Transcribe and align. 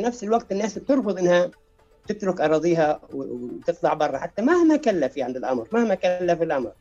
في 0.00 0.06
نفس 0.06 0.24
الوقت 0.24 0.52
الناس 0.52 0.78
بترفض 0.78 1.18
إنها 1.18 1.50
تترك 2.06 2.40
أراضيها 2.40 3.00
وتطلع 3.12 3.94
برا 3.94 4.18
حتى 4.18 4.42
مهما 4.42 4.76
كلف 4.76 5.16
يعني 5.16 5.38
الأمر 5.38 5.68
مهما 5.72 5.94
كلف 5.94 6.42
الأمر. 6.42 6.72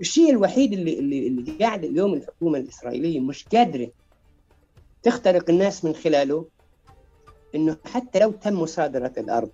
الشيء 0.00 0.30
الوحيد 0.30 0.72
اللي 0.72 0.98
اللي 0.98 1.26
اللي 1.26 1.52
قاعد 1.52 1.84
اليوم 1.84 2.14
الحكومة 2.14 2.58
الإسرائيلية 2.58 3.20
مش 3.20 3.46
قادرة 3.52 3.90
تخترق 5.02 5.50
الناس 5.50 5.84
من 5.84 5.94
خلاله 5.94 6.46
إنه 7.54 7.76
حتى 7.84 8.18
لو 8.18 8.30
تم 8.30 8.60
مصادرة 8.60 9.12
الأرض 9.18 9.50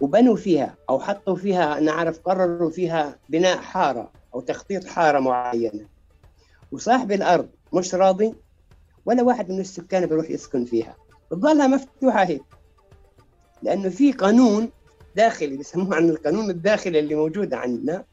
وبنوا 0.00 0.36
فيها 0.36 0.76
أو 0.90 1.00
حطوا 1.00 1.36
فيها 1.36 1.80
نعرف 1.80 2.18
قرروا 2.18 2.70
فيها 2.70 3.18
بناء 3.28 3.56
حارة 3.56 4.12
أو 4.34 4.40
تخطيط 4.40 4.84
حارة 4.84 5.18
معينة. 5.18 5.86
وصاحب 6.72 7.12
الأرض 7.12 7.48
مش 7.72 7.94
راضي 7.94 8.34
ولا 9.10 9.22
واحد 9.22 9.50
من 9.50 9.60
السكان 9.60 10.06
بيروح 10.06 10.30
يسكن 10.30 10.64
فيها. 10.64 10.96
بتظلها 11.30 11.66
مفتوحة 11.66 12.24
هيك. 12.24 12.42
لأنه 13.62 13.88
في 13.88 14.12
قانون 14.12 14.70
داخلي 15.16 15.56
بيسموه 15.56 15.96
عن 15.96 16.08
القانون 16.08 16.50
الداخلي 16.50 16.98
اللي 16.98 17.14
موجود 17.14 17.54
عندنا 17.54 18.04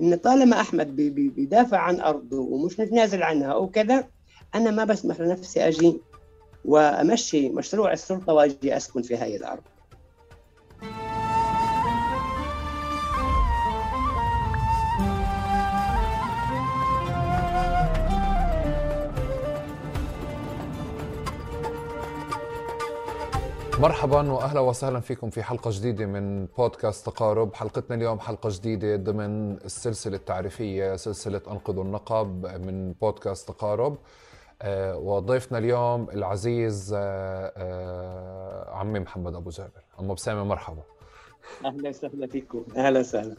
إن 0.00 0.14
طالما 0.14 0.60
أحمد 0.60 0.96
بيدافع 0.96 1.78
عن 1.78 2.00
أرضه 2.00 2.38
ومش 2.38 2.80
متنازل 2.80 3.22
عنها 3.22 3.54
وكذا 3.54 4.08
أنا 4.54 4.70
ما 4.70 4.84
بسمح 4.84 5.20
لنفسي 5.20 5.68
أجي 5.68 6.00
وأمشي 6.64 7.48
مشروع 7.48 7.92
السلطة 7.92 8.32
وأجي 8.32 8.76
أسكن 8.76 9.02
في 9.02 9.16
هذه 9.16 9.36
الأرض. 9.36 9.62
مرحبا 23.80 24.32
واهلا 24.32 24.60
وسهلا 24.60 25.00
فيكم 25.00 25.30
في 25.30 25.42
حلقة 25.42 25.70
جديدة 25.74 26.06
من 26.06 26.46
بودكاست 26.46 27.06
تقارب. 27.06 27.54
حلقتنا 27.54 27.96
اليوم 27.96 28.20
حلقة 28.20 28.48
جديدة 28.52 28.96
ضمن 28.96 29.56
السلسلة 29.56 30.16
التعريفية 30.16 30.96
سلسلة 30.96 31.40
انقذوا 31.50 31.84
النقب 31.84 32.46
من 32.46 32.92
بودكاست 32.92 33.48
تقارب. 33.48 33.96
آه، 34.62 34.96
وضيفنا 34.96 35.58
اليوم 35.58 36.10
العزيز 36.10 36.94
آه، 36.96 37.52
آه، 37.56 38.74
عمي 38.74 39.00
محمد 39.00 39.34
أبو 39.34 39.50
جابر. 39.50 39.82
عم 39.98 40.14
بسامة 40.14 40.44
مرحبا. 40.44 40.82
أهلا 41.64 41.88
وسهلا 41.88 42.26
فيكم. 42.26 42.64
أهلا 42.76 43.00
وسهلا. 43.00 43.36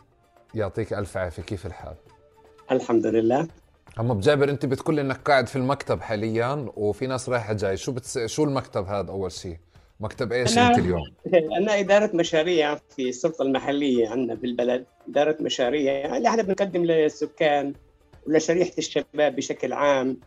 يعطيك 0.55 0.93
ألف 0.93 1.17
عافية. 1.17 1.43
كيف 1.43 1.65
الحال؟ 1.65 1.95
الحمد 2.71 3.05
لله. 3.05 3.47
عم 3.97 4.13
بجابر 4.13 4.49
أنت 4.49 4.65
بتقول 4.65 4.99
إنك 4.99 5.17
قاعد 5.17 5.47
في 5.47 5.55
المكتب 5.55 6.02
حاليا 6.02 6.71
وفي 6.75 7.08
ناس 7.08 7.30
رايحة 7.30 7.53
جاي. 7.53 7.77
شو 7.77 7.91
بتس... 7.91 8.19
شو 8.19 8.43
المكتب 8.43 8.85
هذا 8.85 9.11
أول 9.11 9.31
شيء؟ 9.31 9.58
مكتب 9.99 10.31
إيش 10.31 10.57
انت 10.57 10.77
اليوم؟ 10.77 11.03
أنا 11.57 11.79
إدارة 11.79 12.09
مشاريع 12.13 12.75
في 12.75 13.09
السلطة 13.09 13.41
المحلية 13.43 14.09
عندنا 14.09 14.35
في 14.35 14.45
البلد. 14.45 14.85
إدارة 15.09 15.37
مشاريع 15.39 15.93
يعني 15.93 16.27
إحنا 16.27 16.41
بنقدم 16.41 16.85
للسكان 16.85 17.73
ولشريحة 18.27 18.71
الشباب 18.77 19.35
بشكل 19.35 19.73
عام. 19.73 20.17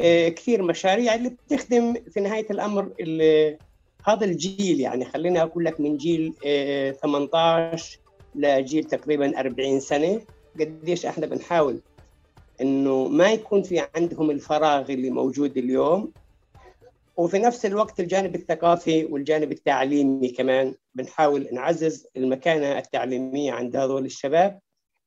آه، 0.00 0.28
كثير 0.28 0.62
مشاريع 0.62 1.14
اللي 1.14 1.28
بتخدم 1.28 1.94
في 2.10 2.20
نهاية 2.20 2.46
الأمر 2.50 2.92
هذا 4.04 4.24
الجيل 4.24 4.80
يعني 4.80 5.04
خليني 5.04 5.42
أقول 5.42 5.64
لك 5.64 5.80
من 5.80 5.96
جيل 5.96 6.34
18 7.02 7.34
آه، 7.34 8.08
لجيل 8.38 8.84
تقريبا 8.84 9.40
40 9.40 9.80
سنة 9.80 10.20
قديش 10.60 11.06
إحنا 11.06 11.26
بنحاول 11.26 11.80
إنه 12.60 13.08
ما 13.08 13.30
يكون 13.30 13.62
في 13.62 13.82
عندهم 13.96 14.30
الفراغ 14.30 14.92
اللي 14.92 15.10
موجود 15.10 15.58
اليوم. 15.58 16.12
وفي 17.18 17.38
نفس 17.38 17.66
الوقت 17.66 18.00
الجانب 18.00 18.34
الثقافي 18.34 19.04
والجانب 19.04 19.52
التعليمي 19.52 20.28
كمان 20.28 20.74
بنحاول 20.94 21.48
نعزز 21.52 22.06
المكانة 22.16 22.78
التعليمية 22.78 23.52
عند 23.52 23.76
هذول 23.76 24.04
الشباب 24.04 24.58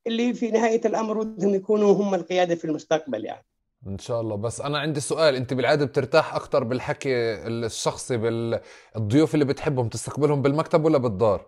اللي 0.07 0.33
في 0.33 0.51
نهاية 0.51 0.81
الأمر 0.85 1.23
بدهم 1.23 1.55
يكونوا 1.55 1.93
هم 1.93 2.15
القيادة 2.15 2.55
في 2.55 2.65
المستقبل 2.65 3.25
يعني. 3.25 3.45
إن 3.87 3.97
شاء 3.97 4.21
الله. 4.21 4.35
بس 4.35 4.61
أنا 4.61 4.79
عندي 4.79 4.99
سؤال. 4.99 5.35
أنت 5.35 5.53
بالعادة 5.53 5.85
بترتاح 5.85 6.35
أكثر 6.35 6.63
بالحكي 6.63 7.13
الشخصي 7.47 8.17
بالضيوف 8.17 9.33
اللي 9.33 9.45
بتحبهم 9.45 9.89
تستقبلهم 9.89 10.41
بالمكتب 10.41 10.85
ولا 10.85 10.97
بالدار؟ 10.97 11.45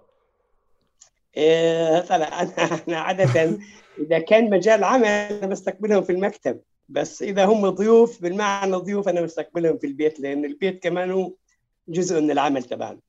إيه 1.37 1.99
طلع 1.99 2.41
أنا 2.41 2.81
أنا 2.87 2.99
عادة 2.99 3.57
إذا 3.99 4.19
كان 4.19 4.49
مجال 4.49 4.83
عمل 4.83 5.47
بستقبلهم 5.47 6.03
في 6.03 6.11
المكتب. 6.11 6.61
بس 6.93 7.23
إذا 7.23 7.45
هم 7.45 7.69
ضيوف 7.69 8.21
بالمعنى 8.21 8.75
ضيوف 8.75 9.09
أنا 9.09 9.21
بستقبلهم 9.21 9.77
في 9.77 9.87
البيت 9.87 10.19
لأن 10.19 10.45
البيت 10.45 10.83
كمان 10.83 11.11
هو 11.11 11.33
جزء 11.87 12.21
من 12.21 12.31
العمل 12.31 12.63
تبعنا 12.63 12.99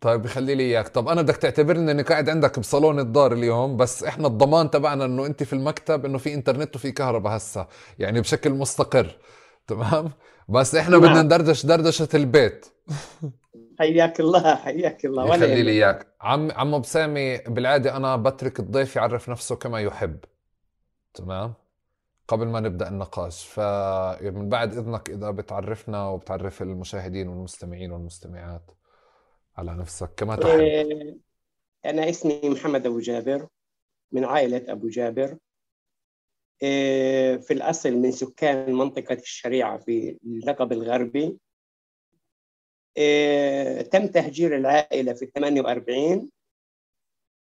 طيب 0.00 0.26
خلي 0.26 0.54
لي 0.54 0.62
إياك. 0.62 0.88
طب 0.88 1.08
أنا 1.08 1.22
بدك 1.22 1.36
تعتبرني 1.36 1.90
إني 1.90 2.02
قاعد 2.02 2.28
عندك 2.28 2.58
بصالون 2.58 2.98
الدار 2.98 3.32
اليوم 3.32 3.76
بس 3.76 4.04
إحنا 4.04 4.26
الضمان 4.26 4.70
تبعنا 4.70 5.04
إنه 5.04 5.26
أنت 5.26 5.42
في 5.42 5.52
المكتب 5.52 6.04
إنه 6.04 6.18
في 6.18 6.34
إنترنت 6.34 6.76
وفي 6.76 6.92
كهرباء 6.92 7.36
هسه 7.36 7.66
يعني 7.98 8.20
بشكل 8.20 8.50
مستقر. 8.50 9.18
تمام؟ 9.66 10.10
بس 10.48 10.74
إحنا 10.74 10.98
نعم. 10.98 11.08
بدنا 11.08 11.22
ندردش 11.22 11.66
دردشة 11.66 12.08
البيت. 12.14 12.66
حياك 13.78 14.20
الله 14.20 14.54
حياك 14.54 15.04
الله. 15.04 15.24
ولا 15.24 15.32
خلي 15.32 15.62
لي 15.62 15.70
إياك. 15.70 16.06
عم 16.20 16.50
عم 16.50 16.78
بسامي 16.78 17.38
بالعادة 17.38 17.96
أنا 17.96 18.16
بترك 18.16 18.60
الضيف 18.60 18.96
يعرف 18.96 19.30
نفسه 19.30 19.56
كما 19.56 19.80
يحب. 19.80 20.18
تمام؟ 21.14 21.54
قبل 22.28 22.46
ما 22.46 22.60
نبدأ 22.60 22.88
النقاش 22.88 23.46
فمن 23.46 24.48
بعد 24.48 24.72
إذنك 24.72 25.10
إذا 25.10 25.30
بتعرفنا 25.30 26.08
وبتعرف 26.08 26.62
المشاهدين 26.62 27.28
والمستمعين 27.28 27.92
والمستمعات 27.92 28.70
على 29.56 29.74
نفسك 29.74 30.14
كما 30.16 30.36
تحب. 30.36 30.58
إيه، 30.60 31.16
أنا 31.84 32.10
اسمي 32.10 32.40
محمد 32.44 32.86
أبو 32.86 32.98
جابر 32.98 33.48
من 34.12 34.24
عائلة 34.24 34.72
أبو 34.72 34.88
جابر. 34.88 35.38
إيه، 36.62 37.36
في 37.36 37.52
الأصل 37.54 37.92
من 37.92 38.12
سكان 38.12 38.72
منطقة 38.74 39.14
الشريعة 39.14 39.78
في 39.78 40.18
اللقب 40.24 40.72
الغربي. 40.72 41.38
إيه، 42.96 43.82
تم 43.82 44.06
تهجير 44.06 44.56
العائلة 44.56 45.12
في 45.12 45.26
48 45.26 46.30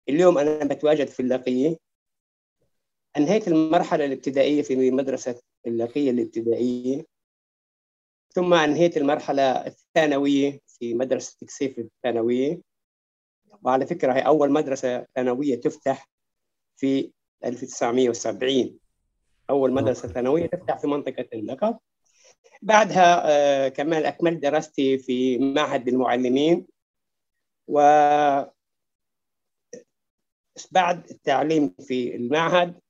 اليوم 0.08 0.38
أنا 0.38 0.64
بتواجد 0.64 1.06
في 1.06 1.20
اللقيه 1.20 1.76
انهيت 3.16 3.48
المرحلة 3.48 4.04
الابتدائية 4.04 4.62
في 4.62 4.90
مدرسة 4.90 5.40
اللقيه 5.66 6.10
الابتدائية 6.10 7.06
ثم 8.34 8.54
انهيت 8.54 8.96
المرحلة 8.96 9.42
الثانوية 9.66 10.60
في 10.66 10.94
مدرسة 10.94 11.36
تكسيف 11.40 11.78
الثانوية. 11.78 12.60
وعلى 13.62 13.86
فكرة 13.86 14.12
هي 14.12 14.20
أول 14.20 14.52
مدرسة 14.52 15.06
ثانوية 15.14 15.60
تفتح 15.60 16.08
في 16.76 17.12
1970 17.44 18.78
أول 19.50 19.72
مدرسة 19.72 20.08
ثانوية 20.08 20.46
تفتح 20.46 20.78
في 20.78 20.86
منطقة 20.86 21.26
اللقب. 21.32 21.78
بعدها 22.62 23.22
آه، 23.30 23.68
كمان 23.68 24.04
اكملت 24.04 24.42
دراستي 24.42 24.98
في 24.98 25.38
معهد 25.38 25.88
المعلمين. 25.88 26.66
و 27.68 27.80
بعد 30.72 31.10
التعليم 31.10 31.74
في 31.80 32.16
المعهد 32.16 32.80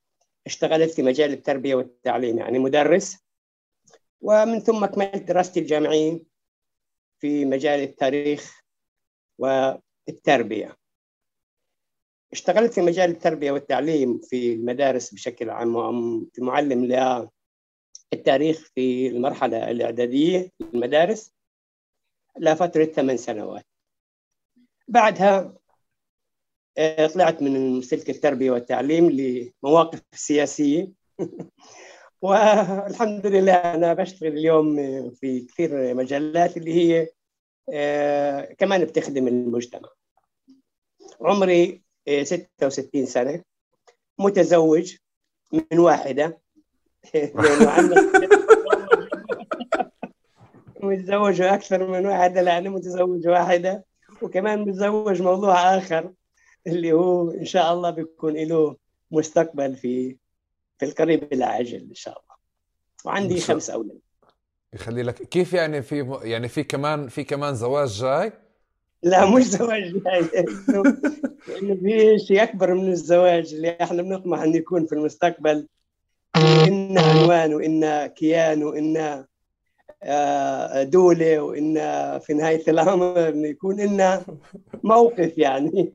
اشتغلت 0.45 0.91
في 0.91 1.03
مجال 1.03 1.33
التربية 1.33 1.75
والتعليم 1.75 2.37
يعني 2.37 2.59
مدرس. 2.59 3.17
ومن 4.21 4.59
ثم 4.59 4.85
كملت 4.85 5.23
دراستي 5.23 5.59
الجامعية 5.59 6.23
في 7.19 7.45
مجال 7.45 7.79
التاريخ 7.79 8.63
والتربية. 9.37 10.77
اشتغلت 12.31 12.73
في 12.73 12.81
مجال 12.81 13.09
التربية 13.09 13.51
والتعليم 13.51 14.19
في 14.19 14.53
المدارس 14.53 15.13
بشكل 15.13 15.49
عام 15.49 16.29
معلم 16.39 16.85
للتاريخ 18.13 18.71
في 18.75 19.07
المرحلة 19.07 19.71
الإعدادية 19.71 20.39
في 20.39 20.63
المدارس 20.73 21.33
لفترة 22.37 22.85
ثمان 22.85 23.17
سنوات. 23.17 23.65
بعدها 24.87 25.57
طلعت 27.13 27.41
من 27.41 27.81
سلك 27.81 28.09
التربية 28.09 28.51
والتعليم 28.51 29.09
لمواقف 29.09 30.01
سياسية. 30.13 30.91
والحمد 32.21 33.27
لله 33.27 33.53
أنا 33.53 33.93
بشتغل 33.93 34.29
اليوم 34.29 34.75
في 35.09 35.45
كثير 35.45 35.95
مجالات 35.95 36.57
اللي 36.57 36.73
هي 36.73 37.07
آه، 37.73 38.53
كمان 38.57 38.85
بتخدم 38.85 39.27
المجتمع. 39.27 39.89
عمري 41.21 41.81
66 42.23 43.01
آه، 43.01 43.05
سنة. 43.05 43.43
متزوج 44.19 44.95
من 45.53 45.79
واحدة. 45.79 46.41
متزوج 50.83 51.41
أكثر 51.41 51.87
من 51.87 52.05
واحدة 52.05 52.41
لاني 52.41 52.69
متزوج 52.69 53.27
واحدة. 53.27 53.85
وكمان 54.21 54.61
متزوج 54.61 55.21
موضوع 55.21 55.77
آخر. 55.77 56.13
اللي 56.67 56.91
هو 56.91 57.31
إن 57.31 57.45
شاء 57.45 57.73
الله 57.73 57.89
بيكون 57.89 58.33
له 58.33 58.75
مستقبل 59.11 59.75
في 59.75 60.17
في 60.79 60.85
القريب 60.85 61.33
العاجل 61.33 61.87
إن 61.89 61.95
شاء 61.95 62.13
الله. 62.13 62.35
وعندي 63.05 63.39
خمس 63.39 63.69
أولاد. 63.69 63.99
يخلي 64.73 65.03
لك 65.03 65.15
كيف 65.15 65.53
يعني 65.53 65.81
في 65.81 66.19
يعني 66.23 66.47
في 66.47 66.63
كمان 66.63 67.07
في 67.07 67.23
كمان 67.23 67.55
زواج 67.55 67.89
جاي؟ 68.01 68.33
لا 69.03 69.25
مش 69.31 69.43
زواج 69.43 69.81
جاي. 70.03 70.45
انه 71.61 71.75
في 71.75 72.19
شيء 72.27 72.43
أكبر 72.43 72.73
من 72.73 72.91
الزواج 72.91 73.53
اللي 73.53 73.77
إحنا 73.81 74.01
بنطمح 74.01 74.41
إنه 74.41 74.55
يكون 74.55 74.85
في 74.85 74.93
المستقبل. 74.95 75.67
إن 76.35 76.97
عنوان 76.97 77.53
وإن 77.53 78.05
كيان 78.05 78.63
وإن 78.63 79.25
آه، 80.03 80.83
دولة 80.83 81.39
وإن 81.39 81.73
في 82.19 82.33
نهاية 82.33 82.63
الأمر 82.67 83.35
يكون 83.35 83.79
إن 83.79 84.21
موقف 84.83 85.37
يعني. 85.37 85.93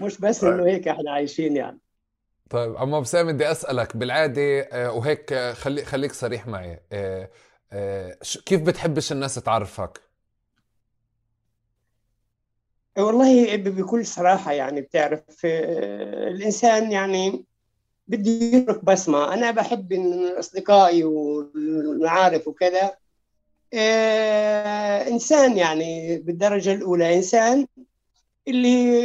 مش 0.00 0.20
بس 0.20 0.40
طيب. 0.40 0.52
إنه 0.52 0.66
هيك 0.66 0.88
إحنا 0.88 1.12
عايشين 1.12 1.56
يعني 1.56 1.78
طيب 2.50 2.76
عم 2.76 3.00
بسام 3.00 3.32
بدي 3.32 3.50
أسألك 3.50 3.96
بالعادة 3.96 4.60
آه، 4.60 4.92
وهيك 4.92 5.34
خلي 5.34 5.84
خليك 5.84 6.12
صريح 6.12 6.46
معي 6.46 6.80
آه، 6.92 7.30
كيف 8.46 8.62
بتحبش 8.62 9.12
الناس 9.12 9.34
تعرفك؟ 9.34 10.00
والله 12.98 13.56
بكل 13.56 14.06
صراحة 14.06 14.52
يعني 14.52 14.80
بتعرف 14.80 15.44
الإنسان 15.44 16.92
يعني 16.92 17.44
بدي 18.08 18.56
يترك 18.56 18.84
بصمة 18.84 19.34
أنا 19.34 19.50
بحب 19.50 19.92
إن 19.92 20.26
أصدقائي 20.38 21.04
والمعارف 21.04 22.48
وكذا 22.48 22.96
آه 23.74 25.08
إنسان 25.08 25.56
يعني 25.58 26.18
بالدرجة 26.18 26.72
الأولى 26.74 27.16
إنسان 27.16 27.66
اللي 28.48 29.02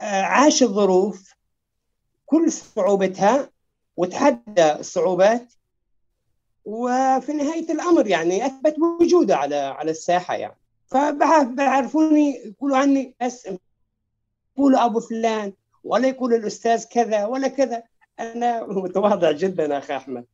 آه 0.00 0.22
عاش 0.22 0.62
الظروف 0.62 1.34
كل 2.26 2.52
صعوبتها 2.52 3.50
وتحدى 3.96 4.72
الصعوبات 4.72 5.52
وفي 6.64 7.32
نهاية 7.32 7.72
الأمر 7.72 8.06
يعني 8.06 8.46
أثبت 8.46 8.76
وجوده 9.00 9.36
على 9.36 9.56
على 9.56 9.90
الساحة 9.90 10.34
يعني. 10.34 10.56
فبعرفوني 10.86 12.36
يقولوا 12.36 12.76
عني 12.76 13.14
بس 13.22 13.48
يقولوا 14.56 14.84
أبو 14.84 15.00
فلان 15.00 15.52
ولا 15.84 16.08
يقول 16.08 16.34
الأستاذ 16.34 16.84
كذا 16.84 17.26
ولا 17.26 17.48
كذا. 17.48 17.82
أنا 18.20 18.66
متواضع 18.66 19.32
جدا 19.32 19.78
أخي 19.78 19.96
أحمد. 19.96 20.24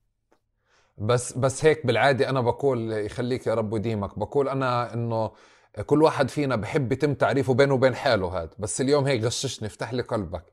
بس 0.99 1.33
بس 1.33 1.65
هيك 1.65 1.87
بالعادة 1.87 2.29
أنا 2.29 2.41
بقول 2.41 2.93
يخليك 2.93 3.47
يا 3.47 3.55
رب 3.55 3.77
يديمك. 3.77 4.19
بقول 4.19 4.49
أنا 4.49 4.95
إنه 4.95 5.31
كل 5.81 6.03
واحد 6.03 6.31
فينا 6.31 6.57
بحب 6.57 6.93
يتم 6.93 7.15
تعريفه 7.15 7.55
بينه 7.55 7.75
وبين 7.75 7.95
حاله 7.95 8.39
هذا. 8.39 8.51
بس 8.59 8.81
اليوم 8.81 9.05
هيك 9.05 9.25
غششني 9.25 9.69
افتح 9.69 9.93
لي 9.93 10.03
قلبك. 10.03 10.45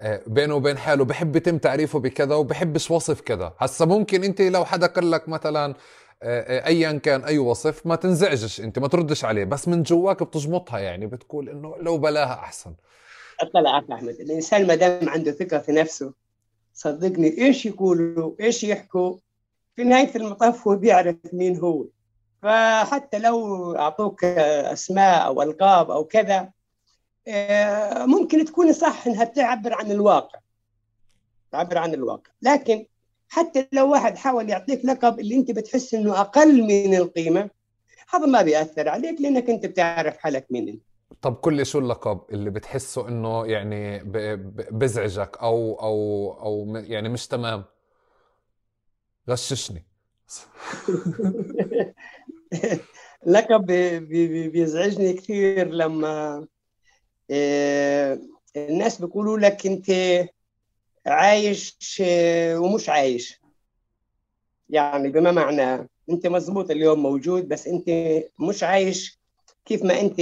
آه، 0.00 0.22
بينه 0.26 0.54
وبين 0.54 0.78
حاله 0.78 1.04
بحب 1.04 1.36
يتم 1.36 1.58
تعريفه 1.58 1.98
بكذا 1.98 2.34
وبحبش 2.34 2.90
وصف 2.90 3.20
كذا. 3.20 3.54
هسا 3.58 3.84
ممكن 3.84 4.24
انت 4.24 4.40
لو 4.40 4.64
حدا 4.64 4.86
قال 4.86 5.10
لك 5.10 5.28
مثلا 5.28 5.74
آه، 6.22 6.40
آه، 6.40 6.66
ايا 6.66 6.92
كان 6.92 7.24
أي 7.24 7.38
وصف 7.38 7.86
ما 7.86 7.96
تنزعجش 7.96 8.60
انت 8.60 8.78
ما 8.78 8.88
تردش 8.88 9.24
عليه. 9.24 9.44
بس 9.44 9.68
من 9.68 9.82
جواك 9.82 10.22
بتجمطها 10.22 10.78
يعني 10.78 11.06
بتقول 11.06 11.48
إنه 11.48 11.76
لو 11.80 11.98
بلاها 11.98 12.34
أحسن. 12.34 12.74
اطلع 13.40 13.78
أحمد. 13.78 14.08
الإنسان 14.20 14.66
ما 14.66 14.74
دام 14.74 15.08
عنده 15.08 15.32
ثقة 15.32 15.58
في 15.58 15.72
نفسه 15.72 16.12
صدقني 16.74 17.38
إيش 17.38 17.66
يقولوا 17.66 18.32
إيش 18.40 18.64
يحكوا؟ 18.64 19.16
في 19.76 19.84
نهاية 19.84 20.16
المطاف 20.16 20.68
هو 20.68 20.76
بيعرف 20.76 21.16
مين 21.32 21.56
هو. 21.56 21.84
فحتى 22.44 23.18
لو 23.18 23.72
أعطوك 23.76 24.24
أسماء 24.24 25.26
أو 25.26 25.42
ألقاب 25.42 25.90
أو 25.90 26.04
كذا 26.04 26.50
آه، 27.28 28.06
ممكن 28.06 28.44
تكون 28.44 28.72
صح 28.72 29.06
إنها 29.06 29.24
تعبر 29.24 29.74
عن 29.74 29.90
الواقع. 29.90 30.38
تعبر 31.52 31.78
عن 31.78 31.94
الواقع. 31.94 32.30
لكن 32.42 32.86
حتى 33.28 33.68
لو 33.72 33.90
واحد 33.90 34.16
حاول 34.16 34.50
يعطيك 34.50 34.84
لقب 34.84 35.20
اللي 35.20 35.34
أنت 35.36 35.50
بتحس 35.50 35.94
إنه 35.94 36.20
أقل 36.20 36.62
من 36.62 36.94
القيمة 36.94 37.50
هذا 38.08 38.26
ما 38.26 38.42
بيأثر 38.42 38.88
عليك 38.88 39.20
لأنك 39.20 39.50
أنت 39.50 39.66
بتعرف 39.66 40.16
حالك 40.16 40.46
مين 40.50 40.68
أنت. 40.68 40.82
طب 41.22 41.34
كل 41.34 41.66
شو 41.66 41.78
اللقب 41.78 42.20
اللي 42.32 42.50
بتحسه 42.50 43.08
إنه 43.08 43.46
يعني 43.46 44.02
بزعجك 44.70 45.38
أو 45.42 45.74
أو 45.74 46.32
أو 46.42 46.76
يعني 46.76 47.08
مش 47.08 47.26
تمام؟ 47.26 47.64
غششني. 49.30 49.86
لقب 53.26 53.66
بيزعجني 54.52 55.12
كثير 55.12 55.68
لما 55.68 56.46
آه، 57.30 58.18
الناس 58.56 59.00
بيقولوا 59.00 59.38
لك 59.38 59.66
انت 59.66 59.90
عايش 61.06 62.02
آه، 62.04 62.58
ومش 62.58 62.88
عايش. 62.88 63.40
يعني 64.70 65.08
بما 65.08 65.32
معنى 65.32 65.88
انت 66.10 66.26
مزبوط 66.26 66.70
اليوم 66.70 67.02
موجود 67.02 67.48
بس 67.48 67.66
انت 67.66 67.90
مش 68.40 68.62
عايش 68.62 69.18
كيف 69.64 69.82
ما 69.82 70.00
انت 70.00 70.20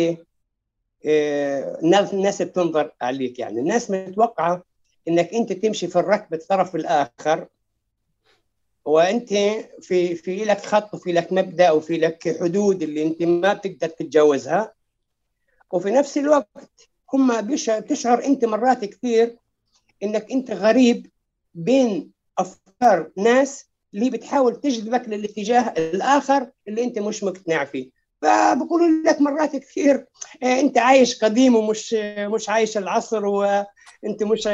آه، 1.06 1.78
الناس 2.12 2.42
بتنظر 2.42 2.92
عليك. 3.00 3.38
يعني 3.38 3.60
الناس 3.60 3.90
متوقعة 3.90 4.62
انك 5.08 5.34
انت 5.34 5.52
تمشي 5.52 5.88
في 5.88 5.96
الركب 5.98 6.34
الطرف 6.34 6.76
الآخر 6.76 7.46
وأنت 8.84 9.28
في 9.80 10.14
في 10.14 10.44
لك 10.44 10.60
خط 10.66 10.94
وفي 10.94 11.12
لك 11.12 11.32
مبدأ 11.32 11.70
وفي 11.70 11.98
لك 11.98 12.36
حدود 12.40 12.82
اللي 12.82 13.02
أنت 13.02 13.22
ما 13.22 13.52
بتقدر 13.52 13.88
تتجاوزها. 13.88 14.72
وفي 15.72 15.90
نفس 15.90 16.18
الوقت 16.18 16.88
هم 17.14 17.40
بتشعر 17.40 18.24
أنت 18.24 18.44
مرات 18.44 18.84
كثير 18.84 19.36
إنك 20.02 20.32
أنت 20.32 20.50
غريب 20.50 21.10
بين 21.54 22.10
أفكار 22.38 23.10
ناس 23.16 23.66
اللي 23.94 24.10
بتحاول 24.10 24.60
تجذبك 24.60 25.08
للاتجاه 25.08 25.74
الآخر 25.78 26.50
اللي 26.68 26.84
أنت 26.84 26.98
مش 26.98 27.24
مقتنع 27.24 27.64
فيه. 27.64 27.90
فبقولوا 28.22 28.88
لك 29.06 29.20
مرات 29.20 29.56
كثير 29.56 30.06
آه، 30.42 30.60
أنت 30.60 30.78
عايش 30.78 31.24
قديم 31.24 31.56
ومش 31.56 31.94
مش 32.18 32.48
عايش 32.48 32.78
العصر 32.78 33.26
وانت 33.26 34.22
مش 34.22 34.48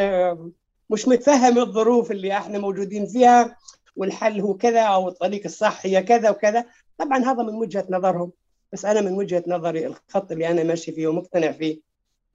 مش 0.90 1.08
متفهم 1.08 1.58
الظروف 1.58 2.10
اللي 2.10 2.36
إحنا 2.36 2.58
موجودين 2.58 3.06
فيها. 3.06 3.56
والحل 3.98 4.40
هو 4.40 4.54
كذا 4.54 4.82
أو 4.82 5.08
الطريق 5.08 5.42
الصح 5.44 5.86
هي 5.86 6.02
كذا 6.02 6.30
وكذا. 6.30 6.64
طبعا 6.98 7.18
هذا 7.18 7.42
من 7.42 7.54
وجهة 7.54 7.86
نظرهم 7.90 8.32
بس 8.72 8.84
أنا 8.84 9.00
من 9.00 9.12
وجهة 9.12 9.44
نظري 9.46 9.86
الخط 9.86 10.32
اللي 10.32 10.50
أنا 10.50 10.62
ماشي 10.62 10.92
فيه 10.92 11.06
ومقتنع 11.06 11.52
فيه 11.52 11.80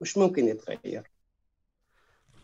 مش 0.00 0.18
ممكن 0.18 0.48
يتغير. 0.48 1.10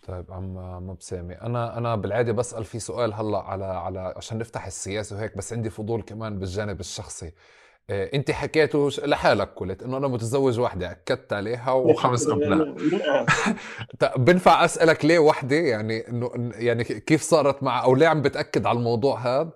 طيب 0.08 0.32
عم 0.32 0.54
مبسامي 0.86 1.34
أنا 1.34 1.78
أنا 1.78 1.96
بالعادة 1.96 2.32
بسأل 2.32 2.64
في 2.64 2.78
سؤال 2.78 3.14
هلأ 3.14 3.38
على 3.38 3.64
على 3.64 4.14
عشان 4.16 4.38
نفتح 4.38 4.66
السياسة 4.66 5.16
وهيك 5.16 5.36
بس 5.36 5.52
عندي 5.52 5.70
فضول 5.70 6.02
كمان 6.02 6.38
بالجانب 6.38 6.80
الشخصي. 6.80 7.32
انت 7.90 8.30
حكيته 8.30 8.88
لحالك 9.04 9.48
قلت 9.56 9.82
إنه 9.82 9.96
أنا 9.96 10.08
متزوج 10.08 10.60
وحدة 10.60 10.90
أكدت 10.90 11.32
عليها 11.32 11.72
وخمس 11.72 12.28
أبناء. 12.28 12.76
بنفع 14.16 14.64
أسألك 14.64 15.04
ليه 15.04 15.18
وحدة؟ 15.18 15.56
يعني 15.56 16.08
إنه 16.08 16.52
يعني 16.54 16.84
كيف 16.84 17.22
صارت 17.22 17.62
مع 17.62 17.84
أو 17.84 17.94
ليه 17.94 18.06
عم 18.06 18.22
بتأكد 18.22 18.66
على 18.66 18.78
الموضوع 18.78 19.18
هذا؟ 19.18 19.50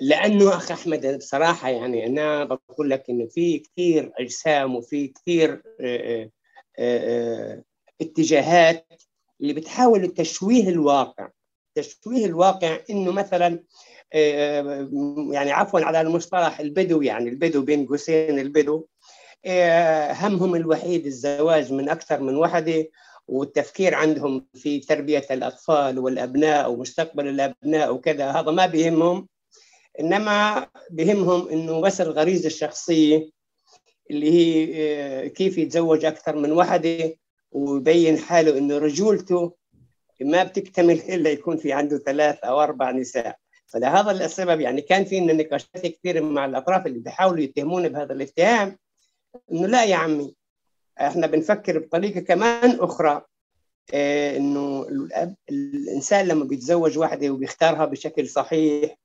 لأنه 0.00 0.56
أخ 0.56 0.70
أحمد 0.72 1.16
بصراحة 1.18 1.68
يعني 1.68 2.06
أنا 2.06 2.44
بقول 2.44 2.90
لك 2.90 3.04
إنه 3.10 3.26
في 3.26 3.58
كثير 3.58 4.12
أجسام 4.18 4.76
وفي 4.76 5.08
كثير 5.08 5.62
آه، 5.80 6.22
آه، 6.24 6.30
آه، 6.78 7.62
اتجاهات 8.00 8.86
اللي 9.40 9.52
بتحاول 9.52 10.08
تشويه 10.08 10.68
الواقع. 10.68 11.28
تشويه 11.74 12.26
الواقع 12.26 12.78
إنه 12.90 13.12
مثلا 13.12 13.46
آه، 13.46 13.62
يعني 15.32 15.52
عفوا 15.52 15.80
على 15.80 16.00
المصطلح 16.00 16.60
البدو 16.60 17.02
يعني 17.02 17.28
البدو 17.28 17.62
بين 17.62 17.86
قوسين 17.86 18.38
البدو 18.38 18.86
آه، 19.44 20.12
همهم 20.12 20.54
الوحيد 20.54 21.06
الزواج 21.06 21.72
من 21.72 21.88
أكثر 21.88 22.20
من 22.20 22.36
وحدة 22.36 22.88
والتفكير 23.28 23.94
عندهم 23.94 24.46
في 24.54 24.80
تربية 24.80 25.26
الأطفال 25.30 25.98
والأبناء 25.98 26.72
ومستقبل 26.72 27.28
الأبناء 27.28 27.94
وكذا 27.94 28.30
هذا 28.30 28.50
ما 28.50 28.66
بيهمهم 28.66 29.28
إنما 30.00 30.66
بهمهم 30.90 31.48
إنه 31.48 31.80
بس 31.80 32.00
الغريزة 32.00 32.46
الشخصية 32.46 33.30
اللي 34.10 34.30
هي 34.32 34.72
آه، 34.76 35.26
كيف 35.26 35.58
يتزوج 35.58 36.04
أكثر 36.04 36.36
من 36.36 36.52
وحدة 36.52 37.14
ويبين 37.52 38.18
حاله 38.18 38.58
إنه 38.58 38.78
رجولته 38.78 39.52
ما 40.20 40.44
بتكتمل 40.44 41.00
إلا 41.00 41.30
يكون 41.30 41.56
في 41.56 41.72
عنده 41.72 41.98
ثلاث 41.98 42.38
أو 42.44 42.62
أربع 42.62 42.90
نساء. 42.90 43.38
فلهذا 43.68 44.10
السبب 44.10 44.60
يعني 44.60 44.80
كان 44.80 45.04
في 45.04 45.20
نقاشات 45.20 45.86
كثير 45.86 46.22
مع 46.22 46.44
الأطراف 46.44 46.86
اللي 46.86 46.98
بيحاولوا 46.98 47.40
يتهموني 47.44 47.88
بهذا 47.88 48.12
الاتهام 48.12 48.78
إنه 49.52 49.66
لا 49.66 49.84
يا 49.84 49.96
عمي 49.96 50.34
إحنا 51.00 51.26
بنفكر 51.26 51.78
بطريقة 51.78 52.20
كمان 52.20 52.78
أخرى 52.80 53.22
إيه 53.92 54.36
إنه 54.36 54.82
الأب 54.82 55.34
الإنسان 55.50 56.26
لما 56.28 56.44
بيتزوج 56.44 56.98
واحدة 56.98 57.30
وبيختارها 57.30 57.84
بشكل 57.84 58.28
صحيح 58.28 58.96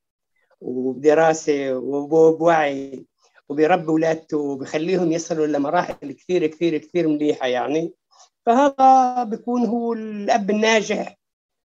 وبدراسة 0.60 1.76
وبوعي 1.76 3.06
وبيربي 3.48 3.88
اولادته 3.88 4.38
وبيخليهم 4.38 5.12
يصلوا 5.12 5.46
لمراحل 5.46 6.12
كثير 6.12 6.46
كثير 6.46 6.78
كثير 6.78 7.08
مليحة 7.08 7.46
يعني 7.46 7.92
فهذا 8.46 9.24
بيكون 9.24 9.66
هو 9.66 9.92
الأب 9.92 10.50
الناجح 10.50 11.18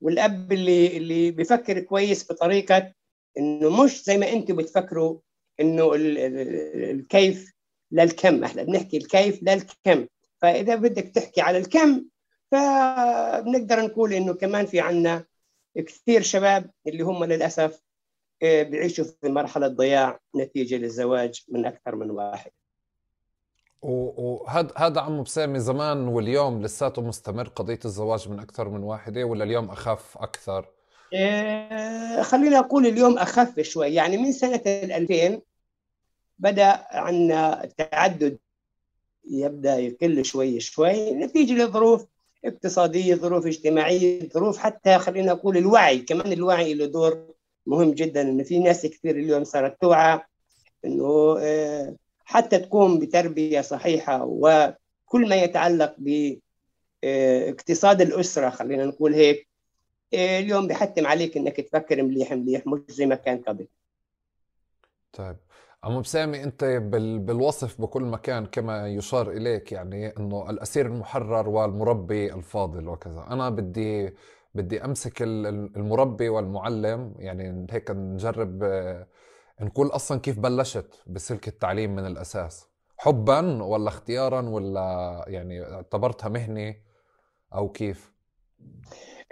والأب 0.00 0.52
اللي 0.52 0.96
اللي 0.96 1.30
بيفكر 1.30 1.80
كويس 1.80 2.32
بطريقة 2.32 2.92
إنه 3.38 3.84
مش 3.84 4.04
زي 4.04 4.18
ما 4.18 4.32
أنتم 4.32 4.56
بتفكروا 4.56 5.18
إنه 5.60 5.92
الكيف 5.94 7.52
للكم. 7.92 8.44
إحنا 8.44 8.62
بنحكي 8.62 8.96
الكيف 8.96 9.42
للكم. 9.42 10.06
فإذا 10.42 10.74
بدك 10.74 11.08
تحكي 11.08 11.40
على 11.40 11.58
الكم 11.58 12.04
فبنقدر 12.52 13.80
نقول 13.80 14.12
إنه 14.12 14.34
كمان 14.34 14.66
في 14.66 14.80
عندنا 14.80 15.24
كثير 15.76 16.22
شباب 16.22 16.70
اللي 16.86 17.02
هم 17.02 17.24
للأسف 17.24 17.82
آه، 18.42 18.62
بيعيشوا 18.62 19.04
في 19.04 19.28
مرحلة 19.28 19.68
ضياع 19.68 20.20
نتيجة 20.36 20.76
للزواج 20.76 21.44
من 21.48 21.66
أكثر 21.66 21.96
من 21.96 22.10
واحد. 22.10 22.50
وهذا 23.86 24.68
هذا 24.76 25.00
عمو 25.00 25.22
بسامي 25.22 25.60
زمان 25.60 26.08
واليوم 26.08 26.62
لساته 26.62 27.02
مستمر 27.02 27.48
قضية 27.48 27.78
الزواج 27.84 28.28
من 28.28 28.38
أكثر 28.38 28.68
من 28.68 28.82
واحدة 28.82 29.24
ولا 29.24 29.44
اليوم 29.44 29.70
أخف 29.70 30.18
أكثر؟ 30.18 30.68
إيه 31.12 32.22
خلينا 32.22 32.58
أقول 32.58 32.86
اليوم 32.86 33.18
أخف 33.18 33.60
شوي 33.60 33.94
يعني 33.94 34.16
من 34.16 34.32
سنة 34.32 34.62
2000 34.66 35.40
بدأ 36.38 36.86
عندنا 36.90 37.64
التعدد 37.64 38.38
يبدأ 39.30 39.76
يقل 39.76 40.24
شوي 40.24 40.60
شوي 40.60 41.12
نتيجة 41.12 41.52
لظروف 41.52 42.06
اقتصادية 42.44 43.14
ظروف 43.14 43.46
اجتماعية 43.46 44.28
ظروف 44.28 44.58
حتى 44.58 44.98
خلينا 44.98 45.32
نقول 45.32 45.56
الوعي 45.56 45.98
كمان 45.98 46.32
الوعي 46.32 46.74
له 46.74 46.86
دور 46.86 47.26
مهم 47.66 47.92
جدا 47.92 48.22
ان 48.22 48.44
في 48.44 48.58
ناس 48.58 48.86
كثير 48.86 49.16
اليوم 49.16 49.44
صارت 49.44 49.80
توعى 49.80 50.20
إنه 50.84 51.36
آه، 51.40 51.96
حتى 52.26 52.58
تقوم 52.58 52.98
بتربية 52.98 53.60
صحيحة 53.60 54.24
وكل 54.24 55.28
ما 55.28 55.36
يتعلق 55.36 55.96
باقتصاد 57.02 58.00
الأسرة 58.00 58.50
خلينا 58.50 58.84
نقول 58.86 59.14
هيك. 59.14 59.48
آه، 60.14 60.38
اليوم 60.38 60.66
بحتم 60.66 61.06
عليك 61.06 61.36
إنك 61.36 61.56
تفكر 61.60 62.02
مليح 62.02 62.32
مليح 62.32 62.66
مش 62.66 62.80
زي 62.88 63.06
ما 63.06 63.14
كان 63.14 63.38
قبل. 63.38 63.68
طيب. 65.12 65.36
عمو 65.84 66.00
بسامي 66.00 66.44
أنت 66.44 66.64
بالوصف 67.24 67.80
بكل 67.80 68.02
مكان 68.02 68.46
كما 68.46 68.88
يشار 68.88 69.30
إليك 69.30 69.72
يعني 69.72 70.16
إنه 70.16 70.50
الأسير 70.50 70.86
المحرر 70.86 71.48
والمربي 71.48 72.34
الفاضل 72.34 72.88
وكذا. 72.88 73.26
أنا 73.30 73.50
بدي 73.50 74.14
بدي 74.54 74.84
أمسك 74.84 75.22
المربي 75.22 76.28
والمعلم 76.28 77.14
يعني 77.18 77.66
هيك 77.70 77.90
نجرب 77.90 78.62
آه، 78.62 79.06
نقول 79.60 79.86
أصلا 79.86 80.20
كيف 80.20 80.38
بلشت 80.38 81.02
بسلك 81.06 81.48
التعليم 81.48 81.96
من 81.96 82.06
الأساس؟ 82.06 82.66
حبا 82.98 83.62
ولا 83.62 83.88
اختيارا 83.88 84.48
ولا 84.48 85.24
يعني 85.28 85.62
اعتبرتها 85.62 86.28
مهنة 86.28 86.74
أو 87.54 87.68
كيف؟ 87.68 88.12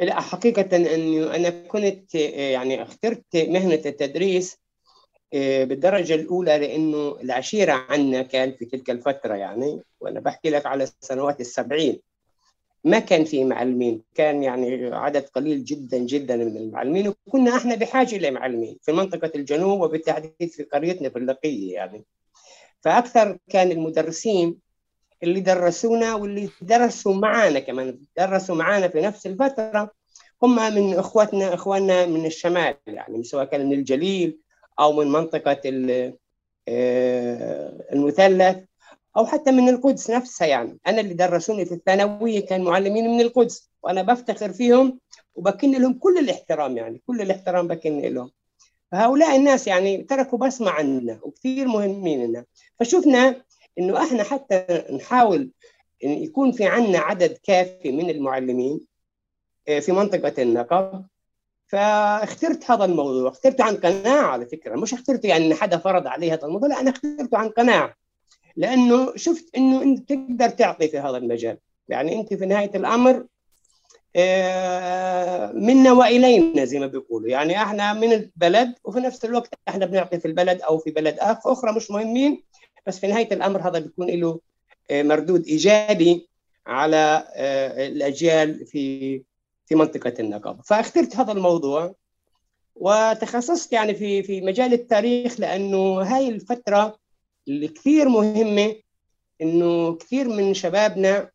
لا 0.00 0.20
حقيقة 0.20 0.76
أنه 0.76 1.36
أنا 1.36 1.50
كنت 1.50 2.14
يعني 2.14 2.82
اخترت 2.82 3.24
مهنة 3.36 3.82
التدريس 3.86 4.58
آه، 5.34 5.64
بالدرجة 5.64 6.14
الأولى 6.14 6.58
لأنه 6.58 7.16
العشيرة 7.20 7.72
عنا 7.72 8.22
كان 8.22 8.52
في 8.52 8.64
تلك 8.64 8.90
الفترة 8.90 9.34
يعني 9.34 9.80
وأنا 10.00 10.20
بحكي 10.20 10.50
لك 10.50 10.66
على 10.66 10.88
سنوات 11.00 11.40
السبعين. 11.40 12.00
ما 12.84 12.98
كان 12.98 13.24
في 13.24 13.44
معلمين 13.44 14.02
كان 14.14 14.42
يعني 14.42 14.94
عدد 14.94 15.22
قليل 15.22 15.64
جدا 15.64 15.98
جدا 15.98 16.36
من 16.36 16.56
المعلمين 16.56 17.08
وكنا 17.08 17.56
إحنا 17.56 17.74
بحاجة 17.74 18.18
لمعلمين 18.18 18.78
في 18.82 18.92
منطقة 18.92 19.30
الجنوب 19.34 19.80
وبالتحديد 19.80 20.50
في 20.50 20.62
قريتنا 20.62 21.08
في 21.08 21.18
اللقيه 21.18 21.74
يعني. 21.74 22.04
فأكثر 22.80 23.38
كان 23.50 23.70
المدرسين 23.70 24.58
اللي 25.22 25.40
درسونا 25.40 26.14
واللي 26.14 26.48
درسوا 26.62 27.14
معنا 27.14 27.60
كمان 27.60 27.98
درسوا 28.16 28.54
معنا 28.54 28.88
في 28.88 29.00
نفس 29.00 29.26
الفترة 29.26 29.90
هم 30.42 30.74
من 30.74 30.94
إخواتنا 30.94 31.54
إخواننا 31.54 32.06
من 32.06 32.26
الشمال 32.26 32.74
يعني 32.86 33.24
سواء 33.24 33.44
كان 33.44 33.66
من 33.66 33.72
الجليل 33.72 34.38
أو 34.80 34.92
من 34.92 35.12
منطقة 35.12 35.60
آه، 36.68 37.86
المثلث. 37.92 38.56
أو 39.16 39.26
حتى 39.26 39.50
من 39.50 39.68
القدس 39.68 40.10
نفسها 40.10 40.46
يعني. 40.46 40.78
أنا 40.86 41.00
اللي 41.00 41.14
درسوني 41.14 41.64
في 41.64 41.74
الثانوية 41.74 42.46
كان 42.46 42.64
معلمين 42.64 43.08
من 43.10 43.20
القدس 43.20 43.70
وأنا 43.82 44.02
بفتخر 44.02 44.52
فيهم 44.52 45.00
وبكن 45.34 45.70
لهم 45.70 45.92
كل 45.94 46.18
الاحترام 46.18 46.76
يعني 46.76 47.02
كل 47.06 47.20
الاحترام 47.20 47.68
بكن 47.68 48.00
لهم. 48.00 48.30
فهؤلاء 48.92 49.36
الناس 49.36 49.66
يعني 49.66 50.02
تركوا 50.02 50.38
بصمه 50.38 50.70
عنا 50.70 51.18
وكثير 51.22 51.66
مهمين 51.66 52.26
لنا. 52.26 52.44
فشفنا 52.80 53.42
إنه 53.78 54.02
إحنا 54.02 54.22
حتى 54.22 54.84
نحاول 54.92 55.50
إن 56.04 56.10
يكون 56.10 56.52
في 56.52 56.66
عنا 56.66 56.98
عدد 56.98 57.38
كافي 57.42 57.92
من 57.92 58.10
المعلمين 58.10 58.80
آه، 59.68 59.80
في 59.80 59.92
منطقة 59.92 60.42
النقب. 60.42 61.04
فاخترت 61.66 62.70
هذا 62.70 62.84
الموضوع. 62.84 63.30
اخترته 63.30 63.64
عن 63.64 63.76
قناعة 63.76 64.26
على 64.26 64.46
فكرة. 64.46 64.76
مش 64.76 64.94
اخترته 64.94 65.26
يعني 65.26 65.46
إن 65.46 65.54
حدا 65.54 65.78
فرض 65.78 66.06
علي 66.06 66.32
هذا 66.32 66.46
الموضوع 66.46 66.68
لا 66.68 66.80
أنا 66.80 66.90
اخترته 66.90 67.38
عن 67.38 67.48
قناعة. 67.48 67.94
لأنه 68.56 69.16
شفت 69.16 69.56
إنه 69.56 69.82
إنت 69.82 70.08
تقدر 70.08 70.48
تعطي 70.48 70.88
في 70.88 70.98
هذا 70.98 71.16
المجال. 71.16 71.58
يعني 71.88 72.20
إنت 72.20 72.34
في 72.34 72.46
نهاية 72.46 72.70
الأمر 72.74 73.26
آه، 74.16 75.52
منا 75.52 75.92
وإلينا 75.92 76.64
زي 76.64 76.78
ما 76.78 76.86
بيقولوا. 76.86 77.28
يعني 77.28 77.62
إحنا 77.62 77.92
من 77.92 78.12
البلد 78.12 78.74
وفي 78.84 79.00
نفس 79.00 79.24
الوقت 79.24 79.54
إحنا 79.68 79.86
بنعطي 79.86 80.20
في 80.20 80.28
البلد 80.28 80.60
أو 80.62 80.78
في 80.78 80.90
بلد 80.90 81.16
أخرى 81.20 81.72
مش 81.72 81.90
مهمين 81.90 82.42
بس 82.86 82.98
في 82.98 83.06
نهاية 83.06 83.34
الأمر 83.34 83.68
هذا 83.68 83.78
بيكون 83.78 84.10
له 84.10 84.40
آه، 84.90 85.02
مردود 85.02 85.46
إيجابي 85.46 86.28
على 86.66 87.24
آه، 87.34 87.86
الأجيال 87.86 88.66
في 88.66 89.22
في 89.66 89.74
منطقة 89.74 90.14
النقابة. 90.20 90.62
فاخترت 90.62 91.16
هذا 91.16 91.32
الموضوع 91.32 91.94
وتخصصت 92.76 93.72
يعني 93.72 93.94
في 93.94 94.22
في 94.22 94.40
مجال 94.40 94.72
التاريخ 94.72 95.40
لأنه 95.40 96.00
هاي 96.00 96.28
الفترة 96.28 96.98
اللي 97.48 97.68
كثير 97.68 98.08
مهمة 98.08 98.74
إنه 99.42 99.94
كثير 99.94 100.28
من 100.28 100.54
شبابنا 100.54 101.30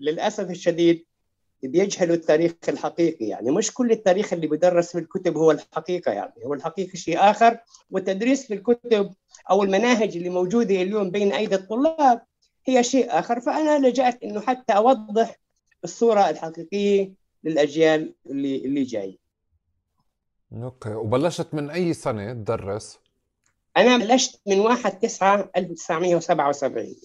للأسف 0.00 0.50
الشديد 0.50 1.06
بيجهلوا 1.62 2.16
التاريخ 2.16 2.52
الحقيقي. 2.68 3.26
يعني 3.26 3.50
مش 3.50 3.74
كل 3.74 3.90
التاريخ 3.90 4.32
اللي 4.32 4.46
بدرس 4.46 4.92
في 4.92 4.98
الكتب 4.98 5.36
هو 5.36 5.50
الحقيقة 5.50 6.12
يعني 6.12 6.32
هو 6.44 6.54
الحقيقة 6.54 6.96
شيء 6.96 7.18
آخر. 7.18 7.58
والتدريس 7.90 8.46
في 8.46 8.54
الكتب 8.54 9.14
أو 9.50 9.62
المناهج 9.62 10.16
اللي 10.16 10.28
موجودة 10.28 10.82
اليوم 10.82 11.10
بين 11.10 11.32
أيدي 11.32 11.54
الطلاب 11.54 12.22
هي 12.66 12.82
شيء 12.82 13.18
آخر. 13.18 13.40
فأنا 13.40 13.88
لجأت 13.88 14.22
إنه 14.22 14.40
حتى 14.40 14.72
أوضح 14.72 15.36
الصورة 15.84 16.30
الحقيقية 16.30 17.12
للأجيال 17.44 18.14
اللي 18.26 18.56
اللي 18.56 18.82
جاي 18.82 19.18
okay. 20.52 20.94
وبلشت 20.94 21.54
من 21.54 21.70
أي 21.70 21.94
سنة 21.94 22.32
تدرس؟ 22.32 23.00
أنا 23.76 23.96
بلشت 23.96 24.40
من 24.46 24.60
1 24.60 24.98
9 24.98 25.50
1977 25.56 26.96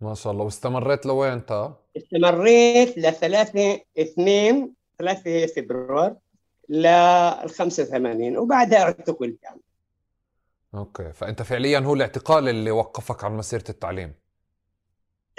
ما 0.00 0.14
شاء 0.14 0.32
الله. 0.32 0.44
واستمريت 0.44 1.06
لوين 1.06 1.32
انت؟ 1.32 1.70
استمريت 1.96 2.98
ل 2.98 3.12
3 3.12 3.80
2 3.98 4.72
3 4.98 5.46
فبراير 5.46 6.14
ل 6.68 6.86
85 7.48 8.36
وبعدها 8.36 8.82
اعتقلت 8.82 9.42
يعني 9.42 9.60
okay. 10.74 11.12
فأنت 11.12 11.42
فعليا 11.42 11.78
هو 11.78 11.94
الاعتقال 11.94 12.48
اللي 12.48 12.70
وقفك 12.70 13.24
عن 13.24 13.36
مسيرة 13.36 13.64
التعليم؟ 13.68 14.14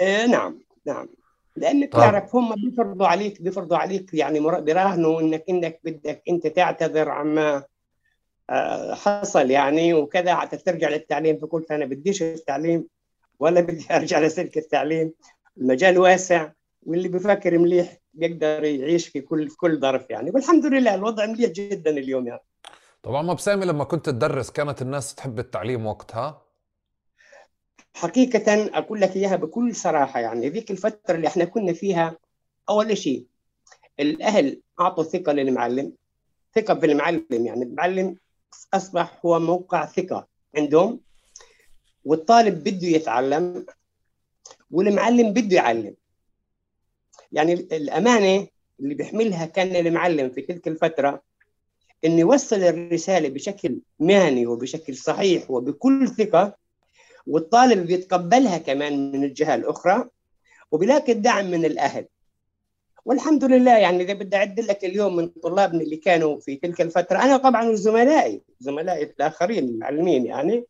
آه 0.00 0.26
نعم 0.26 0.60
نعم. 0.86 1.08
لانك 1.56 1.92
طيب. 1.92 2.02
تعرف 2.02 2.36
هم 2.36 2.54
بيفرضوا 2.54 3.06
عليك 3.06 3.42
بيفرضوا 3.42 3.76
عليك 3.76 4.14
يعني 4.14 4.60
بيراهنوا 4.60 5.20
انك 5.20 5.44
إنك 5.48 5.80
بدك 5.84 6.22
أنت 6.28 6.46
تعتذر 6.46 7.08
عما 7.08 7.64
حصل 8.92 9.50
يعني 9.50 9.94
وكذا 9.94 10.34
حتى 10.34 10.56
ترجع 10.56 10.88
للتعليم 10.88 11.38
فقلت 11.38 11.70
أنا 11.70 11.84
بديش 11.84 12.22
التعليم 12.22 12.86
ولا 13.38 13.60
بدي 13.60 13.86
أرجع 13.96 14.20
لسلك 14.20 14.58
التعليم. 14.58 15.12
المجال 15.58 15.98
واسع 15.98 16.52
واللي 16.82 17.08
بفكر 17.08 17.58
مليح 17.58 17.98
بيقدر 18.14 18.64
يعيش 18.64 19.08
في 19.08 19.20
كل 19.20 19.50
في 19.50 19.56
كل 19.56 19.80
ظرف 19.80 20.10
يعني. 20.10 20.30
والحمد 20.30 20.66
لله 20.66 20.94
الوضع 20.94 21.26
مليح 21.26 21.50
جدا 21.50 21.90
اليوم 21.90 22.26
يعني. 22.26 22.40
طبعا 23.02 23.22
ما 23.22 23.32
بسامي 23.32 23.66
لما 23.66 23.84
كنت 23.84 24.06
تدرس 24.06 24.50
كانت 24.50 24.82
الناس 24.82 25.14
تحب 25.14 25.38
التعليم 25.38 25.86
وقتها؟ 25.86 26.42
حقيقة 27.94 28.78
أقول 28.78 29.00
لك 29.00 29.16
إياها 29.16 29.36
بكل 29.36 29.74
صراحة 29.74 30.20
يعني. 30.20 30.48
ذيك 30.48 30.70
الفترة 30.70 31.14
اللي 31.14 31.28
إحنا 31.28 31.44
كنا 31.44 31.72
فيها 31.72 32.16
أول 32.68 32.98
شيء 32.98 33.26
الأهل 34.00 34.60
أعطوا 34.80 35.04
ثقة 35.04 35.32
للمعلم 35.32 35.92
ثقة 36.54 36.74
بالمعلم 36.74 37.26
يعني. 37.30 37.62
المعلم 37.64 38.16
أصبح 38.74 39.20
هو 39.26 39.38
موقع 39.40 39.86
ثقة 39.86 40.28
عندهم 40.56 41.00
والطالب 42.04 42.64
بده 42.64 42.86
يتعلم 42.86 43.66
والمعلم 44.70 45.32
بده 45.32 45.56
يعلم. 45.56 45.94
يعني 47.32 47.52
الأمانة 47.52 48.48
اللي 48.80 48.94
بيحملها 48.94 49.46
كان 49.46 49.86
المعلم 49.86 50.30
في 50.30 50.40
تلك 50.42 50.68
الفترة 50.68 51.22
إنه 52.04 52.20
يوصل 52.20 52.56
الرسالة 52.56 53.28
بشكل 53.28 53.78
مهني 54.00 54.46
وبشكل 54.46 54.96
صحيح 54.96 55.50
وبكل 55.50 56.08
ثقة 56.08 56.56
والطالب 57.26 57.86
بيتقبلها 57.86 58.58
كمان 58.58 59.12
من 59.12 59.24
الجهة 59.24 59.54
الأخرى 59.54 60.08
وبيلاقي 60.70 61.12
الدعم 61.12 61.50
من 61.50 61.64
الأهل. 61.64 62.06
والحمد 63.04 63.44
لله 63.44 63.78
يعني 63.78 64.02
إذا 64.02 64.12
بدي 64.12 64.36
أعد 64.36 64.60
لك 64.60 64.84
اليوم 64.84 65.16
من 65.16 65.28
طلابنا 65.28 65.80
اللي 65.80 65.96
كانوا 65.96 66.40
في 66.40 66.56
تلك 66.56 66.80
الفترة 66.80 67.18
أنا 67.22 67.36
طبعا 67.36 67.68
وزملائي 67.68 68.42
زملائي 68.60 69.02
الآخرين 69.04 69.64
المعلمين 69.64 70.26
يعني 70.26 70.64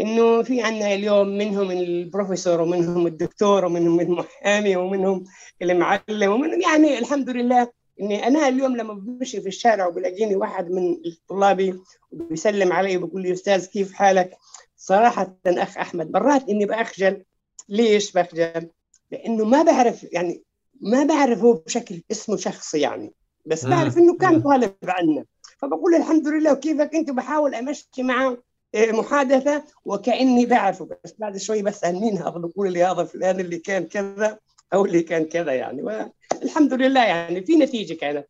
إنه 0.00 0.42
في 0.42 0.62
عندنا 0.62 0.94
اليوم 0.94 1.28
منهم 1.28 1.70
البروفيسور 1.70 2.60
ومنهم 2.60 3.06
الدكتور 3.06 3.64
ومنهم 3.64 4.00
المحامي 4.00 4.76
ومنهم 4.76 5.24
المعلم 5.62 6.32
ومنهم 6.32 6.60
يعني 6.60 6.98
الحمد 6.98 7.30
لله 7.30 7.68
إني 8.00 8.26
أنا 8.26 8.48
اليوم 8.48 8.76
لما 8.76 8.94
بمشي 8.94 9.40
في 9.40 9.48
الشارع 9.48 9.86
وبلاقيني 9.86 10.36
واحد 10.36 10.70
من 10.70 10.96
طلابي 11.28 11.74
وبيسلم 12.10 12.72
علي 12.72 12.96
وبيقول 12.96 13.22
لي 13.22 13.32
أستاذ 13.32 13.66
كيف 13.66 13.92
حالك؟ 13.92 14.36
صراحة 14.76 15.36
أخ 15.46 15.78
أحمد 15.78 16.10
مرات 16.10 16.48
إني 16.48 16.66
بأخجل 16.66 17.24
ليش 17.68 18.12
بخجل؟ 18.12 18.70
لأنه 19.10 19.44
ما 19.44 19.62
بعرف 19.62 20.06
يعني 20.12 20.42
ما 20.80 21.04
بعرفه 21.04 21.62
بشكل 21.66 22.02
اسمه 22.10 22.36
شخصي 22.36 22.80
يعني 22.80 23.12
بس 23.46 23.66
بعرف 23.66 23.98
إنه 23.98 24.16
كان 24.16 24.42
طالب 24.42 24.74
عنا. 24.84 25.24
فبقول 25.58 25.94
الحمد 25.94 26.28
لله 26.28 26.52
وكيفك؟ 26.52 26.94
انت 26.94 27.10
بحاول 27.10 27.54
أمشي 27.54 27.88
معه 27.98 28.38
إيه، 28.74 28.92
محادثة 28.92 29.64
وكأني 29.84 30.46
بعرفه. 30.46 30.88
بس 31.04 31.14
بعد 31.18 31.36
شوي 31.36 31.62
بسال 31.62 32.00
مين 32.00 32.18
هذا 32.18 32.30
بقول 32.30 32.72
لي 32.72 32.84
هذا 32.84 33.04
فلان 33.04 33.40
اللي 33.40 33.58
كان 33.58 33.84
كذا 33.86 34.38
أو 34.74 34.84
اللي 34.84 35.02
كان 35.02 35.24
كذا 35.24 35.52
يعني. 35.52 35.82
والحمد 35.82 36.72
لله 36.72 37.04
يعني 37.04 37.42
في 37.42 37.56
نتيجة 37.56 37.94
كانت. 37.94 38.26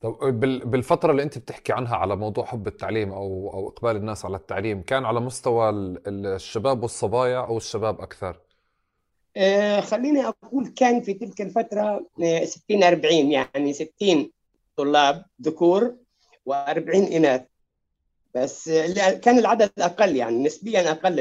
طب 0.00 0.40
بالفترة 0.70 1.10
اللي 1.10 1.22
أنت 1.22 1.38
بتحكي 1.38 1.72
عنها 1.72 1.96
على 1.96 2.16
موضوع 2.16 2.44
حب 2.44 2.66
التعليم 2.66 3.12
أو 3.12 3.50
أو 3.54 3.68
إقبال 3.68 3.96
الناس 3.96 4.24
على 4.24 4.36
التعليم 4.36 4.82
كان 4.82 5.04
على 5.04 5.20
مستوى 5.20 5.70
الشباب 6.06 6.82
والصبايا 6.82 7.38
أو 7.38 7.56
الشباب 7.56 8.00
أكثر؟ 8.00 8.40
آه 9.36 9.80
خليني 9.80 10.26
أقول 10.26 10.66
كان 10.76 11.02
في 11.02 11.14
تلك 11.14 11.40
الفترة 11.40 12.06
60 12.44 12.82
آه، 12.82 12.88
40 12.88 13.32
يعني 13.32 13.72
60 13.72 14.30
طلاب 14.76 15.24
ذكور 15.42 15.96
و40 16.50 16.94
إناث. 16.94 17.42
بس 18.34 18.68
كان 19.22 19.38
العدد 19.38 19.70
أقل 19.78 20.16
يعني 20.16 20.44
نسبيا 20.44 20.90
أقل 20.90 21.16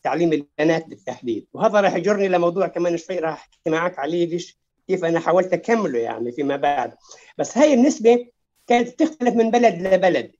لتعليم 0.00 0.32
البنات 0.32 0.86
بالتحديد. 0.86 1.46
وهذا 1.52 1.80
راح 1.80 1.94
يجرني 1.94 2.28
لموضوع 2.28 2.66
كمان 2.66 2.96
شوي 2.96 3.18
راح 3.18 3.32
أحكي 3.32 3.70
معك 3.70 3.98
عليه 3.98 4.26
ليش 4.26 4.58
كيف 4.88 5.04
أنا 5.04 5.20
حاولت 5.20 5.52
أكمله 5.52 5.98
يعني 5.98 6.32
فيما 6.32 6.56
بعد. 6.56 6.94
بس 7.38 7.58
هاي 7.58 7.74
النسبة 7.74 8.26
كانت 8.66 8.88
تختلف 8.88 9.34
من 9.34 9.50
بلد 9.50 9.82
لبلد. 9.82 10.32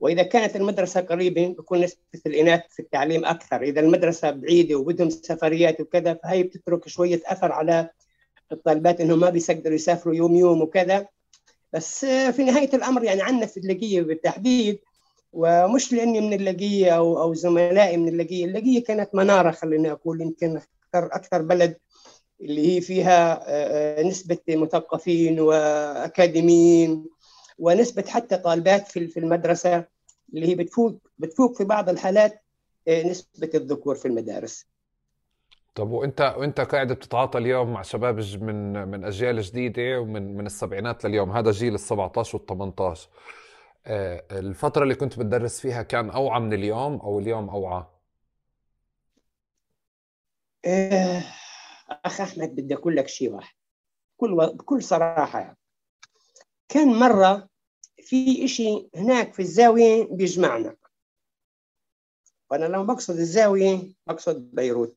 وإذا 0.00 0.22
كانت 0.22 0.56
المدرسة 0.56 1.00
قريبة 1.00 1.48
بكون 1.48 1.80
نسبة 1.80 2.00
الإناث 2.26 2.60
في 2.70 2.80
التعليم 2.80 3.24
أكثر. 3.24 3.62
إذا 3.62 3.80
المدرسة 3.80 4.30
بعيدة 4.30 4.74
وبدهم 4.74 5.10
سفريات 5.10 5.80
وكذا 5.80 6.14
فهي 6.14 6.42
بتترك 6.42 6.88
شوية 6.88 7.20
أثر 7.26 7.52
على 7.52 7.90
الطالبات 8.52 9.00
إنهم 9.00 9.20
ما 9.20 9.30
بيقدروا 9.30 9.74
يسافروا 9.74 10.14
يوم 10.14 10.34
يوم 10.34 10.62
وكذا. 10.62 11.06
بس 11.72 12.04
في 12.04 12.44
نهاية 12.44 12.70
الأمر 12.74 13.04
يعني 13.04 13.22
عندنا 13.22 13.46
في 13.46 13.56
اللقية 13.60 14.02
بالتحديد 14.02 14.78
ومش 15.32 15.92
لأني 15.92 16.20
من 16.20 16.32
اللقية 16.32 16.90
أو 16.90 17.22
أو 17.22 17.34
زملائي 17.34 17.96
من 17.96 18.08
اللقية، 18.08 18.44
اللقية 18.44 18.84
كانت 18.84 19.14
منارة 19.14 19.50
خليني 19.50 19.92
أقول 19.92 20.20
يمكن 20.20 20.56
أكثر 20.56 21.06
أكثر 21.16 21.42
بلد 21.42 21.76
اللي 22.40 22.76
هي 22.76 22.80
فيها 22.80 23.44
آه، 23.46 24.02
نسبة 24.02 24.38
مثقفين 24.48 25.40
وأكاديميين 25.40 27.04
ونسبة 27.58 28.04
حتى 28.08 28.36
طالبات 28.36 28.88
في 28.88 29.08
في 29.08 29.20
المدرسة 29.20 29.84
اللي 30.34 30.48
هي 30.48 30.54
بتفوق 30.54 30.98
بتفوق 31.18 31.56
في 31.56 31.64
بعض 31.64 31.88
الحالات 31.88 32.42
آه، 32.88 33.02
نسبة 33.02 33.50
الذكور 33.54 33.94
في 33.94 34.08
المدارس. 34.08 34.66
طب 35.74 35.90
وانت 35.90 36.34
وانت 36.38 36.60
قاعد 36.60 36.92
بتتعاطى 36.92 37.38
اليوم 37.38 37.72
مع 37.72 37.82
شباب 37.82 38.18
من 38.40 38.88
من 38.88 39.04
أجيال 39.04 39.40
جديدة 39.40 40.00
ومن 40.00 40.36
من 40.36 40.46
السبعينات 40.46 41.04
لليوم 41.04 41.30
هذا 41.30 41.50
جيل 41.50 41.74
ال 41.74 41.80
17 41.80 42.38
وال 42.38 42.46
18 42.46 43.08
آه، 43.86 44.24
الفترة 44.30 44.82
اللي 44.82 44.94
كنت 44.94 45.18
بتدرس 45.18 45.60
فيها 45.60 45.82
كان 45.82 46.10
أوعى 46.10 46.40
من 46.40 46.52
اليوم 46.52 46.96
أو 46.96 47.18
اليوم 47.18 47.48
أوعى؟ 47.48 47.84
آه، 50.64 51.22
أخ 52.04 52.20
أحمد 52.20 52.54
بدي 52.54 52.74
أقول 52.74 52.96
لك 52.96 53.08
شيء 53.08 53.32
واحد 53.32 53.54
بكل 54.18 54.36
بكل 54.36 54.82
صراحة 54.82 55.40
يعني. 55.40 55.56
كان 56.68 56.88
مرة 56.88 57.48
في 58.02 58.44
إشي 58.44 58.88
هناك 58.94 59.34
في 59.34 59.40
الزاوية 59.40 60.04
بيجمعنا. 60.04 60.76
وأنا 62.50 62.64
لما 62.64 62.82
بقصد 62.82 63.18
الزاوية 63.18 63.92
بقصد 64.06 64.54
بيروت. 64.54 64.96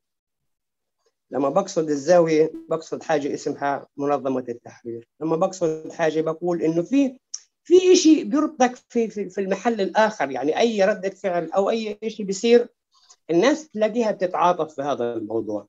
لما 1.30 1.48
بقصد 1.48 1.90
الزاوية 1.90 2.52
بقصد 2.68 3.02
حاجة 3.02 3.34
اسمها 3.34 3.86
منظمة 3.96 4.44
التحرير. 4.48 5.08
لما 5.20 5.36
بقصد 5.36 5.92
حاجة 5.92 6.20
بقول 6.20 6.62
إنه 6.62 6.82
في 6.82 7.18
في 7.64 7.96
شيء 7.96 8.24
بيربطك 8.24 8.74
في, 8.88 9.08
في 9.08 9.30
في 9.30 9.40
المحل 9.40 9.80
الآخر. 9.80 10.30
يعني 10.30 10.58
أي 10.58 10.84
ردة 10.84 11.10
فعل 11.10 11.52
أو 11.52 11.70
أي 11.70 11.98
شيء 12.08 12.26
بيصير 12.26 12.68
الناس 13.30 13.68
تلاقيها 13.68 14.10
بتتعاطف 14.12 14.74
في 14.74 14.82
هذا 14.82 15.14
الموضوع. 15.14 15.68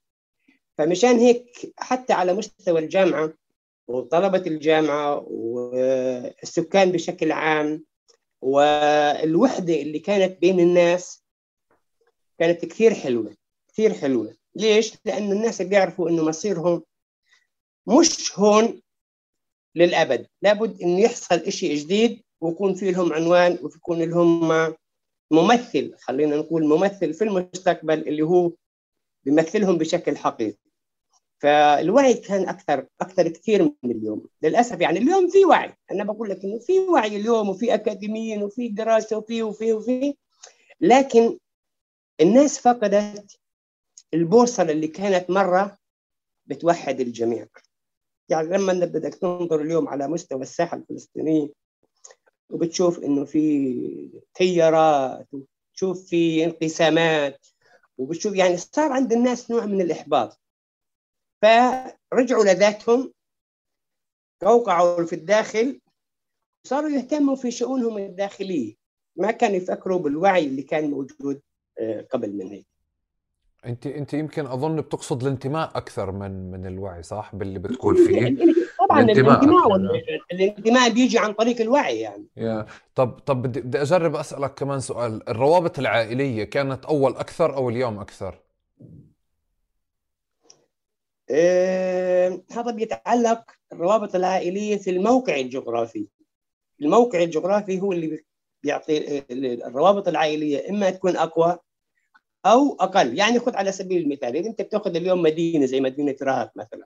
فمشان 0.78 1.18
هيك 1.18 1.74
حتى 1.78 2.14
على 2.14 2.34
مستوى 2.34 2.80
الجامعة 2.80 3.34
وطلبة 3.92 4.44
الجامعة 4.48 5.26
والسكان 5.28 6.92
بشكل 6.92 7.32
عام 7.32 7.86
والوحدة 8.42 9.74
اللي 9.74 10.00
كانت 10.00 10.42
بين 10.42 10.60
الناس 10.60 11.24
كانت 12.40 12.66
كثير 12.66 12.94
حلوة 12.94 13.36
كثير 13.68 13.94
حلوة. 13.94 14.36
ليش؟ 14.56 14.94
لأن 15.06 15.32
الناس 15.32 15.62
بيعرفوا 15.62 16.10
إنه 16.10 16.24
مصيرهم 16.24 16.84
مش 17.88 18.40
هون 18.40 18.82
للأبد. 19.76 20.28
لابد 20.42 20.82
انه 20.82 21.00
يحصل 21.00 21.52
شيء 21.52 21.76
جديد 21.76 22.24
ويكون 22.42 22.74
في 22.74 22.92
لهم 22.92 23.14
عنوان 23.14 23.58
ويكون 23.62 24.02
لهم 24.02 24.50
ممثل 25.32 25.96
خلينا 26.00 26.36
نقول 26.36 26.66
ممثل 26.66 27.14
في 27.14 27.24
المستقبل 27.24 28.08
اللي 28.08 28.22
هو 28.22 28.52
بيمثلهم 29.24 29.78
بشكل 29.78 30.18
حقيقي. 30.18 30.58
فالوعي 31.42 32.14
كان 32.14 32.50
أكثر 32.50 32.88
أكثر 33.02 33.28
كثير 33.28 33.64
من 33.84 33.92
اليوم. 33.92 34.26
للأسف 34.42 34.82
يعني 34.82 35.00
اليوم 35.00 35.30
في 35.30 35.46
وعي. 35.46 35.74
أنا 35.92 36.04
بقول 36.04 36.30
لك 36.30 36.44
إنه 36.44 36.60
في 36.60 36.80
وعي 36.80 37.18
اليوم 37.18 37.50
وفي 37.50 37.74
أكاديميين 37.74 38.44
وفي 38.44 38.68
دراسة 38.68 39.18
وفي 39.18 39.44
وفي 39.44 39.74
وفي. 39.74 40.18
لكن 40.82 41.38
الناس 42.22 42.60
فقدت 42.60 43.40
البوصله 44.14 44.72
اللي 44.72 44.88
كانت 44.88 45.30
مرة 45.30 45.78
بتوحد 46.46 47.00
الجميع. 47.00 47.48
يعني 48.30 48.48
لما 48.48 48.74
بدك 48.74 49.16
تنظر 49.16 49.62
اليوم 49.62 49.88
على 49.88 50.08
مستوى 50.08 50.42
الساحة 50.42 50.78
الفلسطينية 50.78 51.50
وبتشوف 52.50 53.00
إنه 53.00 53.26
في 53.26 54.22
تيارات 54.34 55.28
وتشوف 55.34 56.06
في 56.06 56.46
انقسامات 56.46 57.46
وبتشوف 57.98 58.36
يعني 58.36 58.58
صار 58.58 58.92
عند 58.92 59.14
الناس 59.14 59.52
نوع 59.52 59.66
من 59.66 59.82
الإحباط. 59.82 60.41
فرجعوا 61.42 62.44
لذاتهم 62.44 63.12
قوقعوا 64.42 65.06
في 65.06 65.14
الداخل 65.14 65.80
صاروا 66.68 66.90
يهتموا 66.90 67.36
في 67.36 67.52
شؤونهم 67.52 67.98
الداخلية. 67.98 68.74
ما 69.16 69.32
كانوا 69.32 69.56
يفكروا 69.56 70.00
بالوعي 70.00 70.46
اللي 70.46 70.62
كان 70.62 70.90
موجود 70.92 71.42
آه، 71.80 72.08
قبل 72.12 72.34
من 72.38 72.48
هيك. 72.48 72.66
أنت 73.66 73.88
أنت 73.88 74.14
يمكن 74.14 74.46
أظن 74.48 74.76
بتقصد 74.82 75.24
الانتماء 75.24 75.72
أكثر 75.78 76.12
من 76.12 76.52
من 76.52 76.66
الوعي 76.66 77.04
صح؟ 77.04 77.36
باللي 77.36 77.60
بتقول 77.60 77.98
فيه؟ 77.98 78.38
طبعا 78.80 79.02
الانتماء 79.02 79.44
الانتماء, 79.44 79.76
الانتماء 80.32 80.90
بيجي 80.90 81.20
عن 81.20 81.34
طريق 81.34 81.62
الوعي 81.62 82.00
يعني. 82.00 82.26
يا 82.38 82.66
طب 82.96 83.10
طب 83.20 83.42
بدي 83.42 83.62
بدي 83.62 83.82
أجرب 83.82 84.16
أسألك 84.16 84.54
كمان 84.54 84.80
سؤال. 84.80 85.30
الروابط 85.30 85.80
العائلية 85.80 86.44
كانت 86.44 86.86
أول 86.86 87.16
أكثر 87.16 87.56
أو 87.56 87.70
اليوم 87.70 88.00
أكثر؟ 88.00 88.40
هذا 92.52 92.72
بيتعلق 92.72 93.44
الروابط 93.74 94.16
العائلية 94.16 94.78
في 94.78 94.90
الموقع 94.90 95.36
الجغرافي. 95.36 96.08
الموقع 96.82 97.24
الجغرافي 97.24 97.82
هو 97.82 97.92
اللي 97.92 98.24
بيعطي 98.64 99.24
الروابط 99.66 100.08
العائلية 100.08 100.70
إما 100.70 100.90
تكون 100.90 101.18
أقوى 101.18 101.58
أو 102.46 102.76
أقل. 102.76 103.18
يعني 103.18 103.40
خذ 103.40 103.56
على 103.56 103.72
سبيل 103.72 104.02
المثال 104.02 104.36
إذا 104.36 104.50
أنت 104.50 104.62
بتأخذ 104.62 104.96
اليوم 104.96 105.22
مدينة 105.22 105.66
زي 105.66 105.82
مدينة 105.82 106.16
رهط 106.22 106.52
مثلا 106.56 106.86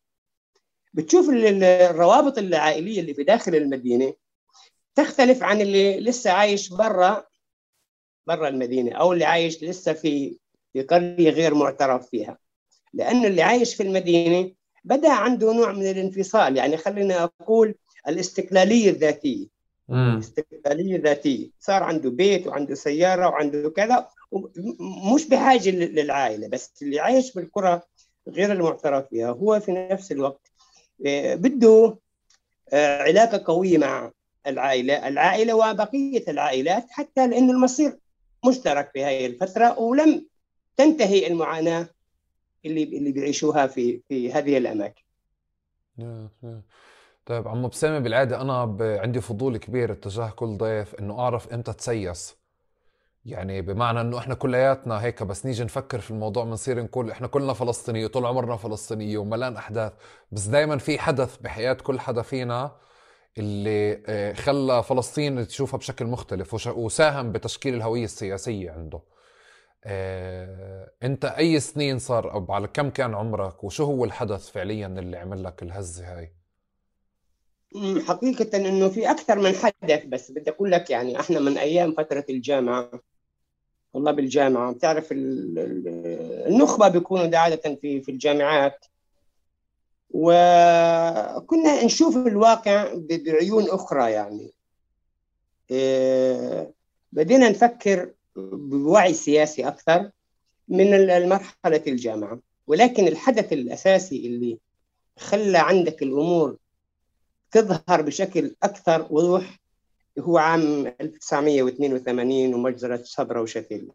بتشوف 0.93 1.29
الروابط 1.29 2.37
العائلية 2.37 2.99
اللي 2.99 3.13
في 3.13 3.23
داخل 3.23 3.55
المدينة 3.55 4.13
تختلف 4.95 5.43
عن 5.43 5.61
اللي 5.61 5.99
لسه 5.99 6.31
عايش 6.31 6.69
برا 6.69 7.25
برا 8.27 8.47
المدينة 8.47 8.91
أو 8.95 9.13
اللي 9.13 9.25
عايش 9.25 9.63
لسه 9.63 9.93
في 9.93 10.37
في 10.73 10.81
قرية 10.81 11.29
غير 11.29 11.53
معترف 11.53 12.09
فيها. 12.09 12.37
لأنه 12.95 13.27
اللي 13.27 13.41
عايش 13.41 13.75
في 13.75 13.83
المدينة 13.83 14.51
بدأ 14.83 15.11
عنده 15.11 15.53
نوع 15.53 15.71
من 15.71 15.89
الانفصال. 15.89 16.57
يعني 16.57 16.77
خلينا 16.77 17.23
أقول 17.41 17.75
الاستقلالية 18.07 18.89
الذاتية. 18.89 19.47
استقلاليه 20.19 21.01
ذاتيه 21.01 21.49
صار 21.59 21.83
عنده 21.83 22.09
بيت 22.09 22.47
وعنده 22.47 22.75
سيارة 22.75 23.27
وعنده 23.27 23.69
كذا. 23.69 24.07
مش 25.13 25.27
بحاجة 25.27 25.69
للعائلة 25.69 26.47
بس 26.47 26.71
اللي 26.81 26.99
عايش 26.99 27.33
بالقرى 27.33 27.81
غير 28.27 28.51
المعترف 28.51 29.09
فيها 29.09 29.31
هو 29.31 29.59
في 29.59 29.71
نفس 29.71 30.11
الوقت 30.11 30.51
بده 31.35 31.97
علاقة 32.73 33.43
قوية 33.45 33.77
مع 33.77 34.11
العائلة. 34.47 35.07
العائلة 35.07 35.53
وبقية 35.53 36.23
العائلات 36.27 36.85
حتى 36.89 37.27
لأنه 37.27 37.51
المصير 37.51 37.97
مشترك 38.45 38.89
في 38.93 39.03
هذه 39.03 39.25
الفترة 39.25 39.79
ولم 39.79 40.25
تنتهي 40.77 41.27
المعاناة. 41.27 41.94
اللي 42.65 42.83
اللي 42.83 43.11
بيعيشوها 43.11 43.67
في 43.67 44.01
في 44.09 44.33
هذه 44.33 44.57
الأماكن. 44.57 45.03
طيب 47.25 47.47
عم 47.47 47.67
بسامي 47.67 47.99
بالعادة 47.99 48.41
أنا 48.41 48.65
ب... 48.65 48.81
عندي 48.81 49.21
فضول 49.21 49.57
كبير 49.57 49.91
اتجاه 49.91 50.29
كل 50.29 50.57
ضيف 50.57 50.95
إنه 50.95 51.19
أعرف 51.19 51.53
إمتى 51.53 51.73
تسيس. 51.73 52.35
يعني 53.25 53.61
بمعنى 53.61 54.01
إنه 54.01 54.17
إحنا 54.17 54.35
كلياتنا 54.35 55.01
هيك 55.03 55.23
بس 55.23 55.45
نيجي 55.45 55.63
نفكر 55.63 55.99
في 55.99 56.11
الموضوع 56.11 56.43
بنصير 56.43 56.83
نقول 56.83 57.11
إحنا 57.11 57.27
كلنا 57.27 57.53
فلسطينية 57.53 58.07
طول 58.07 58.25
عمرنا 58.25 58.57
فلسطينية 58.57 59.17
وملان 59.17 59.57
أحداث. 59.57 59.93
بس 60.31 60.45
دائما 60.45 60.77
في 60.77 60.99
حدث 60.99 61.37
بحياة 61.37 61.73
كل 61.73 61.99
حدا 61.99 62.21
فينا 62.21 62.75
اللي 63.37 64.03
آه، 64.07 64.33
خلى 64.33 64.83
فلسطين 64.83 65.47
تشوفها 65.47 65.77
بشكل 65.77 66.05
مختلف 66.05 66.67
وساهم 66.67 67.31
بتشكيل 67.31 67.73
الهوية 67.75 68.03
السياسية 68.05 68.71
عنده. 68.71 69.01
آه، 69.85 70.91
انت 71.03 71.25
اي 71.25 71.59
سنين 71.59 71.99
صار 71.99 72.33
أو 72.33 72.53
على 72.53 72.67
كم 72.67 72.89
كان 72.89 73.15
عمرك 73.15 73.63
وشو 73.63 73.83
هو 73.83 74.05
الحدث 74.05 74.49
فعليا 74.49 74.87
اللي 74.87 75.17
عمل 75.17 75.43
لك 75.43 75.63
الهزة 75.63 76.17
هاي؟ 76.17 76.33
حقيقة 78.07 78.57
إنه 78.57 78.89
في 78.89 79.11
أكثر 79.11 79.39
من 79.39 79.53
حدث 79.55 80.05
بس 80.05 80.31
بدي 80.31 80.49
أقول 80.49 80.71
لك 80.71 80.89
يعني 80.89 81.19
إحنا 81.19 81.39
من 81.39 81.57
أيام 81.57 81.91
فترة 81.93 82.25
الجامعة. 82.29 82.91
والله 83.93 84.11
بالجامعة 84.11 84.73
بتعرف 84.73 85.07
النخبة 85.11 86.87
بيكونوا 86.87 87.37
عادة 87.37 87.75
في 87.75 88.01
في 88.01 88.11
الجامعات. 88.11 88.85
وكنا 90.09 91.85
نشوف 91.85 92.17
الواقع 92.17 92.93
بعيون 92.95 93.69
أخرى 93.69 94.11
يعني. 94.11 94.53
آه، 95.71 96.73
بدينا 97.11 97.49
نفكر 97.49 98.11
بوعي 98.35 99.13
سياسي 99.13 99.67
أكثر 99.67 100.11
من 100.67 101.07
مرحله 101.29 101.83
الجامعة. 101.87 102.39
ولكن 102.67 103.07
الحدث 103.07 103.53
الأساسي 103.53 104.27
اللي 104.27 104.59
خلى 105.19 105.57
عندك 105.57 106.03
الأمور 106.03 106.57
تظهر 107.51 108.01
بشكل 108.01 108.55
أكثر 108.63 109.07
وضوح 109.09 109.59
هو 110.19 110.37
عام 110.37 110.93
1982 111.01 112.53
ومجزرة 112.53 113.01
صبرا 113.03 113.39
وشتيل 113.39 113.91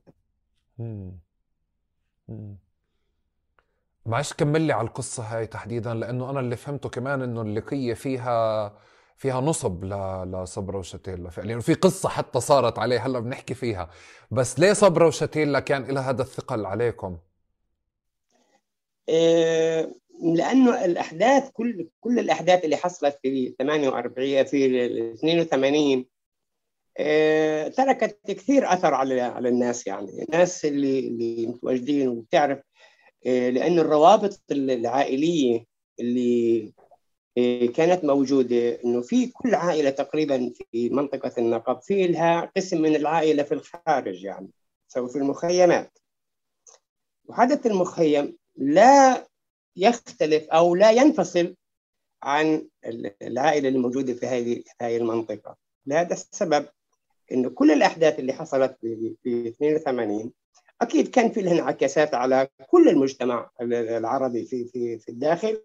معلش 4.07 4.33
كمل 4.33 4.61
لي 4.61 4.73
على 4.73 4.89
القصة 4.89 5.23
هاي 5.23 5.47
تحديدا 5.47 5.95
لأنه 5.95 6.31
أنا 6.31 6.41
اللي 6.41 6.57
فهمته 6.57 6.89
كمان 6.89 7.23
إنه 7.23 7.43
اللقية 7.43 7.95
فيها 7.95 8.67
فيها 9.21 9.41
نصب 9.41 9.85
لصبرا 10.35 10.79
وشتيلا 10.79 11.31
لأنه 11.39 11.61
في 11.61 11.75
قصة 11.75 12.09
حتى 12.09 12.41
صارت 12.41 12.79
عليه 12.79 13.07
هلأ 13.07 13.21
بنحكي 13.21 13.55
فيها. 13.55 13.91
بس 14.31 14.61
ليه 14.61 14.73
صبرا 14.73 15.07
وشتيلا 15.07 15.61
كان 15.61 15.85
لها 15.85 16.11
هذا 16.11 16.23
الثقل 16.23 16.67
عليكم؟ 16.67 17.19
إيه 19.09 19.95
لأنه 20.23 20.85
الأحداث 20.85 21.51
كل 21.51 21.89
كل 22.01 22.19
الأحداث 22.19 22.65
اللي 22.65 22.77
حصلت 22.77 23.19
في 23.23 23.55
48 23.59 24.45
في 24.45 24.85
82 25.15 26.07
إيه 26.99 27.69
تركت 27.69 28.19
كثير 28.27 28.73
أثر 28.73 28.95
على 28.95 29.21
على 29.21 29.49
الناس 29.49 29.87
يعني. 29.87 30.23
الناس 30.23 30.65
اللي 30.65 30.99
اللي 30.99 31.47
متواجدين 31.47 32.09
وبتعرف 32.09 32.59
إيه 33.27 33.51
لأن 33.51 33.79
الروابط 33.79 34.41
العائلية 34.51 35.65
اللي 36.01 36.73
كانت 37.75 38.05
موجودة. 38.05 38.83
إنه 38.85 39.01
في 39.01 39.27
كل 39.27 39.55
عائلة 39.55 39.91
تقريبا 39.91 40.53
في 40.73 40.89
منطقة 40.89 41.33
النقب 41.39 41.81
في 41.83 42.07
لها 42.07 42.53
قسم 42.57 42.83
من 42.83 42.97
العائلة 42.97 43.43
في 43.43 43.55
الخارج 43.55 44.25
يعني 44.25 44.51
سواء 44.89 45.07
في 45.07 45.17
المخيمات. 45.17 45.99
وحدث 47.25 47.67
المخيم 47.67 48.37
لا 48.57 49.27
يختلف 49.77 50.49
أو 50.49 50.75
لا 50.75 50.91
ينفصل 50.91 51.55
عن 52.23 52.69
العائلة 53.23 53.69
الموجودة 53.69 54.15
في 54.15 54.27
هذه 54.27 54.63
هذه 54.83 54.97
المنطقة. 54.97 55.57
لهذا 55.87 56.13
السبب 56.13 56.67
إنه 57.33 57.51
كل 57.51 57.71
الأحداث 57.71 58.19
اللي 58.19 58.33
حصلت 58.33 58.77
في 59.23 59.49
82 59.49 60.33
أكيد 60.81 61.09
كان 61.09 61.31
في 61.31 61.43
لها 61.43 61.53
انعكاسات 61.53 62.15
على 62.15 62.49
كل 62.67 62.89
المجتمع 62.89 63.51
العربي 63.61 64.45
في 64.45 64.65
في 64.65 64.99
في 64.99 65.09
الداخل. 65.09 65.63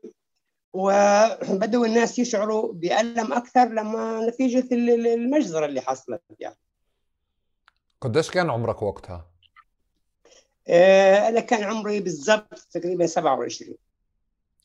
وبدوا 0.75 1.85
الناس 1.85 2.19
يشعروا 2.19 2.73
بألم 2.73 3.33
أكثر 3.33 3.65
لما 3.65 4.27
نتيجة 4.29 4.75
المجزرة 4.75 5.65
اللي 5.65 5.81
حصلت 5.81 6.21
يعني. 6.39 6.55
قديش 8.01 8.31
كان 8.31 8.49
عمرك 8.49 8.81
وقتها؟ 8.81 9.25
آه، 10.67 11.29
أنا 11.29 11.39
كان 11.39 11.63
عمري 11.63 11.99
بالضبط 11.99 12.67
تقريبا 12.71 13.05
27 13.05 13.75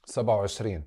27 0.04 0.84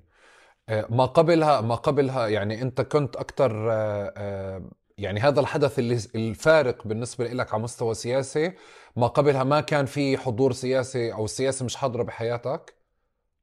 آه، 0.68 0.86
ما 0.90 1.06
قبلها 1.06 1.60
ما 1.60 1.74
قبلها 1.74 2.28
يعني 2.28 2.62
أنت 2.62 2.80
كنت 2.80 3.16
أكثر 3.16 3.68
آه، 3.72 4.70
يعني 4.98 5.20
هذا 5.20 5.40
الحدث 5.40 5.78
اللي 5.78 5.98
الفارق 6.14 6.86
بالنسبة 6.86 7.24
لك 7.28 7.54
على 7.54 7.62
مستوى 7.62 7.94
سياسي 7.94 8.52
ما 8.96 9.06
قبلها 9.06 9.44
ما 9.44 9.60
كان 9.60 9.86
في 9.86 10.18
حضور 10.18 10.52
سياسي 10.52 11.12
أو 11.12 11.24
السياسة 11.24 11.64
مش 11.64 11.76
حاضرة 11.76 12.02
بحياتك 12.02 12.74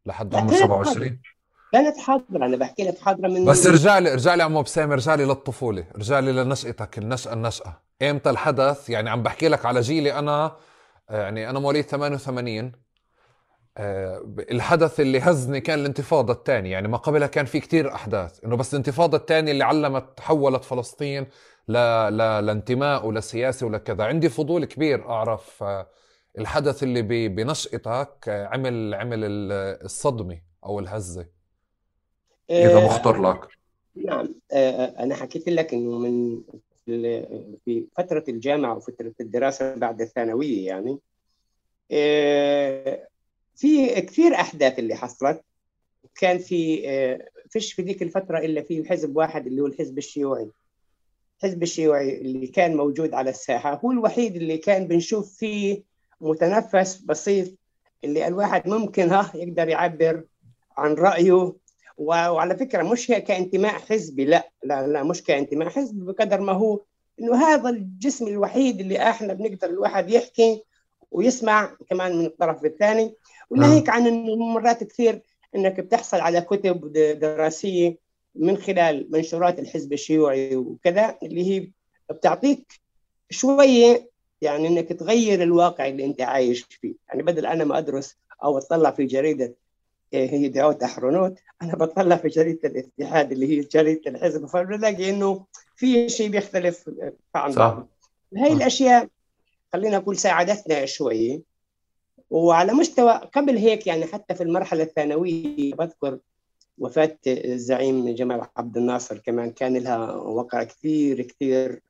لحد 0.05 0.35
عمر 0.35 0.53
27 0.53 1.21
كانت 1.71 1.97
حاضرة 1.97 2.45
أنا 2.45 2.57
بحكي 2.57 2.83
لك 2.83 2.97
حاضرة 2.99 3.27
من 3.27 3.45
بس 3.45 3.67
ارجع 3.67 3.99
لي 3.99 4.13
ارجع 4.13 4.35
لي 4.35 4.43
عمو 4.43 4.59
ابتسام 4.59 4.91
ارجع 4.91 5.15
لي 5.15 5.25
للطفولة 5.25 5.85
ارجع 5.95 6.19
لي 6.19 6.31
لنشأتك 6.31 6.97
النشأة 6.97 7.33
النشأة. 7.33 7.81
إمتى 8.01 8.29
الحدث؟ 8.29 8.89
يعني 8.89 9.09
عم 9.09 9.23
بحكي 9.23 9.47
لك 9.47 9.65
على 9.65 9.81
جيلي 9.81 10.13
أنا 10.19 10.55
يعني 11.09 11.49
أنا 11.49 11.59
مواليد 11.59 11.85
88 11.85 12.71
أه 13.77 14.35
الحدث 14.51 14.99
اللي 14.99 15.19
هزني 15.19 15.61
كان 15.61 15.79
الانتفاضة 15.79 16.33
الثانية 16.33 16.71
يعني 16.71 16.87
ما 16.87 16.97
قبلها 16.97 17.27
كان 17.27 17.45
في 17.45 17.59
كتير 17.59 17.93
أحداث. 17.95 18.43
إنه 18.45 18.55
بس 18.55 18.73
الانتفاضة 18.73 19.17
الثانية 19.17 19.51
اللي 19.51 19.63
علمت 19.63 20.19
حولت 20.19 20.63
فلسطين 20.63 21.27
ل... 21.67 21.73
ل... 22.09 22.17
لانتماء 22.45 23.05
ولسياسة 23.07 23.65
ولكذا 23.65 24.03
عندي 24.03 24.29
فضول 24.29 24.65
كبير 24.65 25.09
أعرف 25.09 25.63
آه، 25.63 25.87
الحدث 26.37 26.83
اللي 26.83 27.01
ب... 27.01 27.35
بنشأتك 27.35 28.25
آه، 28.27 28.45
عمل 28.47 28.93
عمل 28.93 29.19
الصدمة 29.83 30.41
أو 30.65 30.79
الهزة. 30.79 31.40
اذا 32.51 32.77
آه، 32.77 32.85
مخطر 32.85 33.21
لك. 33.21 33.47
نعم. 33.95 34.35
آه، 34.51 34.85
أنا 34.85 35.15
حكيت 35.15 35.49
لك 35.49 35.73
إنه 35.73 35.99
من 35.99 36.41
في 37.65 37.85
فترة 37.97 38.23
الجامعة 38.29 38.77
وفترة 38.77 39.13
الدراسة 39.21 39.75
بعد 39.75 40.01
الثانوية 40.01 40.65
يعني. 40.65 40.99
آه، 41.91 43.07
في 43.55 44.01
كثير 44.01 44.33
أحداث 44.33 44.79
اللي 44.79 44.95
حصلت. 44.95 45.41
كان 46.15 46.37
في 46.37 46.81
فيش 47.49 47.73
في 47.73 47.81
ذيك 47.81 48.01
الفترة 48.01 48.39
إلا 48.39 48.61
في 48.61 48.89
حزب 48.89 49.15
واحد 49.15 49.47
اللي 49.47 49.61
هو 49.61 49.65
الحزب 49.65 49.97
الشيوعي. 49.97 50.49
الحزب 51.37 51.63
الشيوعي 51.63 52.21
اللي 52.21 52.47
كان 52.47 52.77
موجود 52.77 53.13
على 53.13 53.29
الساحة. 53.29 53.81
هو 53.85 53.91
الوحيد 53.91 54.35
اللي 54.35 54.57
كان 54.57 54.87
بنشوف 54.87 55.37
فيه 55.37 55.83
متنفس 56.21 57.01
بسيط 57.01 57.57
اللي 58.03 58.27
الواحد 58.27 58.69
ممكن 58.69 59.09
ها 59.09 59.31
يقدر 59.35 59.67
يعبر 59.67 60.23
عن 60.77 60.93
رأيه 60.93 61.53
وعلى 61.97 62.57
فكرة 62.57 62.83
مش 62.83 63.07
كانتماء 63.07 63.71
حزبي 63.71 64.25
لا 64.25 64.49
لا 64.63 64.87
لا 64.87 65.03
مش 65.03 65.23
كانتماء 65.23 65.69
حزبي 65.69 66.05
بقدر 66.05 66.41
ما 66.41 66.51
هو 66.53 66.79
إنه 67.19 67.35
هذا 67.35 67.69
الجسم 67.69 68.27
الوحيد 68.27 68.79
اللي 68.79 69.09
إحنا 69.09 69.33
بنقدر 69.33 69.69
الواحد 69.69 70.09
يحكي 70.09 70.63
ويسمع 71.11 71.77
كمان 71.89 72.17
من 72.17 72.25
الطرف 72.25 72.65
الثاني. 72.65 73.15
وناهيك 73.49 73.89
عن 73.89 74.07
إنه 74.07 74.35
مرات 74.35 74.83
كثير 74.83 75.21
إنك 75.55 75.79
بتحصل 75.79 76.17
على 76.19 76.41
كتب 76.41 76.91
دراسية 77.19 77.97
من 78.35 78.57
خلال 78.57 79.07
منشورات 79.11 79.59
الحزب 79.59 79.93
الشيوعي 79.93 80.55
وكذا 80.55 81.17
اللي 81.23 81.51
هي 81.51 81.67
بتعطيك 82.11 82.71
شوية 83.29 84.09
يعني 84.41 84.67
إنك 84.67 84.89
تغير 84.93 85.43
الواقع 85.43 85.87
اللي 85.87 86.05
أنت 86.05 86.21
عايش 86.21 86.61
فيه. 86.61 86.93
يعني 87.09 87.23
بدل 87.23 87.45
أنا 87.45 87.63
ما 87.63 87.77
أدرس 87.77 88.17
أو 88.43 88.57
اطلع 88.57 88.91
في 88.91 89.05
جريدة 89.05 89.53
هي 90.13 90.47
دعوة 90.47 90.77
أحرونوت 90.83 91.39
أنا 91.61 91.75
بطلع 91.75 92.15
في 92.15 92.27
جريدة 92.27 92.69
الاتحاد 92.69 93.31
اللي 93.31 93.47
هي 93.47 93.59
جريدة 93.59 94.11
الحزب 94.11 94.45
فبلاقي 94.45 95.09
إنه 95.09 95.45
في 95.75 96.09
شيء 96.09 96.29
بيختلف 96.29 96.89
عن 97.35 97.51
بعض 97.51 97.87
هاي 98.37 98.53
الأشياء 98.53 99.07
خلينا 99.73 99.97
نقول 99.97 100.17
ساعدتنا 100.17 100.85
شوي. 100.85 101.43
وعلى 102.29 102.73
مستوى 102.73 103.11
قبل 103.11 103.57
هيك 103.57 103.87
يعني 103.87 104.05
حتى 104.05 104.35
في 104.35 104.43
المرحلة 104.43 104.83
الثانوية 104.83 105.73
بذكر 105.73 106.19
وفاة 106.77 107.17
الزعيم 107.27 108.09
جمال 108.15 108.41
عبد 108.57 108.77
الناصر 108.77 109.17
كمان 109.17 109.51
كان 109.51 109.77
لها 109.77 110.11
وقع 110.11 110.63
كثير 110.63 111.21
كثير 111.21 111.81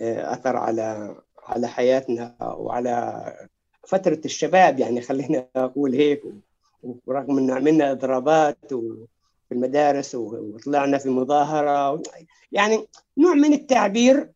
آه، 0.00 0.32
أثر 0.32 0.56
على 0.56 1.16
على 1.46 1.68
حياتنا 1.68 2.36
وعلى 2.40 3.48
فترة 3.86 4.20
الشباب. 4.24 4.78
يعني 4.78 5.00
خلينا 5.00 5.46
أقول 5.56 5.94
هيك. 5.94 6.22
ورغم 7.06 7.38
ان 7.38 7.50
عملنا 7.50 7.90
إضرابات. 7.90 8.74
في 9.50 9.54
المدارس 9.56 10.14
وطلعنا 10.14 10.98
في 10.98 11.08
مظاهرة 11.08 12.02
يعني 12.52 12.86
نوع 13.18 13.34
من 13.34 13.52
التعبير 13.52 14.30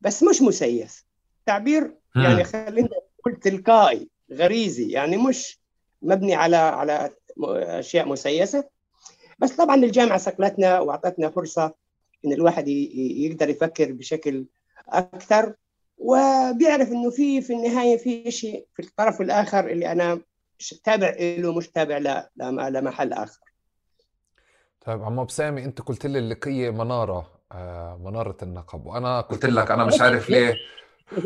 بس 0.00 0.22
مش 0.22 0.42
مسيس 0.42 1.04
تعبير 1.46 1.94
يعني 2.16 2.44
خلينا 2.44 2.88
نقول 3.20 3.40
تلقائي 3.40 4.08
غريزي 4.32 4.90
يعني 4.90 5.16
مش 5.16 5.58
مبني 6.02 6.34
على 6.34 6.56
على 6.56 7.10
أشياء 7.48 8.08
مسيسة 8.08 8.64
بس 9.38 9.52
طبعا 9.52 9.76
الجامعة 9.76 10.18
صقلتنا 10.18 10.80
وأعطتنا 10.80 11.30
فرصة 11.30 11.74
إن 12.24 12.32
الواحد 12.32 12.68
يقدر 12.68 13.48
يفكر 13.48 13.92
بشكل 13.92 14.44
أكثر 14.88 15.54
وبيعرف 15.98 16.92
إنه 16.92 17.10
في 17.10 17.40
في 17.40 17.52
النهاية 17.52 17.96
في 17.96 18.30
شيء 18.30 18.66
في 18.74 18.82
الطرف 18.82 19.20
الآخر 19.20 19.70
اللي 19.70 19.92
أنا 19.92 20.20
تابع 20.84 21.14
له 21.18 21.54
مش 21.54 21.68
تابع 21.68 21.98
لا 21.98 22.30
لمحل 22.70 23.12
آخر. 23.12 23.40
طيب 24.80 25.02
عمو 25.02 25.24
بسامي 25.24 25.64
أنت 25.64 25.80
قلت 25.80 26.06
لي 26.06 26.18
اللقيه 26.18 26.70
منارة 26.70 27.30
آه 27.52 27.96
منارة 27.96 28.36
النقب 28.42 28.86
وأنا 28.86 29.20
قلت 29.20 29.46
لك 29.46 29.70
أنا 29.70 29.84
مش 29.84 30.00
عارف 30.00 30.30
ليه. 30.30 30.54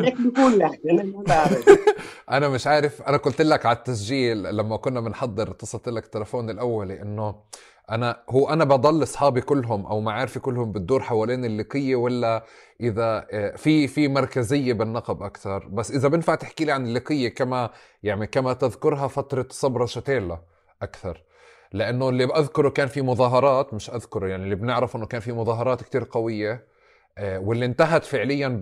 أنا 2.31 2.49
مش 2.49 2.67
عارف 2.67 3.03
أنا 3.03 3.17
قلت 3.17 3.43
لك 3.43 3.67
على 3.67 3.77
التسجيل 3.77 4.57
لما 4.57 4.77
كنا 4.77 5.01
بنحضر 5.01 5.51
اتصلت 5.51 5.89
لك 5.89 6.05
التليفون 6.05 6.51
الاولي 6.51 7.03
إنه 7.03 7.43
أنا 7.91 8.23
هو 8.31 8.49
أنا 8.49 8.65
بضل 8.65 9.03
أصحابي 9.03 9.41
كلهم 9.41 9.87
أو 9.87 10.01
معارفي 10.01 10.41
كلهم 10.41 10.73
بتدور 10.73 11.03
حوالين 11.03 11.45
اللقية 11.45 11.97
ولا 11.97 12.45
إذا 12.81 13.27
آه، 13.31 13.57
في 13.57 13.89
في 13.89 14.09
مركزية 14.09 14.73
بالنقب 14.73 15.23
أكثر. 15.23 15.69
بس 15.69 15.91
إذا 15.91 16.09
بنفع 16.09 16.35
تحكي 16.35 16.65
لي 16.65 16.73
عن 16.73 16.87
اللقية 16.87 17.29
كما 17.29 17.71
يعني 18.03 18.27
كما 18.27 18.53
تذكرها 18.53 19.09
فترة 19.09 19.47
صبرا 19.51 19.87
شتيلا 19.87 20.41
أكثر. 20.83 21.23
لأنه 21.73 22.09
اللي 22.09 22.27
بذكره 22.27 22.69
كان 22.69 22.89
في 22.89 23.03
مظاهرات 23.03 23.75
مش 23.75 23.91
أذكره 23.91 24.27
يعني 24.29 24.45
اللي 24.45 24.55
بنعرف 24.55 24.97
إنه 24.97 25.07
كان 25.07 25.21
في 25.21 25.33
مظاهرات 25.33 25.83
كتير 25.83 26.05
قوية 26.11 26.67
آه، 27.19 27.39
واللي 27.39 27.65
انتهت 27.67 28.05
فعليا 28.05 28.61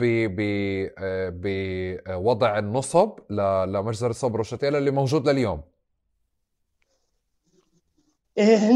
بوضع 2.07 2.57
آه، 2.57 2.59
النصب 2.59 3.11
لمجزرة 3.31 4.13
صبرا 4.13 4.43
شتيلا 4.43 4.79
اللي 4.79 4.91
موجود 4.91 5.29
لليوم. 5.29 5.78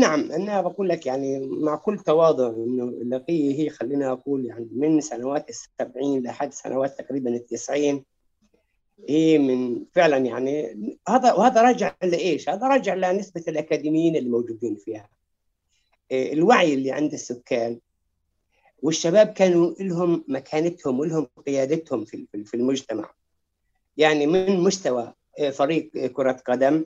نعم 0.00 0.32
أنا 0.32 0.60
بقول 0.60 0.88
لك 0.88 1.06
يعني 1.06 1.40
مع 1.46 1.76
كل 1.76 1.98
تواضع 1.98 2.48
إنه 2.48 2.84
اللقية 2.84 3.54
هي 3.54 3.70
خلينا 3.70 4.12
أقول 4.12 4.46
يعني 4.46 4.68
من 4.72 5.00
سنوات 5.00 5.48
السبعين 5.48 6.22
لحد 6.22 6.52
سنوات 6.52 6.98
تقريبا 6.98 7.30
التسعين 7.30 8.04
هي 9.08 9.38
من 9.38 9.84
فعلا 9.92 10.16
يعني 10.16 10.76
هذا 11.08 11.32
وهذا 11.32 11.62
راجع 11.62 11.94
لإيش؟ 12.02 12.48
هذا 12.48 12.66
راجع 12.66 12.94
لنسبة 12.94 13.44
الأكاديميين 13.48 14.16
اللي 14.16 14.30
موجودين 14.30 14.76
فيها. 14.76 15.08
إيه 16.10 16.32
الوعي 16.32 16.74
اللي 16.74 16.90
عند 16.90 17.12
السكان 17.12 17.78
والشباب 18.82 19.26
كانوا 19.26 19.74
لهم 19.80 20.24
مكانتهم 20.28 21.00
ولهم 21.00 21.26
قيادتهم 21.46 22.04
في 22.44 22.54
المجتمع. 22.54 23.10
يعني 23.96 24.26
من 24.26 24.60
مستوى 24.60 25.12
إيه، 25.38 25.50
فريق 25.50 26.06
كرة 26.06 26.42
قدم 26.46 26.84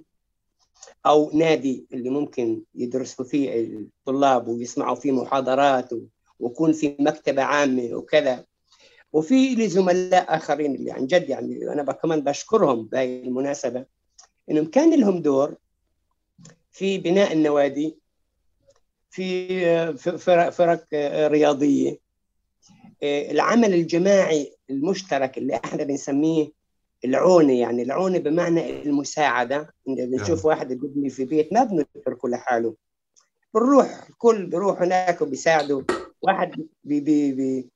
أو 1.06 1.30
نادي 1.34 1.86
اللي 1.92 2.10
ممكن 2.10 2.62
يدرسوا 2.74 3.24
فيه 3.24 3.60
الطلاب 3.60 4.48
ويسمعوا 4.48 4.94
فيه 4.94 5.12
محاضرات 5.12 5.90
ويكون 6.40 6.72
في 6.72 6.96
مكتبة 6.98 7.42
عامة 7.42 7.94
وكذا. 7.94 8.44
وفي 9.12 9.54
لي 9.54 9.68
زملاء 9.68 10.36
آخرين 10.36 10.74
اللي 10.74 10.90
عن 10.90 11.06
جد 11.06 11.28
يعني 11.30 11.72
أنا 11.72 11.92
كمان 11.92 12.20
بشكرهم 12.20 12.84
بهذه 12.84 13.22
المناسبة. 13.22 13.84
إنهم 14.50 14.64
كان 14.64 15.00
لهم 15.00 15.22
دور 15.22 15.54
في 16.70 16.98
بناء 16.98 17.32
النوادي 17.32 17.98
في 19.10 19.96
فرق, 19.96 20.50
فرق 20.50 20.84
رياضية. 21.30 21.98
العمل 23.02 23.74
الجماعي 23.74 24.54
المشترك 24.70 25.38
اللي 25.38 25.54
إحنا 25.64 25.84
بنسميه 25.84 26.52
العونة 27.06 27.52
يعني 27.52 27.82
العونة 27.82 28.18
بمعنى 28.18 28.82
المساعدة. 28.82 29.74
بنشوف 29.86 30.38
نعم. 30.38 30.46
واحد 30.46 30.72
بيبني 30.72 31.10
في 31.10 31.24
بيت 31.24 31.52
ما 31.52 31.64
بنتركه 31.64 32.28
لحاله 32.28 32.74
بنروح 33.54 34.06
الكل 34.10 34.46
بيروح 34.46 34.82
هناك 34.82 35.22
وبيساعده 35.22 35.84
واحد 36.22 36.66
بي 36.84 37.00
بي 37.00 37.32
بي 37.32 37.68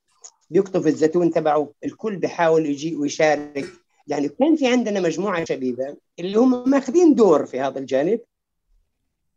بيقطف 0.51 0.87
الزيتون 0.87 1.31
تبعه 1.31 1.73
الكل 1.85 2.17
بيحاول 2.17 2.67
يجي 2.67 2.97
ويشارك. 2.97 3.67
يعني 4.07 4.29
كان 4.29 4.57
في 4.57 4.67
عندنا 4.67 5.01
مجموعة 5.01 5.45
شبيبة 5.45 5.97
اللي 6.19 6.39
هم 6.39 6.71
ماخذين 6.71 7.15
دور 7.15 7.47
في 7.47 7.61
هذا 7.61 7.79
الجانب 7.79 8.21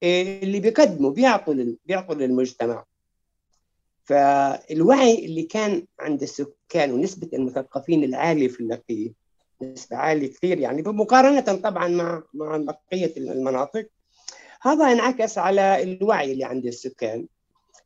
إيه، 0.04 0.44
اللي 0.44 0.60
بيقدموا 0.60 1.12
بيعطوا 1.12 1.76
بيعطوا 1.86 2.16
للمجتمع. 2.16 2.86
فالوعي 4.04 5.26
اللي 5.26 5.44
كان 5.44 5.86
عند 6.00 6.22
السكان 6.22 6.92
ونسبة 6.92 7.30
المثقفين 7.34 8.04
العالية 8.04 8.48
في 8.48 8.60
اللقيه 8.60 9.23
نسبة 9.72 9.98
عالية 9.98 10.34
كثير 10.34 10.60
يعني 10.60 10.82
مقارنة 10.82 11.42
طبعا 11.42 11.88
مع 11.88 12.24
مع 12.34 12.58
بقية 12.58 13.18
المناطق. 13.18 13.88
هذا 14.62 14.92
انعكس 14.92 15.38
على 15.38 15.84
الوعي 15.84 16.32
اللي 16.32 16.44
عند 16.44 16.66
السكان. 16.66 17.28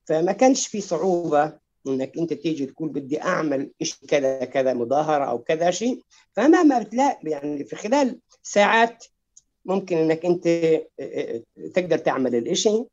فما 0.06 0.32
كانش 0.32 0.68
في 0.68 0.82
صعوبة 0.82 1.54
إنك 1.88 2.18
أنت 2.18 2.34
تيجي 2.34 2.66
تقول 2.66 2.90
بدي 2.90 3.22
أعمل 3.22 3.72
شيء 3.82 4.08
كذا 4.08 4.46
كذا 4.46 4.74
مظاهرة 4.74 5.26
أو 5.26 5.38
كذا 5.38 5.72
شيء. 5.72 6.02
فما 6.34 6.88
لا 6.92 7.20
يعني 7.24 7.64
في 7.64 7.76
خلال 7.76 8.20
ساعات 8.44 9.06
ممكن 9.66 9.98
إنك 9.98 10.26
أنت 10.26 10.48
تقدر 11.74 11.98
تعمل 11.98 12.36
الإشي 12.36 12.84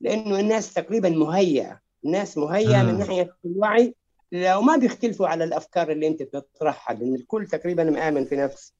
لأنه 0.00 0.40
الناس 0.40 0.74
تقريبا 0.74 1.08
مهيئة. 1.08 1.80
الناس 2.04 2.38
مهيئة 2.38 2.82
من 2.82 2.98
ناحية 2.98 3.36
الوعي 3.44 3.94
لو 4.34 4.60
ما 4.62 4.76
بيختلفوا 4.76 5.26
على 5.26 5.44
الأفكار 5.44 5.90
اللي 5.90 6.08
أنت 6.08 6.22
بتطرحها 6.22 6.94
لأن 6.94 7.14
الكل 7.14 7.46
تقريبا 7.46 7.84
مآمن 7.84 8.24
في 8.24 8.36
نفس 8.36 8.72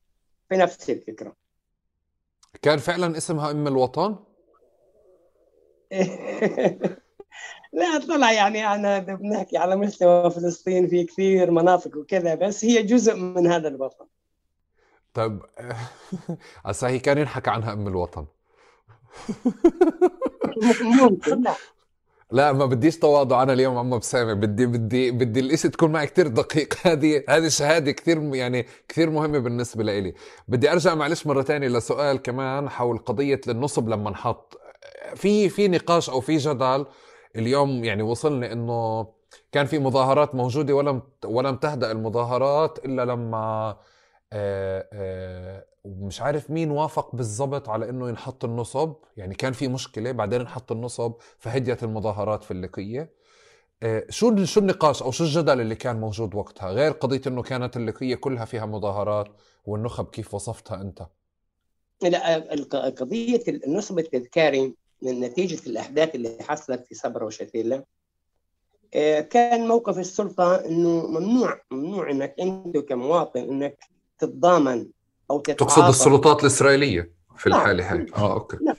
في 0.49 0.57
نفس 0.57 0.91
الفكرة. 0.91 1.37
كان 2.63 2.79
فعلا 2.79 3.17
اسمها 3.17 3.51
أم 3.51 3.67
الوطن؟ 3.67 4.17
لا 7.73 7.99
طلع 8.09 8.33
يعني 8.33 8.67
أنا 8.75 8.99
بنحكي 8.99 9.57
على 9.57 9.77
مستوى 9.77 10.31
فلسطين 10.31 10.89
في 10.89 11.05
كثير 11.05 11.51
مناطق 11.51 11.97
وكذا 11.97 12.35
بس 12.35 12.65
هي 12.65 12.83
جزء 12.83 13.17
من 13.17 13.47
هذا 13.47 13.69
الوطن. 13.69 14.07
طيب 15.15 15.43
هسه 16.67 16.89
هي 16.89 16.99
كان 16.99 17.19
ينحكى 17.19 17.51
عنها 17.51 17.73
أم 17.73 17.89
الوطن. 17.89 18.27
ممكن 21.01 21.43
لا. 21.43 21.55
لا 22.35 22.53
ما 22.53 22.67
بديش 22.67 22.99
تواضع. 22.99 23.43
أنا 23.43 23.53
اليوم 23.53 23.79
عم 23.79 23.99
بسامي 23.99 24.35
بدي 24.35 24.67
بدي 24.67 25.11
بدي 25.11 25.41
الإشي 25.41 25.69
تكون 25.69 25.93
معي 25.93 26.07
كتير 26.07 26.29
دقيق. 26.29 26.75
هذه 26.87 27.25
هذه 27.29 27.49
شهادة 27.49 27.93
كثير 27.93 28.35
يعني 28.35 28.67
كثير 28.89 29.11
مهمة 29.11 29.39
بالنسبة 29.39 29.85
لإلي. 29.85 30.15
بدي 30.49 30.73
أرجع 30.73 30.95
معلش 30.95 31.27
مرة 31.27 31.43
تانية 31.43 31.69
لسؤال 31.69 32.23
كمان 32.23 32.69
حول 32.71 32.99
قضية 32.99 33.41
النصب 33.49 33.89
لما 33.89 34.09
انحط. 34.09 34.59
في 35.15 35.49
في 35.49 35.69
نقاش 35.69 36.11
أو 36.11 36.21
في 36.21 36.37
جدل 36.37 36.87
اليوم 37.37 37.85
يعني 37.85 38.03
وصلني 38.03 38.53
إنه 38.53 39.07
كان 39.53 39.67
في 39.67 39.79
مظاهرات 39.79 40.35
موجودة 40.35 40.75
ولم 40.75 41.03
ولم 41.25 41.57
تهدأ 41.57 41.93
المظاهرات 41.93 42.79
إلا 42.85 43.05
لما 43.05 43.77
ومش 45.85 46.21
عارف 46.21 46.51
مين 46.51 46.71
وافق 46.71 47.17
بالضبط 47.17 47.69
على 47.69 47.89
إنه 47.91 48.09
ينحط 48.09 48.45
النصب. 48.45 48.95
يعني 49.17 49.35
كان 49.35 49.53
في 49.53 49.69
مشكلة 49.69 50.13
بعدين 50.13 50.41
انحط 50.41 50.73
النصب 50.73 51.13
فهديت 51.39 51.83
المظاهرات 51.83 52.45
في 52.45 52.51
اللقية. 52.51 53.25
آه، 53.83 54.05
شو 54.11 54.45
شو 54.45 54.61
النقاش 54.61 55.03
أو 55.03 55.11
شو 55.11 55.25
الجدل 55.25 55.61
اللي 55.61 55.75
كان 55.75 56.01
موجود 56.01 56.35
وقتها؟ 56.35 56.71
غير 56.71 56.93
قضية 56.93 57.21
إنه 57.27 57.43
كانت 57.43 57.77
اللقية 57.77 58.15
كلها 58.15 58.45
فيها 58.45 58.67
مظاهرات 58.67 59.29
والنخب 59.65 60.07
كيف 60.07 60.35
وصفتها 60.35 60.81
أنت؟ 60.81 61.07
لا 62.03 62.39
قضية 62.91 63.43
النصب 63.49 63.99
التذكاري 63.99 64.75
من 65.03 65.21
نتيجة 65.21 65.69
الأحداث 65.71 66.15
اللي 66.15 66.37
حصلت 66.41 66.87
في 66.87 66.95
صبرا 66.95 67.25
وشتيلة 67.25 67.85
كان 69.31 69.69
موقف 69.69 69.99
السلطة 69.99 70.55
إنه 70.55 71.07
ممنوع 71.07 71.61
ممنوع 71.71 72.11
إنك 72.11 72.35
أنت 72.41 72.77
كمواطن 72.77 73.41
إنك 73.41 73.79
تتضامن 74.19 74.89
أو 75.31 75.41
تتعاطف. 75.41 75.75
تقصد 75.75 75.89
السلطات 75.89 76.41
الإسرائيلية 76.41 77.13
في. 77.37 77.47
الحالة 77.47 77.93
هاي. 77.93 78.07
آه 78.17 78.33
أوكي. 78.33 78.59
نعم. 78.63 78.77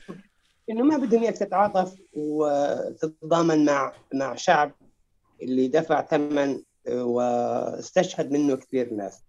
إنه 0.69 0.83
ما 0.83 0.97
بدهم 0.97 1.23
إياك 1.23 1.37
تتعاطف 1.37 1.95
وتتضامن 2.13 3.65
مع 3.65 3.93
مع 4.13 4.35
شعب 4.35 4.71
اللي 5.41 5.67
دفع 5.67 6.05
ثمن 6.05 6.61
واستشهد 6.87 8.31
منه 8.31 8.55
كثير 8.55 8.93
ناس. 8.93 9.23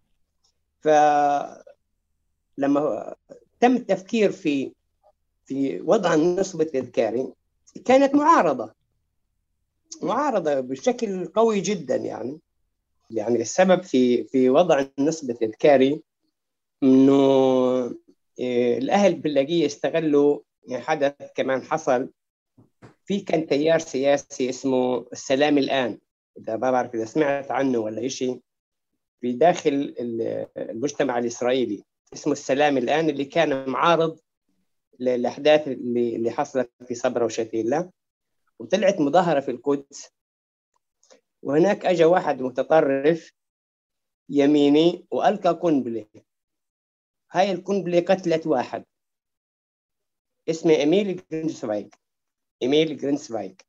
ف 0.81 0.89
لما 2.59 3.15
تم 3.61 3.77
التفكير 3.77 4.33
في 4.33 4.73
في 5.45 5.81
وضع 5.81 6.15
النصب 6.15 6.61
التذكاري 6.61 7.33
كانت 7.85 8.15
معارضة. 8.15 8.73
معارضة 10.03 10.61
بشكل 10.61 11.27
قوي 11.27 11.61
جدا 11.61 11.97
يعني. 11.97 12.41
يعني 13.11 13.41
السبب 13.41 13.83
في 13.83 14.25
في 14.25 14.51
وضع 14.51 14.87
النصب 14.99 15.31
التذكاري 15.31 16.03
إنه 16.83 17.97
إيه، 18.39 18.79
الأهل 18.79 19.15
باللاقيه 19.15 19.67
استغلوا 19.67 20.41
حدث 20.73 21.15
كمان 21.35 21.63
حصل. 21.63 22.11
في 23.05 23.21
كان 23.21 23.47
تيار 23.47 23.79
سياسي 23.79 24.49
اسمه 24.49 25.07
السلام 25.13 25.59
الآن. 25.59 25.99
إذا 26.39 26.57
ما 26.57 26.71
بعرف 26.71 26.95
إذا 26.95 27.05
سمعت 27.05 27.51
عنه 27.51 27.79
ولا 27.79 28.09
شيء 28.09 28.41
في 29.21 29.33
داخل 29.33 29.95
المجتمع 30.57 31.19
الإسرائيلي. 31.19 31.83
اسمه 32.15 32.33
السلام 32.33 32.79
الآن 32.79 33.11
اللي 33.11 33.25
كان 33.25 33.71
معارض 33.71 34.19
للأحداث 35.01 35.69
اللي 35.69 36.17
اللي 36.17 36.31
حصلت 36.31 36.71
في 36.89 36.95
صبرا 36.95 37.25
وشتيلا 37.25 37.91
وطلعت 38.59 39.01
مظاهرة 39.01 39.41
في 39.41 39.51
القدس. 39.51 40.11
وهناك 41.47 41.87
اجى 41.87 42.05
واحد 42.05 42.43
متطرف 42.43 43.33
يميني 44.29 45.07
وألقى 45.11 45.51
قنبله 45.51 46.07
هاي 47.33 47.53
القنبله 47.53 48.01
قتلت 48.01 48.47
واحد. 48.47 48.85
اسمه 50.49 50.75
ايميل 50.75 51.23
جرينسفايك 51.33 51.99
ايميل 52.63 52.97
جرينسفايك 52.97 53.67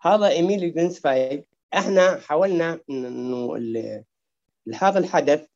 هذا 0.00 0.28
ايميل 0.28 0.74
جرينسفايك 0.74 1.48
إحنا 1.74 2.20
حاولنا 2.20 2.80
انه 2.90 3.56
هذا 4.74 4.98
الحدث 4.98 5.48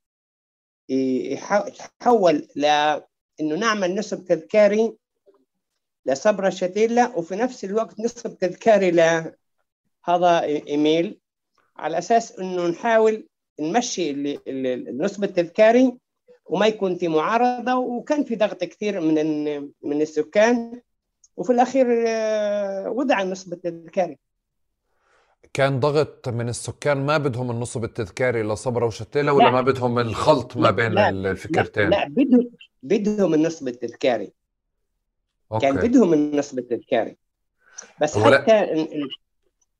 يتحول 0.89 2.49
لأنه 2.57 3.57
نعمل 3.59 3.95
نصب 3.95 4.25
تذكاري 4.25 4.97
لصبرا 6.07 6.51
شتيلا 6.51 7.17
وفي 7.17 7.37
نفس 7.37 7.65
الوقت 7.65 8.01
نصب 8.01 8.39
تذكاري 8.39 8.91
لهذا 8.91 10.43
إيميل. 10.43 11.21
على 11.81 11.99
أساس 11.99 12.39
إنه 12.39 12.67
نحاول 12.67 13.29
نمشي 13.61 14.11
النصب 14.47 15.25
التذكاري 15.25 15.93
وما 16.47 16.67
يكون 16.67 16.95
في 16.97 17.09
معارضة 17.09 17.75
وكان 17.75 18.25
في 18.25 18.37
ضغط 18.37 18.65
كثير 18.65 19.01
من 19.01 19.15
من 19.83 20.03
السكان 20.03 20.81
وفي 21.37 21.53
الأخير 21.53 22.05
آه، 22.09 22.91
وضع 22.91 23.23
النصب 23.23 23.53
التذكاري 23.53 24.19
كان 25.53 25.81
ضغط 25.81 26.29
من 26.29 26.49
السكان 26.49 27.07
ما 27.07 27.19
بدهم 27.19 27.51
النصب 27.51 27.85
التذكاري 27.85 28.43
لصبرا 28.43 28.87
وشتيلا 28.87 29.33
ولا 29.33 29.45
لا. 29.45 29.51
ما 29.51 29.61
بدهم 29.61 29.99
الخلط 29.99 30.57
ما 30.57 30.71
بين 30.71 30.93
لا. 30.93 31.09
الفكرتين؟ 31.09 31.91
لا, 31.91 31.97
لا 31.97 32.09
بدهم 32.09 32.51
بدهم 32.83 33.35
النصب 33.35 33.69
التذكاري 33.69 34.33
أوكي. 35.53 35.67
كان 35.67 35.77
بدهم 35.77 36.13
النصب 36.13 36.59
التذكاري 36.59 37.17
بس 38.01 38.17
ولا... 38.17 38.43
حتى 38.43 38.87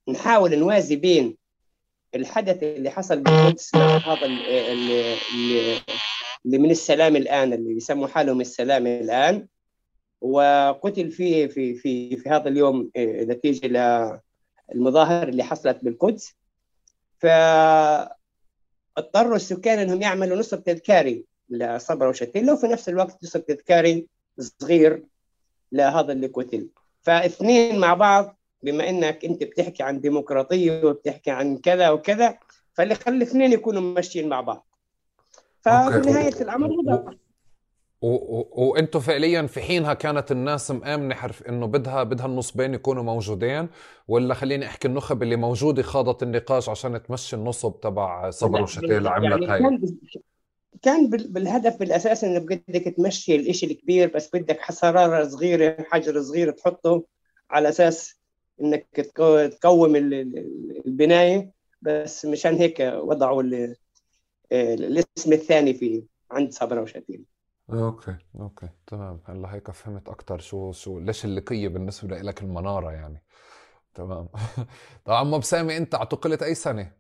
نحاول 0.09 0.59
نوازي 0.59 0.97
بين 0.97 1.40
الحدث 2.15 2.63
اللي 2.63 2.91
حصل 2.91 3.21
بالقدس 3.21 3.75
مع 3.75 3.97
هذا 3.97 4.27
اللي, 4.27 5.17
من 6.45 6.71
السلام 6.71 7.17
الآن 7.17 7.53
اللي 7.53 7.77
يسموا 7.77 8.07
حالهم 8.07 8.41
السلام 8.41 8.87
الآن. 8.87 9.47
وقتل 10.21 11.11
فيه 11.11 11.47
في 11.47 11.75
في 11.75 12.17
في 12.17 12.29
هذا 12.29 12.49
اليوم 12.49 12.91
آه، 12.97 13.25
نتيجة 13.25 13.67
للمظاهر 14.75 15.29
اللي 15.29 15.45
حصلت 15.45 15.85
بالقدس. 15.85 16.35
فاضطروا 17.19 18.17
السكان 19.37 19.79
إنهم 19.79 20.03
يعملوا 20.03 20.37
نصب 20.37 20.65
تذكاري 20.65 21.25
لصبرا 21.51 22.09
وشتيلا 22.09 22.53
وفي 22.53 22.67
نفس 22.67 22.89
الوقت 22.89 23.25
نصب 23.25 23.41
تذكاري 23.41 24.07
صغير 24.39 25.05
لهذا 25.73 26.13
اللي 26.13 26.27
قتل. 26.27 26.69
فاثنين 27.03 27.79
مع 27.79 27.95
بعض 27.95 28.40
بما 28.63 28.89
إنك 28.89 29.25
أنت 29.25 29.43
بتحكي 29.43 29.83
عن 29.83 30.01
ديمقراطية 30.01 30.85
وبتحكي 30.85 31.31
عن 31.31 31.57
كذا 31.57 31.91
وكذا 31.91 32.39
فاللي 32.75 32.95
خلي 32.95 33.17
الاثنين 33.17 33.53
يكونوا 33.53 33.83
ماشيين 33.83 34.29
مع 34.29 34.41
بعض. 34.41 34.67
ففي 35.61 36.11
نهاية 36.11 36.43
الأمر 36.43 36.71
وضع 36.71 37.13
وأنتم 38.03 39.01
فعليا 39.01 39.47
في 39.47 39.61
حينها 39.61 39.95
كانت 39.95 40.33
الناس 40.33 40.71
مآمنة 40.71 41.15
حرف 41.15 41.43
إنه 41.43 41.67
بدها 41.67 42.03
بدها 42.03 42.27
النصبين 42.27 42.75
يكونوا 42.75 43.03
موجودين 43.03 43.69
ولا 44.09 44.35
خليني 44.35 44.67
أحكي 44.67 44.89
النخب 44.89 45.23
اللي 45.23 45.37
موجودة 45.37 45.83
خاضت 45.83 46.23
النقاش 46.23 46.69
عشان 46.69 47.03
تمشي 47.03 47.37
النصب 47.37 47.81
تبع 47.81 48.31
صبر 48.31 48.63
وشتيل 48.63 49.09
عملت 49.09 49.49
يعني 49.49 49.65
هاي. 49.67 49.81
كان 50.83 51.11
بالهدف 51.11 51.77
بالاساس 51.77 52.25
انه 52.25 52.39
بدك 52.39 52.95
تمشي 52.97 53.37
الإشي 53.37 53.67
الكبير 53.67 54.13
بس 54.15 54.31
بدك 54.35 54.61
حصرارة 54.61 55.29
صغيرة 55.29 55.77
حجر 55.91 56.23
صغير 56.23 56.51
تحطه 56.51 57.05
على 57.51 57.69
أساس 57.69 58.20
إنك 58.61 58.87
تقوم 59.61 59.97
البناية 60.87 61.51
بس 61.83 62.27
مشان 62.27 62.55
هيك 62.55 62.81
وضعوا 62.81 63.43
الاسم 64.53 65.33
الثاني 65.33 65.75
في 65.75 66.05
عند 66.31 66.53
صبرا 66.53 66.81
وشتيل 66.81 67.25
أوكي 67.73 68.17
أوكي 68.41 68.69
تمام 68.87 69.21
هلا 69.27 69.55
هيك 69.55 69.71
فهمت 69.71 70.09
أكثر 70.09 70.39
شو 70.39 70.73
شو 70.73 70.99
ليش 70.99 71.25
اللقية 71.25 71.69
بالنسبة 71.69 72.19
لك 72.19 72.43
المنارة 72.43 72.93
يعني 72.93 73.23
تمام 73.95 74.29
طبعا 75.05 75.19
عم 75.19 75.39
بسامي 75.39 75.77
أنت 75.77 75.95
اعتقلت 75.95 76.43
أي 76.43 76.55
سنة؟ 76.55 76.93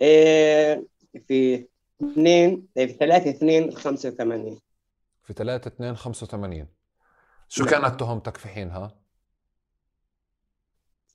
إيه 0.00 0.86
في 1.28 1.68
2 2.02 2.68
في 2.74 2.86
3 2.86 3.30
2 3.30 3.70
85 3.76 4.60
في 5.24 5.32
3 5.32 5.68
2 5.68 5.96
85 5.96 6.68
شو 7.48 7.64
نعم. 7.64 7.72
كانت 7.72 8.00
تهمتك 8.00 8.36
في 8.36 8.48
حينها؟ 8.48 9.01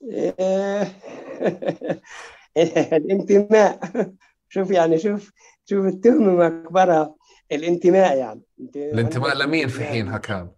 الانتماء. 2.92 3.80
شوف 4.48 4.70
يعني 4.70 4.98
شوف 4.98 5.32
شوف 5.64 5.86
التهمة 5.86 6.48
مكبرة 6.48 7.16
الانتماء 7.52 8.18
يعني. 8.18 8.42
الانتماء 8.76 9.36
لمين 9.36 9.68
في 9.68 9.84
حينها 9.84 10.18
كان؟ 10.18 10.50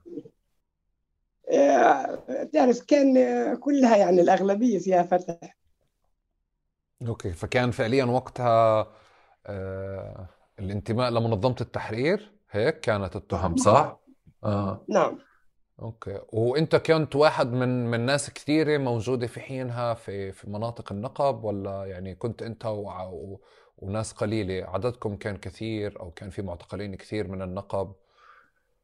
بتعرف 2.29 2.81
كان 2.81 3.15
كلها 3.57 3.97
يعني 3.97 4.21
الأغلبية 4.21 4.79
فيها 4.79 5.03
فتح 5.03 5.57
أوكي 7.07 7.33
فكان 7.33 7.71
فعليا 7.71 8.05
وقتها 8.05 8.93
آه 9.47 10.29
الانتماء 10.59 11.11
لمنظمة 11.11 11.57
التحرير 11.61 12.33
هيك 12.51 12.81
كانت 12.81 13.17
التهم 13.17 13.57
صح؟ 13.57 14.01
آه. 14.45 14.85
نعم. 14.89 15.19
أوكي. 15.83 16.21
وأنت 16.33 16.77
كنت 16.77 17.17
واحد 17.17 17.53
من 17.53 17.87
من 17.87 18.01
ناس 18.01 18.31
كثيرة 18.31 18.79
موجودة 18.79 19.27
في 19.27 19.41
حينها 19.41 19.95
في 19.95 20.33
في 20.33 20.51
مناطق 20.51 20.93
النقب 20.93 21.45
ولا 21.45 21.85
يعني 21.85 22.15
كنت 22.15 22.43
أنت 22.43 22.67
و... 22.67 22.89
و... 22.89 23.41
وناس 23.79 24.13
قليلة؟ 24.13 24.65
عددكم 24.65 25.17
كان 25.17 25.37
كثير 25.37 26.01
أو 26.01 26.11
كان 26.11 26.31
في 26.31 26.43
معتقلين 26.43 26.95
كثير 26.95 27.29
من 27.29 27.43
النقب؟ 27.43 27.93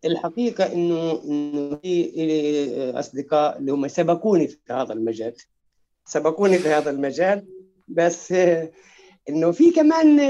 الحقيقة 0.04 0.72
انه 0.72 1.24
إنه 1.24 1.76
في 1.76 2.92
أصدقاء 2.94 3.58
اللي 3.58 3.72
هم 3.72 3.88
سبقوني 3.88 4.48
في 4.48 4.58
هذا 4.70 4.92
المجال. 4.92 5.34
سبقوني 6.04 6.58
في 6.58 6.68
هذا 6.68 6.90
المجال 6.90 7.46
بس 7.88 8.32
إنه 9.28 9.52
في 9.52 9.70
كمان 9.70 10.20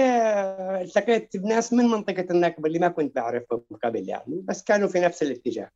التقيت 0.81 1.37
بناس 1.37 1.73
من 1.73 1.85
منطقة 1.85 2.27
النقب 2.31 2.67
اللي 2.67 2.79
ما 2.79 2.89
كنت 2.89 3.17
بعرفهم 3.17 3.63
قبل 3.85 4.09
يعني 4.09 4.43
بس 4.45 4.63
كانوا 4.63 4.89
في 4.89 5.01
نفس 5.01 5.23
الاتجاه. 5.23 5.71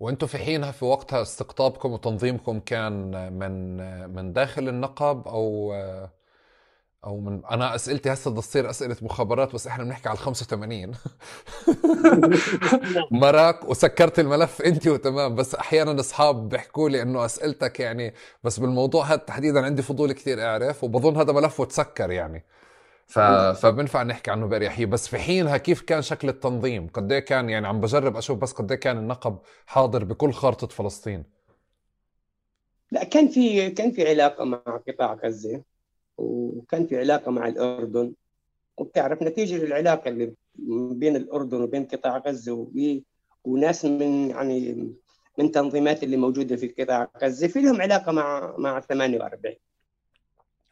وأنتم 0.00 0.26
في 0.26 0.38
حينها 0.38 0.70
في 0.70 0.84
وقتها 0.84 1.22
استقطابكم 1.22 1.92
وتنظيمكم 1.92 2.60
كان 2.60 3.32
من 3.32 3.76
من 4.14 4.32
داخل 4.32 4.68
النقب 4.68 5.28
أو 5.28 5.74
أو 7.04 7.20
من 7.20 7.44
أنا 7.44 7.74
أسئلتي 7.74 8.12
هسه 8.12 8.30
بدها 8.30 8.42
تصير 8.42 8.70
أسئلة 8.70 8.96
مخابرات 9.02 9.54
بس 9.54 9.66
إحنا 9.66 9.84
بنحكي 9.84 10.08
على 10.08 10.18
ال 10.18 10.22
85 10.22 10.94
مراك 13.22 13.68
وسكرت 13.68 14.18
الملف 14.18 14.62
أنت 14.62 14.86
وتمام 14.86 15.34
بس 15.34 15.54
أحيانا 15.54 16.00
أصحاب 16.00 16.48
بيحكوا 16.48 16.88
لي 16.88 17.02
إنه 17.02 17.24
أسئلتك 17.24 17.80
يعني 17.80 18.14
بس 18.44 18.60
بالموضوع 18.60 19.04
هذا 19.04 19.16
تحديدا 19.16 19.64
عندي 19.64 19.82
فضول 19.82 20.12
كثير 20.12 20.42
أعرف 20.44 20.84
وبظن 20.84 21.16
هذا 21.16 21.32
ملفه 21.32 21.64
تسكر 21.64 22.10
يعني. 22.10 22.44
ف... 23.08 23.18
فبنفع 23.62 24.02
نحكي 24.02 24.30
عنه 24.30 24.46
بأريحية. 24.46 24.86
بس 24.86 25.08
في 25.08 25.18
حينها 25.18 25.56
كيف 25.56 25.80
كان 25.80 26.02
شكل 26.02 26.28
التنظيم؟ 26.28 26.86
قد 26.86 27.12
إيه 27.12 27.18
كان 27.20 27.50
يعني 27.50 27.66
عم 27.66 27.80
بجرب 27.80 28.16
أشوف 28.16 28.38
بس 28.38 28.52
قد 28.52 28.72
إيه 28.72 28.80
كان 28.80 28.98
النقب 28.98 29.38
حاضر 29.66 30.04
بكل 30.04 30.32
خارطة 30.32 30.66
فلسطين؟ 30.66 31.24
لا 32.92 33.04
كان 33.04 33.28
في 33.28 33.70
كان 33.70 33.92
في 33.92 34.08
علاقة 34.08 34.44
مع 34.44 34.58
قطاع 34.88 35.14
غزة 35.14 35.62
وكان 36.16 36.86
في 36.86 36.98
علاقة 36.98 37.30
مع 37.30 37.48
الأردن. 37.48 38.12
وبتعرف 38.76 39.22
نتيجة 39.22 39.56
للعلاقه 39.64 40.08
اللي 40.08 40.34
بين 40.92 41.16
الأردن 41.16 41.62
وبين 41.62 41.84
قطاع 41.84 42.18
غزة 42.18 42.52
وبي 42.52 43.04
وناس 43.44 43.84
من 43.84 44.30
يعني 44.30 44.92
من 45.38 45.50
تنظيمات 45.50 46.02
اللي 46.02 46.16
موجودة 46.16 46.56
في 46.56 46.68
قطاع 46.68 47.10
غزة 47.22 47.48
في 47.48 47.60
لهم 47.60 47.80
علاقة 47.80 48.12
مع 48.12 48.54
مع 48.58 48.80
48 48.80 49.56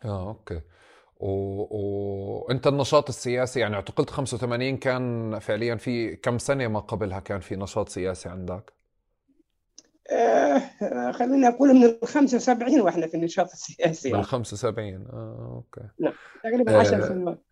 آه 0.04 0.28
okay. 0.28 0.60
وانت 1.20 2.66
النشاط 2.66 3.08
السياسي 3.08 3.60
يعني 3.60 3.76
اعتقلت 3.76 4.10
85 4.10 4.76
كان 4.76 5.38
فعليا 5.38 5.76
في 5.76 6.16
كم 6.16 6.38
سنه 6.38 6.68
ما 6.68 6.80
قبلها 6.80 7.20
كان 7.20 7.40
في 7.40 7.56
نشاط 7.56 7.88
سياسي 7.88 8.28
عندك؟ 8.28 8.72
آه 10.10 11.12
خلينا 11.12 11.48
أقول 11.48 11.74
من 11.74 11.84
ال 11.84 11.98
75 12.04 12.80
وإحنا 12.80 13.06
في 13.06 13.16
النشاط 13.16 13.50
السياسي 13.50 14.12
من 14.12 14.18
ال 14.18 14.24
75 14.24 15.06
آه 15.12 15.52
okay 15.54 15.88
نعم 16.00 16.12
تقريبا 16.44 16.78
10 16.78 16.96
آه 16.96 17.08
سنوات 17.08 17.42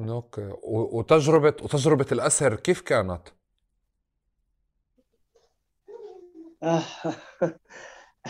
okay 0.00 0.52
وتجربة 0.62 1.54
وتجربة 1.62 2.06
الأسر 2.12 2.54
كيف 2.54 2.80
كانت؟ 2.80 3.22
آه 6.62 6.82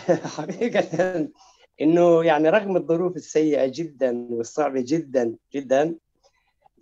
حقيقة 0.37 1.27
إنه 1.81 2.23
يعني 2.23 2.49
رغم 2.49 2.77
الظروف 2.77 3.15
السيئة 3.15 3.67
جدا 3.75 4.27
والصعبة 4.29 4.83
جدا 4.87 5.35
جدا 5.53 5.95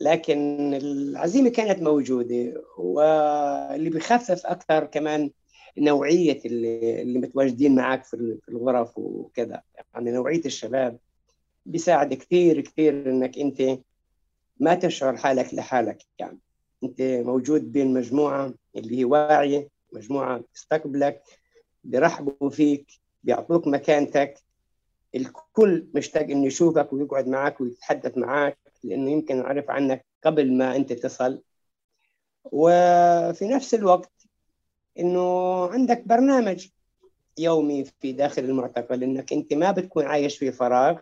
لكن 0.01 0.73
العزيمة 0.73 1.49
كانت 1.49 1.81
موجودة 1.81 2.63
واللي 2.77 3.89
بيخفف 3.89 4.45
أكثر 4.45 4.85
كمان 4.85 5.31
نوعية 5.77 6.39
اللي, 6.45 7.01
اللي 7.01 7.19
متواجدين 7.19 7.75
معك 7.75 8.03
في 8.03 8.39
الغرف 8.49 8.97
وكذا. 8.97 9.61
يعني 9.93 10.11
نوعية 10.11 10.41
الشباب 10.45 10.97
بيساعد 11.65 12.13
كثير 12.13 12.61
كثير 12.61 13.09
إنك 13.09 13.39
أنت 13.39 13.79
ما 14.59 14.75
تشعر 14.75 15.17
حالك 15.17 15.53
لحالك. 15.53 15.97
يعني 16.19 16.39
أنت 16.83 17.01
موجود 17.01 17.71
بين 17.71 17.93
مجموعة 17.93 18.53
اللي 18.75 18.99
هي 18.99 19.05
واعية 19.05 19.67
مجموعة 19.93 20.43
تستقبلك 20.53 21.21
بيرحبوا 21.83 22.49
فيك 22.49 22.87
بيعطوك 23.23 23.67
مكانتك. 23.67 24.46
الكل 25.15 25.87
مشتاق 25.95 26.23
إنه 26.23 26.45
يشوفك 26.45 26.93
ويقعد 26.93 27.27
معك 27.27 27.61
ويتحدث 27.61 28.17
معك 28.17 28.57
لأنه 28.83 29.11
يمكن 29.11 29.37
يعرف 29.37 29.69
عنك 29.69 30.05
قبل 30.23 30.57
ما 30.57 30.75
أنت 30.75 30.93
تصل. 30.93 31.41
وفي 32.43 33.47
نفس 33.47 33.73
الوقت 33.73 34.11
إنه 34.99 35.65
عندك 35.67 36.07
برنامج 36.07 36.67
يومي 37.37 37.85
في 38.01 38.11
داخل 38.11 38.43
المعتقل 38.43 39.03
إنك 39.03 39.33
أنت 39.33 39.53
ما 39.53 39.71
بتكون 39.71 40.05
عايش 40.05 40.37
في 40.37 40.51
فراغ. 40.51 40.99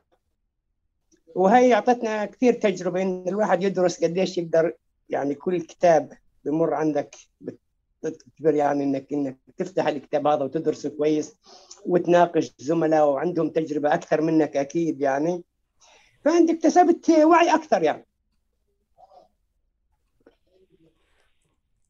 وهي 1.35 1.73
أعطتنا 1.73 2.25
كثير 2.25 2.53
تجربة 2.53 3.01
إن 3.01 3.25
الواحد 3.27 3.63
يدرس 3.63 4.03
قديش 4.03 4.37
يقدر 4.37 4.73
يعني 5.09 5.35
كل 5.35 5.61
كتاب 5.61 6.13
بمر 6.45 6.73
عندك 6.73 7.15
بتعتبر 8.07 8.55
يعني 8.55 8.83
انك 8.83 9.13
إنك 9.13 9.37
تفتح 9.57 9.87
الكتاب 9.87 10.27
هذا 10.27 10.43
وتدرسه 10.43 10.89
كويس 10.89 11.37
وتناقش 11.85 12.53
زملاء 12.57 13.07
وعندهم 13.09 13.49
تجربة 13.49 13.93
أكثر 13.93 14.21
منك 14.21 14.57
أكيد 14.57 15.01
يعني. 15.01 15.43
فأنت 16.25 16.49
اكتسبت 16.49 17.09
وعي 17.09 17.55
أكثر 17.55 17.83
يعني. 17.83 18.05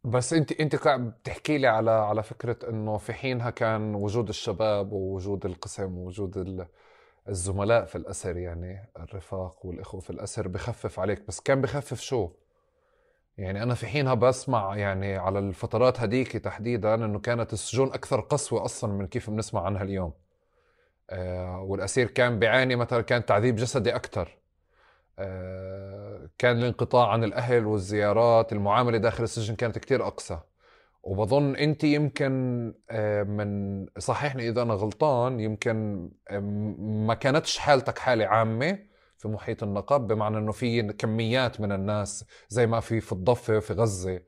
بس 0.03 0.34
انت 0.34 0.51
أنت 0.51 0.88
بتحكي 0.88 1.57
لي 1.57 1.68
على 1.68 1.91
على 1.91 2.24
فكرة 2.24 2.70
إنه 2.70 2.97
في 2.97 3.13
حينها 3.13 3.49
كان 3.49 3.95
وجود 3.95 4.30
الشباب 4.30 4.91
ووجود 4.91 5.45
القسم 5.45 5.97
ووجود 5.97 6.68
الزملاء 7.30 7.86
في 7.86 7.95
الأسر 7.95 8.38
يعني 8.38 8.89
الرفاق 8.99 9.66
والإخوة 9.66 10.01
في 10.01 10.09
الأسر 10.09 10.47
بخفف 10.47 10.99
عليك. 10.99 11.28
بس 11.28 11.39
كان 11.39 11.61
بخفف 11.61 12.01
شو؟ 12.01 12.30
يعني 13.38 13.63
أنا 13.63 13.75
في 13.75 13.88
حينها 13.88 14.13
بسمع 14.13 14.77
يعني 14.77 15.17
على 15.17 15.39
الفترات 15.39 15.99
هديك 15.99 16.31
تحديدا 16.38 16.95
إنه 16.95 17.19
كانت 17.19 17.53
السجون 17.53 17.88
أكثر 17.93 18.19
قسوة 18.21 18.65
أصلا 18.65 18.93
من 18.93 19.07
كيف 19.07 19.29
بنسمع 19.29 19.61
عنها 19.65 19.83
اليوم. 19.83 20.13
آه 21.09 21.61
والأسير 21.61 22.07
كان 22.07 22.39
بيعاني 22.39 22.75
مثلا 22.75 23.01
كان 23.01 23.25
تعذيب 23.25 23.55
جسدي 23.55 23.95
أكثر. 23.95 24.38
آه 25.19 26.29
كان 26.38 26.57
الانقطاع 26.57 27.07
عن 27.09 27.23
الأهل 27.23 27.65
والزيارات 27.65 28.53
المعاملة 28.53 28.97
داخل 28.97 29.23
السجن 29.23 29.55
كانت 29.55 29.77
كثير 29.79 30.07
اقسى 30.07 30.39
وبظن 31.03 31.55
أنت 31.55 31.83
يمكن 31.83 32.73
آه، 32.89 33.23
من 33.23 33.86
صححني 33.99 34.49
إذا 34.49 34.61
أنا 34.61 34.73
غلطان 34.73 35.39
يمكن 35.39 36.09
ما 37.07 37.13
كانتش 37.13 37.57
حالتك 37.57 37.99
حالة 37.99 38.25
عامة. 38.27 38.79
في 39.26 39.32
محيط 39.32 39.63
النقب 39.63 40.07
بمعنى 40.07 40.38
إنه 40.38 40.51
في 40.51 40.84
كميات 40.93 41.61
من 41.61 41.71
الناس 41.71 42.26
زي 42.49 42.67
ما 42.67 42.80
في 42.80 43.01
في 43.01 43.11
الضفة 43.11 43.59
في 43.59 43.73
غزة 43.73 44.21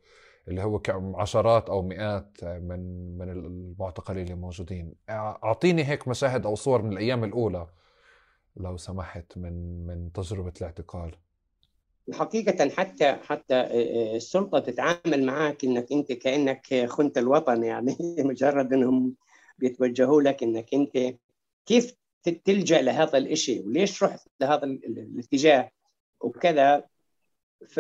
اللي 0.48 0.64
هو 0.64 0.82
عشرات 1.16 1.70
أو 1.70 1.82
مئات 1.82 2.44
من 2.44 3.18
من 3.18 3.30
المعتقلين 3.30 4.24
اللي 4.24 4.36
موجودين. 4.36 4.96
أعطيني 5.10 5.84
هيك 5.84 6.08
مشاهد 6.08 6.46
أو 6.46 6.56
صور 6.56 6.82
من 6.82 6.94
الأيام 6.94 7.24
الأولى 7.24 7.68
لو 8.58 8.78
سمحت 8.78 9.38
من 9.38 9.86
من 9.88 10.12
تجربة 10.12 10.54
الاعتقال. 10.62 11.16
حقيقة 12.14 12.70
حتى 12.70 13.14
حتى 13.14 13.62
السلطة 14.16 14.60
تتعامل 14.60 15.26
معك 15.26 15.64
إنك 15.64 15.92
أنت 15.92 16.12
كأنك 16.12 16.86
خنت 16.90 17.18
الوطن 17.18 17.64
يعني 17.64 17.98
مجرد 18.30 18.74
إنهم 18.74 19.16
بيتوجهوا 19.58 20.22
لك 20.22 20.44
إنك 20.44 20.74
أنت 20.74 21.16
كيف 21.66 21.96
تلجأ 22.30 22.82
لهذا 22.82 23.18
الشيء 23.18 23.66
وليش 23.66 24.04
رحت 24.04 24.28
لهذا 24.42 24.64
الاتجاه 24.64 25.72
وكذا؟ 26.22 26.84
ف 27.68 27.80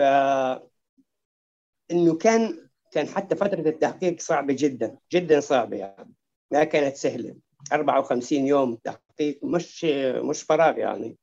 إنه 1.92 2.18
كان 2.18 2.70
كان 2.92 3.08
حتى 3.08 3.36
فترة 3.36 3.70
التحقيق 3.70 4.20
صعبة 4.20 4.56
جدا 4.60 4.98
جدا 5.12 5.40
صعبة 5.40 5.78
يعني. 5.78 6.14
ما 6.52 6.64
كانت 6.64 6.96
سهلة. 6.96 7.36
54 7.74 8.48
يوم 8.48 8.76
تحقيق 8.76 9.40
مش 9.44 9.86
مش 10.16 10.44
فراغ 10.44 10.78
يعني. 10.78 11.18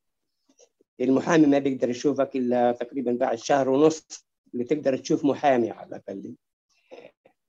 المحامي 1.01 1.47
ما 1.47 1.59
بيقدر 1.59 1.89
يشوفك 1.89 2.35
إلا 2.35 2.71
تقريبا 2.71 3.11
بعد 3.11 3.37
شهر 3.37 3.69
ونص 3.69 4.27
اللي 4.53 4.63
تقدر 4.63 4.97
تشوف 4.97 5.25
محامي 5.25 5.71
على 5.71 5.87
الأقل. 5.87 6.35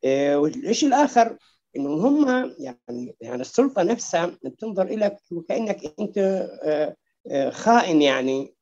إيه، 0.05 0.37
والشيء 0.37 0.89
الآخر 0.89 1.39
إنه 1.77 1.91
هم 1.91 2.55
يعني 2.59 3.17
يعني 3.21 3.41
السلطة 3.41 3.83
نفسها 3.83 4.27
بتنظر 4.45 4.85
لك 4.85 5.17
وكأنك 5.33 5.95
أنت 6.01 6.19
آه، 6.63 6.97
آه، 7.31 7.51
خائن 7.51 8.03
يعني 8.03 8.55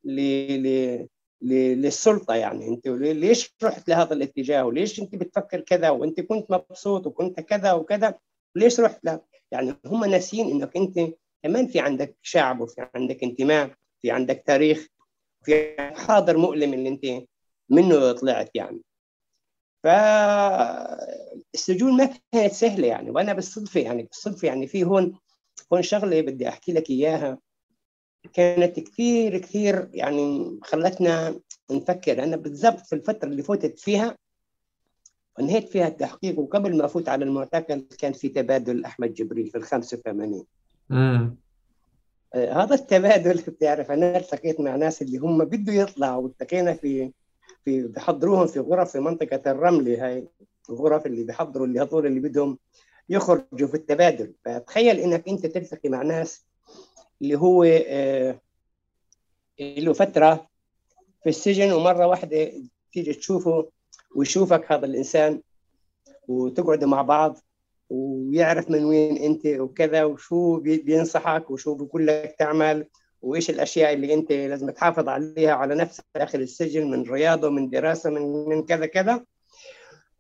للسلطة 1.42 2.34
يعني. 2.34 2.68
أنت 2.68 2.88
ليش 2.88 3.54
رحت 3.62 3.88
لهذا 3.88 4.14
الاتجاه؟ 4.14 4.64
وليش 4.64 5.00
أنت 5.00 5.14
بتفكر 5.14 5.60
كذا؟ 5.60 5.90
وأنت 5.90 6.20
كنت 6.20 6.50
مبسوط 6.50 7.06
وكنت 7.06 7.40
كذا 7.40 7.72
وكذا 7.72 8.14
ليش 8.56 8.80
رحت 8.80 9.04
له؟ 9.04 9.20
يعني 9.52 9.74
هم 9.86 10.04
ناسين 10.04 10.50
إنك 10.50 10.76
أنت 10.76 11.00
كمان 11.42 11.66
في 11.66 11.80
عندك 11.80 12.16
شعب 12.22 12.60
وفي 12.60 12.88
عندك 12.94 13.22
انتماء 13.22 13.70
في 14.02 14.10
عندك 14.10 14.42
تاريخ 14.46 14.86
في 15.44 15.76
حاضر 15.78 16.36
مؤلم 16.36 16.74
اللي 16.74 16.88
أنت 16.88 17.26
منه 17.70 18.12
طلعت 18.12 18.50
يعني. 18.54 18.80
فالسجون 21.54 21.96
ما 21.96 22.10
كانت 22.32 22.52
سهلة 22.52 22.86
يعني 22.86 23.10
وأنا 23.10 23.32
بالصدفه 23.32 23.80
يعني 23.80 24.02
بالصدفه 24.02 24.48
يعني 24.48 24.66
في 24.66 24.84
هون 24.84 25.18
هون 25.72 25.82
شغلة 25.82 26.20
بدي 26.20 26.48
أحكي 26.48 26.72
لك 26.72 26.90
إياها. 26.90 27.38
كانت 28.32 28.80
كثير 28.80 29.38
كثير 29.38 29.90
يعني 29.92 30.58
خلتنا 30.62 31.40
نفكر. 31.70 32.22
أنا 32.24 32.36
بالضبط 32.36 32.80
في 32.80 32.94
الفترة 32.94 33.28
اللي 33.28 33.42
فوتت 33.42 33.78
فيها 33.78 34.16
انهيت 35.40 35.68
فيها 35.68 35.88
التحقيق 35.88 36.38
وقبل 36.38 36.76
ما 36.76 36.84
أفوت 36.84 37.08
على 37.08 37.24
المعتقل 37.24 37.86
كان 37.98 38.12
في 38.12 38.28
تبادل 38.28 38.84
أحمد 38.84 39.14
جبريل 39.14 39.50
في 39.50 39.58
ال 39.58 39.62
85 39.62 40.44
امم 40.90 41.36
هذا 42.34 42.74
التبادل 42.74 43.42
بتعرف 43.42 43.90
أنا 43.90 44.16
التقيت 44.16 44.60
مع 44.60 44.76
ناس 44.76 45.02
اللي 45.02 45.18
هم 45.18 45.44
بده 45.44 45.72
يطلعوا 45.72 46.22
والتقينا 46.22 46.74
في 46.74 47.12
في 47.64 47.82
بحضروهم 47.82 48.46
في 48.46 48.60
غرف 48.60 48.92
في 48.92 49.00
منطقة 49.00 49.50
الرمله 49.50 50.06
هاي 50.06 50.28
الغرف 50.70 51.06
اللي 51.06 51.24
بيحضروا 51.24 51.66
اللي 51.66 51.80
هذول 51.80 52.06
اللي 52.06 52.20
بدهم 52.20 52.58
يخرجوا 53.08 53.68
في 53.68 53.74
التبادل. 53.74 54.34
فتخيل 54.44 54.98
إنك 54.98 55.28
أنت 55.28 55.46
تلتقي 55.46 55.88
مع 55.88 56.02
ناس 56.02 56.44
اللي 57.22 57.38
هو 57.38 57.64
آه 57.64 58.40
له 59.60 59.92
فترة 59.92 60.48
في 61.22 61.28
السجن 61.28 61.72
ومرة 61.72 62.06
واحدة 62.06 62.52
تيجي 62.92 63.12
تشوفه 63.12 63.70
ويشوفك 64.16 64.72
هذا 64.72 64.86
الإنسان 64.86 65.42
وتقعدوا 66.28 66.88
مع 66.88 67.02
بعض 67.02 67.38
ويعرف 67.90 68.70
من 68.70 68.84
وين 68.84 69.16
أنت 69.16 69.46
وكذا 69.46 70.04
وشو 70.04 70.60
بينصحك 70.60 71.50
وشو 71.50 71.74
بيقول 71.74 72.06
لك 72.06 72.36
تعمل. 72.38 72.86
وإيش 73.24 73.50
الأشياء 73.50 73.92
اللي 73.92 74.14
أنت 74.14 74.32
لازم 74.32 74.70
تحافظ 74.70 75.08
عليها 75.08 75.52
على 75.52 75.74
نفسك 75.74 76.04
داخل 76.14 76.40
السجن 76.40 76.90
من 76.90 77.02
رياضة 77.02 77.48
من 77.50 77.70
دراسة 77.70 78.10
من 78.10 78.48
من 78.48 78.62
كذا 78.62 78.86
كذا. 78.86 79.24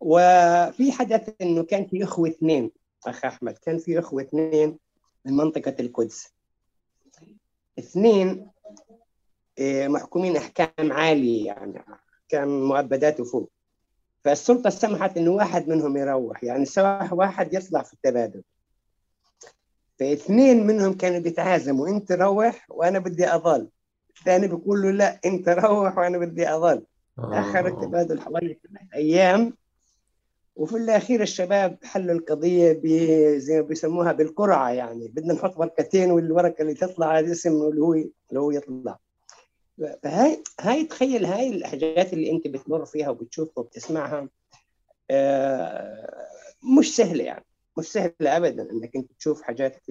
وفي 0.00 0.92
حدث 0.92 1.28
إنه 1.40 1.62
كان 1.62 1.86
في 1.86 2.04
أخوة 2.04 2.28
اثنين 2.28 2.70
أخ 3.06 3.24
أحمد 3.24 3.58
كان 3.58 3.78
في 3.78 3.98
أخوة 3.98 4.22
اثنين 4.22 4.78
من 5.24 5.32
منطقة 5.32 5.74
القدس. 5.80 6.34
اثنين 7.78 8.50
آه، 9.58 9.88
محكومين 9.88 10.36
أحكام 10.36 10.92
عالية 10.92 11.46
يعني 11.46 11.84
كان 12.28 12.48
مؤبدات 12.48 13.22
فوق 13.22 13.50
فالسلطة 14.24 14.70
سمحت 14.70 15.16
إنه 15.16 15.30
واحد 15.30 15.68
منهم 15.68 15.96
يروح 15.96 16.44
يعني 16.44 16.64
سواء 16.64 17.14
واحد 17.14 17.54
يطلع 17.54 17.82
في 17.82 17.92
التبادل. 17.92 18.42
فاثنين 19.98 20.66
منهم 20.66 20.92
كانوا 20.92 21.18
بيتعازموا 21.18 21.88
انت 21.88 22.12
روح 22.12 22.66
وأنا 22.70 22.98
بدي 22.98 23.34
أظل. 23.34 23.68
الثاني 24.18 24.48
بيقول 24.48 24.82
له 24.82 24.90
لا 24.90 25.20
انت 25.24 25.48
روح 25.48 25.98
وأنا 25.98 26.18
بدي 26.18 26.48
أظل. 26.48 26.82
آخر 27.18 27.66
التبادل 27.66 28.20
حوالي 28.20 28.58
ثلاث 28.68 28.94
أيام. 28.94 29.56
وفي 30.56 30.76
الأخير 30.76 31.22
الشباب 31.22 31.78
حلوا 31.84 32.14
القضية 32.14 32.72
زي 33.38 33.56
ما 33.56 33.66
بيسموها 33.66 34.12
بالقرعة 34.12 34.70
يعني. 34.70 35.08
بدنا 35.08 35.34
نحط 35.34 35.58
ورقتين 35.58 36.10
والورقة 36.10 36.62
اللي 36.62 36.74
تطلع 36.74 37.18
هذا 37.18 37.32
اسم 37.32 37.62
اللي 37.62 37.80
هو 37.80 37.92
اللي 37.94 38.40
هو 38.40 38.50
يطلع. 38.50 38.98
فهاي 40.02 40.42
هاي 40.60 40.84
تخيل 40.84 41.24
هاي 41.24 41.48
الحاجات 41.48 42.12
اللي 42.12 42.30
انت 42.30 42.48
بتمر 42.48 42.84
فيها 42.84 43.10
وبتشوفها 43.10 43.60
وبتسمعها 43.64 44.28
آه، 45.10 46.26
مش 46.78 46.96
سهلة 46.96 47.24
يعني. 47.24 47.44
مش 47.78 47.84
سهله 47.84 48.36
ابدا 48.36 48.70
إنك 48.70 48.96
أنت 48.96 49.12
تشوف 49.12 49.42
حاجات 49.42 49.82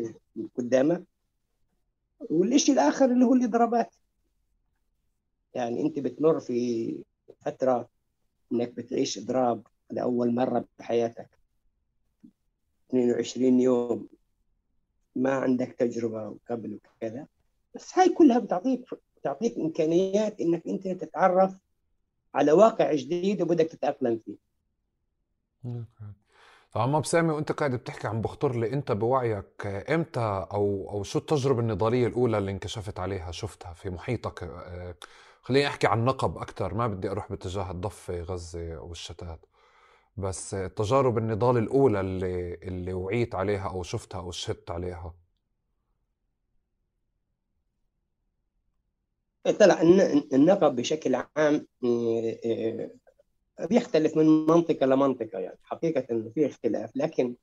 قدامك. 0.57 1.03
والشيء 2.19 2.73
الآخر 2.75 3.05
اللي 3.05 3.25
هو 3.25 3.33
الإضرابات. 3.33 3.95
يعني 5.53 5.81
أنت 5.81 5.99
بتمر 5.99 6.39
في 6.39 6.95
فترة 7.41 7.89
إنك 8.51 8.69
بتعيش 8.69 9.17
إضراب 9.17 9.67
لأول 9.91 10.33
مرة 10.35 10.65
بحياتك. 10.79 11.39
22 12.89 13.59
يوم. 13.59 14.07
ما 15.15 15.31
عندك 15.33 15.67
تجربة 15.79 16.37
قبل 16.49 16.79
وكذا. 16.95 17.27
بس 17.75 17.97
هاي 17.99 18.09
كلها 18.09 18.39
بتعطيك 18.39 18.85
بتعطيك 19.17 19.57
إمكانيات 19.57 20.41
إنك 20.41 20.67
أنت 20.67 20.87
تتعرف 20.87 21.57
على 22.35 22.51
واقع 22.51 22.93
جديد 22.93 23.41
وبدك 23.41 23.65
تتأقلم 23.65 24.17
فيه. 24.17 24.35
فعم 26.73 26.99
بسامي 27.01 27.31
وأنت 27.33 27.51
قاعد 27.51 27.75
بتحكي 27.75 28.07
عم 28.07 28.21
بخطر 28.21 28.55
لي 28.55 28.73
أنت 28.73 28.91
بوعيك 28.91 29.65
إمتى 29.67 30.19
أو 30.53 30.89
أو 30.91 31.03
شو 31.03 31.19
التجربة 31.19 31.59
النضاليه 31.59 32.07
الأولى 32.07 32.37
اللي 32.37 32.51
انكشفت 32.51 32.99
عليها 32.99 33.31
شفتها 33.31 33.73
في 33.73 33.89
محيطك؟ 33.89 34.43
آه، 34.43 34.95
خليني 35.41 35.67
أحكي 35.67 35.87
عن 35.87 36.05
نقب 36.05 36.37
أكثر 36.37 36.73
ما 36.73 36.87
بدي 36.87 37.09
أروح 37.11 37.29
باتجاه 37.29 37.71
الضفة 37.71 38.21
غزة 38.21 38.79
والشتات. 38.81 39.45
بس 40.17 40.53
التجارب 40.53 41.17
النضال 41.17 41.57
الأولى 41.57 41.99
اللي 41.99 42.53
اللي 42.55 42.93
وعيت 42.93 43.35
عليها 43.35 43.69
أو 43.69 43.83
شفتها 43.83 44.19
أو 44.21 44.31
شهدت 44.31 44.71
عليها. 44.71 45.13
طلع 49.59 49.81
النقب 50.33 50.75
بشكل 50.75 51.15
عام 51.15 51.67
آه، 51.83 52.39
آه، 52.45 52.89
بيختلف 53.59 54.17
من 54.17 54.25
منطقة 54.25 54.85
لمنطقة 54.85 55.39
يعني 55.39 55.57
حقيقة 55.63 56.05
إنه 56.11 56.29
في 56.35 56.45
اختلاف. 56.45 56.91
لكن 56.95 57.35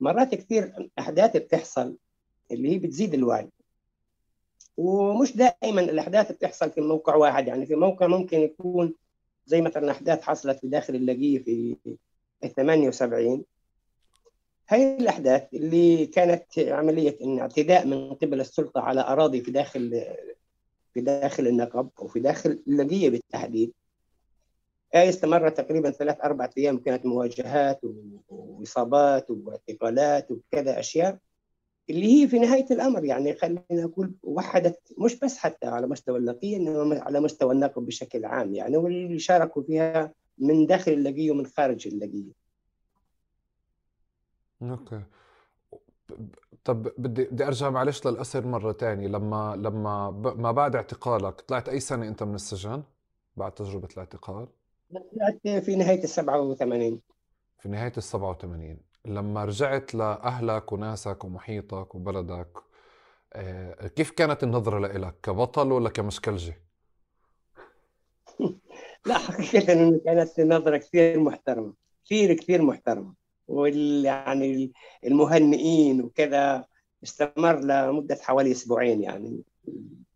مرات 0.00 0.34
كثير 0.34 0.90
أحداث 0.98 1.36
بتحصل 1.36 1.96
اللي 2.52 2.70
هي 2.72 2.78
بتزيد 2.78 3.14
الوعي. 3.14 3.48
ومش 4.76 5.36
دائما 5.36 5.80
الأحداث 5.80 6.32
بتحصل 6.32 6.70
في 6.70 6.80
موقع 6.80 7.14
واحد 7.14 7.48
يعني 7.48 7.66
في 7.66 7.74
موقع 7.74 8.06
ممكن 8.06 8.40
يكون 8.40 8.94
زي 9.46 9.60
مثلا 9.60 9.90
أحداث 9.90 10.22
حصلت 10.22 10.58
في 10.58 10.68
داخل 10.68 10.94
اللاقية 10.94 11.38
في 11.38 11.76
78 12.56 13.44
هاي 14.68 14.96
الأحداث 14.96 15.54
اللي 15.54 16.06
كانت 16.06 16.58
عملية 16.58 17.18
إن 17.22 17.38
اعتداء 17.38 17.86
من 17.86 18.14
قبل 18.14 18.40
السلطة 18.40 18.80
على 18.80 19.00
أراضي 19.00 19.40
في 19.40 19.50
داخل 19.50 20.04
في 20.94 21.00
داخل 21.00 21.46
النقب 21.46 21.88
وفي 21.98 22.20
داخل 22.20 22.62
اللاقية 22.68 23.10
بالتحديد 23.10 23.72
استمرت 24.94 25.56
تقريبا 25.60 25.90
ثلاث 25.90 26.20
أربعة 26.24 26.50
أيام 26.58 26.78
كانت 26.78 27.06
مواجهات 27.06 27.80
وإصابات 28.28 29.30
واعتقالات 29.30 30.30
وكذا 30.30 30.80
أشياء 30.80 31.18
اللي 31.90 32.06
هي 32.06 32.28
في 32.28 32.38
نهاية 32.38 32.66
الأمر 32.70 33.04
يعني 33.04 33.34
خلينا 33.34 33.64
نقول 33.70 34.14
وحدت 34.22 34.80
مش 34.98 35.18
بس 35.18 35.36
حتى 35.36 35.66
على 35.66 35.86
مستوى 35.86 36.18
اللقية 36.18 36.56
إنما 36.56 37.00
على 37.00 37.20
مستوى 37.20 37.54
النقب 37.54 37.86
بشكل 37.86 38.24
عام 38.24 38.54
يعني 38.54 38.76
واللي 38.76 39.18
شاركوا 39.18 39.62
فيها 39.62 40.12
من 40.38 40.66
داخل 40.66 40.92
اللقية 40.92 41.30
ومن 41.30 41.46
خارج 41.46 41.88
اللقية 41.88 42.32
أوكي. 44.62 45.02
طب 46.64 46.82
بدي 46.98 47.24
بدي 47.24 47.46
أرجع 47.46 47.70
معلش 47.70 48.06
للأسر 48.06 48.46
مرة 48.46 48.72
تانية. 48.72 49.08
لما 49.08 49.56
لما 49.56 50.10
ما 50.36 50.52
بعد 50.52 50.76
اعتقالك 50.76 51.40
طلعت 51.40 51.68
أي 51.68 51.80
سنة 51.80 52.08
أنت 52.08 52.22
من 52.22 52.34
السجن؟ 52.34 52.82
بعد 53.36 53.52
تجربة 53.52 53.88
الاعتقال؟ 53.92 54.48
في 55.42 55.76
نهاية 55.76 56.04
ال 56.04 56.08
87 56.08 57.00
في 57.58 57.68
نهاية 57.68 57.92
ال 57.96 58.02
87 58.02 58.78
لما 59.04 59.44
رجعت 59.44 59.94
لأهلك 59.94 60.72
وناسك 60.72 61.24
ومحيطك 61.24 61.94
وبلدك 61.94 62.64
آه، 63.36 63.86
كيف 63.86 64.10
كانت 64.10 64.42
النظرة 64.42 64.78
لإلك؟ 64.78 65.14
كبطل 65.22 65.72
ولا 65.72 65.90
كمشكلجي؟ 65.90 66.54
لا 69.06 69.18
حقيقة 69.18 69.72
إنه 69.72 70.00
كانت 70.04 70.40
نظرة 70.40 70.76
كثير 70.76 71.20
محترمة 71.20 71.74
كثير 72.04 72.34
كثير 72.34 72.62
محترمة. 72.62 73.14
وال 73.48 74.04
يعني 74.04 74.72
المهنئين 75.04 76.02
وكذا 76.02 76.64
استمر 77.02 77.60
لمدة 77.60 78.18
حوالي 78.22 78.50
أسبوعين 78.50 79.02
يعني 79.02 79.42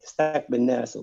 تستقبل 0.00 0.62
ناس 0.62 0.98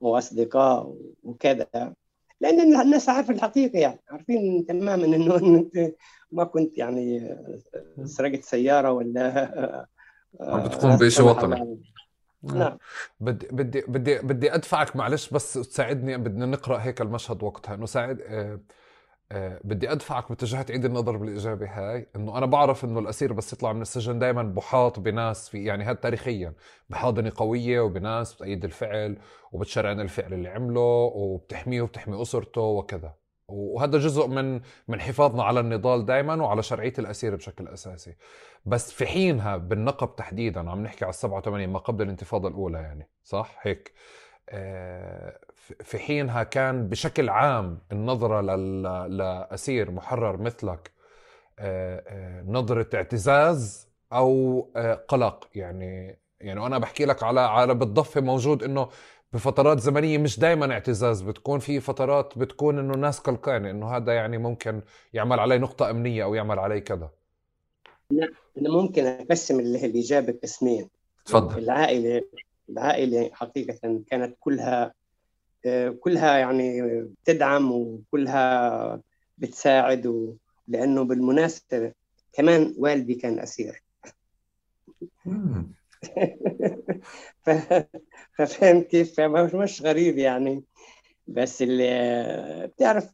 وأصدقاء 0.00 0.96
وكذا. 1.22 1.94
لأن 2.40 2.80
الناس 2.80 3.08
عارفة 3.08 3.34
الحقيقة 3.34 3.78
يعني 3.78 4.00
عارفين 4.10 4.66
تماما 4.66 5.04
إنه 5.04 5.36
أنت 5.58 5.94
ما 6.32 6.44
كنت 6.44 6.78
يعني 6.78 7.36
سرقت 8.04 8.42
سيارة 8.42 8.92
ولا 8.92 9.86
عم 10.40 10.62
بتقوم 10.62 10.96
بشيء 10.96 11.24
وطني. 11.24 11.80
نعم. 12.42 12.78
بدي 13.20 13.48
بدي 13.52 13.80
بدي 13.88 14.18
بدي 14.18 14.54
أدفعك 14.54 14.96
معلش 14.96 15.30
بس 15.30 15.52
تساعدني 15.54 16.16
بدنا 16.16 16.46
نقرأ 16.46 16.78
هيك 16.78 17.00
المشهد 17.00 17.42
وقتها. 17.42 17.74
إنه 17.74 17.86
ساعد 17.86 18.20
آه 18.20 18.24
آه 18.26 18.60
بدي 19.64 19.92
أدفعك 19.92 20.28
باتجاه 20.28 20.62
تعيد 20.62 20.84
النظر 20.84 21.16
بالإجابة 21.16 21.66
هاي 21.66 22.08
إنه 22.16 22.38
أنا 22.38 22.46
بعرف 22.46 22.84
إنه 22.84 22.98
الأسير 22.98 23.32
بس 23.32 23.52
يطلع 23.52 23.72
من 23.72 23.82
السجن 23.82 24.18
دائما 24.18 24.42
بحاط 24.42 25.00
بناس 25.00 25.48
في 25.48 25.64
يعني 25.64 25.84
هذا 25.84 25.92
تاريخيا 25.92 26.52
بحاضنة 26.90 27.32
قوية 27.36 27.80
وبناس 27.80 28.34
بتأيد 28.34 28.64
الفعل 28.64 29.18
وبتشرعن 29.52 30.00
الفعل 30.00 30.32
اللي 30.32 30.48
عمله 30.48 30.80
وبتحميه 31.14 31.82
وبتحمي 31.82 32.22
أسرته 32.22 32.60
وكذا. 32.60 33.14
وهذا 33.48 33.98
جزء 33.98 34.26
من 34.26 34.60
من 34.88 35.00
حفاظنا 35.00 35.42
على 35.44 35.60
النضال 35.60 36.06
دائما 36.06 36.42
وعلى 36.42 36.62
شرعية 36.62 36.92
الأسير 36.98 37.36
بشكل 37.36 37.68
أساسي. 37.68 38.16
بس 38.66 38.92
في 38.92 39.06
حينها 39.06 39.56
بالنقب 39.56 40.16
تحديدا 40.16 40.70
عم 40.70 40.82
نحكي 40.82 41.04
على 41.04 41.12
87 41.12 41.68
ما 41.68 41.78
قبل 41.78 42.04
الانتفاضة 42.04 42.48
الأولى 42.48 42.78
يعني 42.78 43.08
صح؟ 43.24 43.58
هيك. 43.62 43.92
آه 44.48 45.38
في 45.82 45.98
حينها 45.98 46.42
كان 46.42 46.88
بشكل 46.88 47.28
عام 47.28 47.78
النظرة 47.92 48.40
لأسير 49.06 49.90
محرر 49.90 50.36
مثلك 50.36 50.92
آه، 51.58 52.04
آه، 52.06 52.42
نظرة 52.42 52.88
اعتزاز 52.94 53.88
أو 54.12 54.70
آه، 54.76 54.94
قلق. 54.94 55.48
يعني 55.54 56.18
يعني 56.40 56.66
أنا 56.66 56.78
بحكي 56.78 57.04
لك 57.04 57.22
على 57.22 57.40
على 57.40 57.74
بالضفة 57.74 58.20
موجود 58.20 58.62
إنه 58.62 58.88
بفترات 59.32 59.80
زمنية 59.80 60.18
مش 60.18 60.40
دائما 60.40 60.72
اعتزاز 60.72 61.22
بتكون 61.22 61.58
في 61.58 61.80
فترات 61.80 62.38
بتكون 62.38 62.78
إنه 62.78 62.94
الناس 62.94 63.18
قلقانة 63.20 63.70
إنه 63.70 63.96
هذا 63.96 64.12
يعني 64.12 64.38
ممكن 64.38 64.82
يعمل 65.12 65.40
علي 65.40 65.58
نقطة 65.58 65.90
أمنية 65.90 66.24
أو 66.24 66.34
يعمل 66.34 66.58
علي 66.58 66.80
كذا. 66.80 67.10
لا 68.10 68.28
أنا 68.58 68.70
ممكن 68.70 69.06
أقسم 69.06 69.60
الإجابة 69.60 70.38
قسمين 70.42 70.88
تفضل. 71.24 71.58
العائلة 71.58 72.22
العائلة 72.68 73.30
حقيقة 73.32 74.02
كانت 74.10 74.36
كلها 74.40 74.94
كلها 76.00 76.38
يعني 76.38 76.82
بتدعم 77.02 77.72
وكلها 77.72 79.00
بتساعد 79.38 80.36
لأنه 80.68 81.02
بالمناسبة 81.02 81.92
كمان 82.32 82.74
والدي 82.78 83.14
كان 83.14 83.38
أسير. 83.38 83.82
ففهم 88.32 88.82
كيف؟ 88.82 89.20
مش 89.20 89.82
غريب 89.82 90.18
يعني. 90.18 90.64
بس 91.28 91.62
اللي 91.62 92.66
بتعرف 92.66 93.10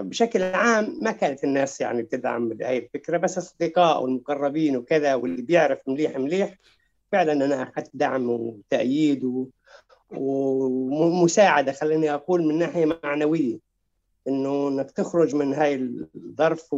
بشكل 0.00 0.42
عام 0.42 0.98
ما 1.02 1.12
كانت 1.12 1.44
الناس 1.44 1.80
يعني 1.80 2.02
بتدعم 2.02 2.58
هاي 2.62 2.78
الفكرة 2.78 3.16
بس 3.16 3.38
أصدقاء 3.38 4.02
والمقربين 4.02 4.76
وكذا 4.76 5.14
واللي 5.14 5.42
بيعرف 5.42 5.78
مليح 5.88 6.16
مليح 6.18 6.54
فعلا 7.12 7.32
أنا 7.32 7.62
أخذت 7.62 7.90
دعم 7.94 8.30
وتأييد 8.30 9.48
ومساعدة 10.10 11.72
خليني 11.72 12.14
أقول 12.14 12.46
من 12.46 12.58
ناحية 12.58 12.98
معنوية 13.04 13.58
إنه 14.28 14.68
إنك 14.68 14.90
تخرج 14.90 15.34
من 15.34 15.54
هاي 15.54 15.74
الظرف 16.14 16.74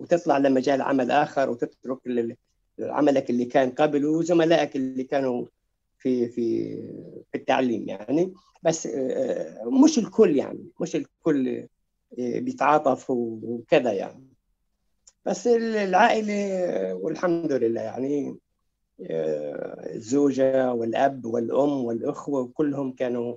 وتطلع 0.00 0.38
لمجال 0.38 0.82
عمل 0.82 1.10
آخر 1.10 1.50
وتترك 1.50 1.98
عملك 2.80 3.30
اللي 3.30 3.44
كان 3.44 3.70
قبل 3.70 4.06
وزملائك 4.06 4.76
اللي 4.76 5.04
كانوا 5.04 5.46
في 5.98 6.28
في 6.28 6.74
في 7.32 7.38
التعليم 7.38 7.88
يعني. 7.88 8.34
بس 8.62 8.88
مش 9.84 9.98
الكل 9.98 10.36
يعني 10.36 10.66
مش 10.80 10.96
الكل 10.96 11.66
آه، 12.18 12.38
بيتعاطف 12.38 13.10
وكذا 13.10 13.92
يعني. 13.92 14.28
بس 15.26 15.46
العائلة 15.46 16.94
والحمد 16.94 17.52
لله 17.52 17.80
يعني 17.80 18.36
الزوجة 19.00 20.72
والأب 20.72 21.24
والأم 21.24 21.84
والأخوة 21.84 22.50
كلهم 22.54 22.92
كانوا 22.92 23.36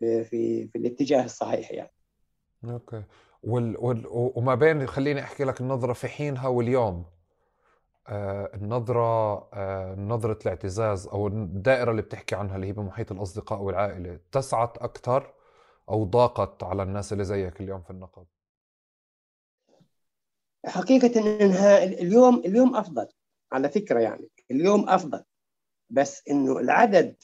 في 0.00 0.68
في 0.68 0.78
الاتجاه 0.78 1.24
الصحيح 1.24 1.72
يعني. 1.72 1.92
أوكي. 2.64 3.02
وال 3.42 3.76
وال 3.78 4.04
وما 4.10 4.54
بين 4.54 4.86
خليني 4.86 5.20
أحكي 5.20 5.44
لك 5.44 5.60
النظرة 5.60 5.92
في 5.92 6.08
حينها 6.08 6.48
واليوم. 6.48 7.04
آه 8.08 8.50
النظرة 8.54 9.36
آه 9.54 9.94
نظرة 9.94 10.38
الاعتزاز 10.42 11.06
أو 11.06 11.26
الدائرة 11.26 11.90
اللي 11.90 12.02
بتحكي 12.02 12.34
عنها 12.34 12.56
اللي 12.56 12.66
هي 12.66 12.72
بمحيط 12.72 13.12
الأصدقاء 13.12 13.62
والعائلة 13.62 14.14
اتسعت 14.14 14.78
أكثر 14.78 15.34
أو 15.88 16.04
ضاقت 16.04 16.62
على 16.62 16.82
الناس 16.82 17.12
اللي 17.12 17.24
زيك 17.24 17.60
اليوم 17.60 17.82
في 17.82 17.90
النقب 17.90 18.26
حقيقة 20.66 21.20
إنها 21.20 21.84
اليوم 21.84 22.38
اليوم 22.38 22.76
أفضل 22.76 23.08
على 23.52 23.68
فكرة 23.68 24.00
يعني. 24.00 24.28
اليوم 24.50 24.88
أفضل 24.88 25.24
بس 25.90 26.28
إنه 26.30 26.58
العدد 26.58 27.16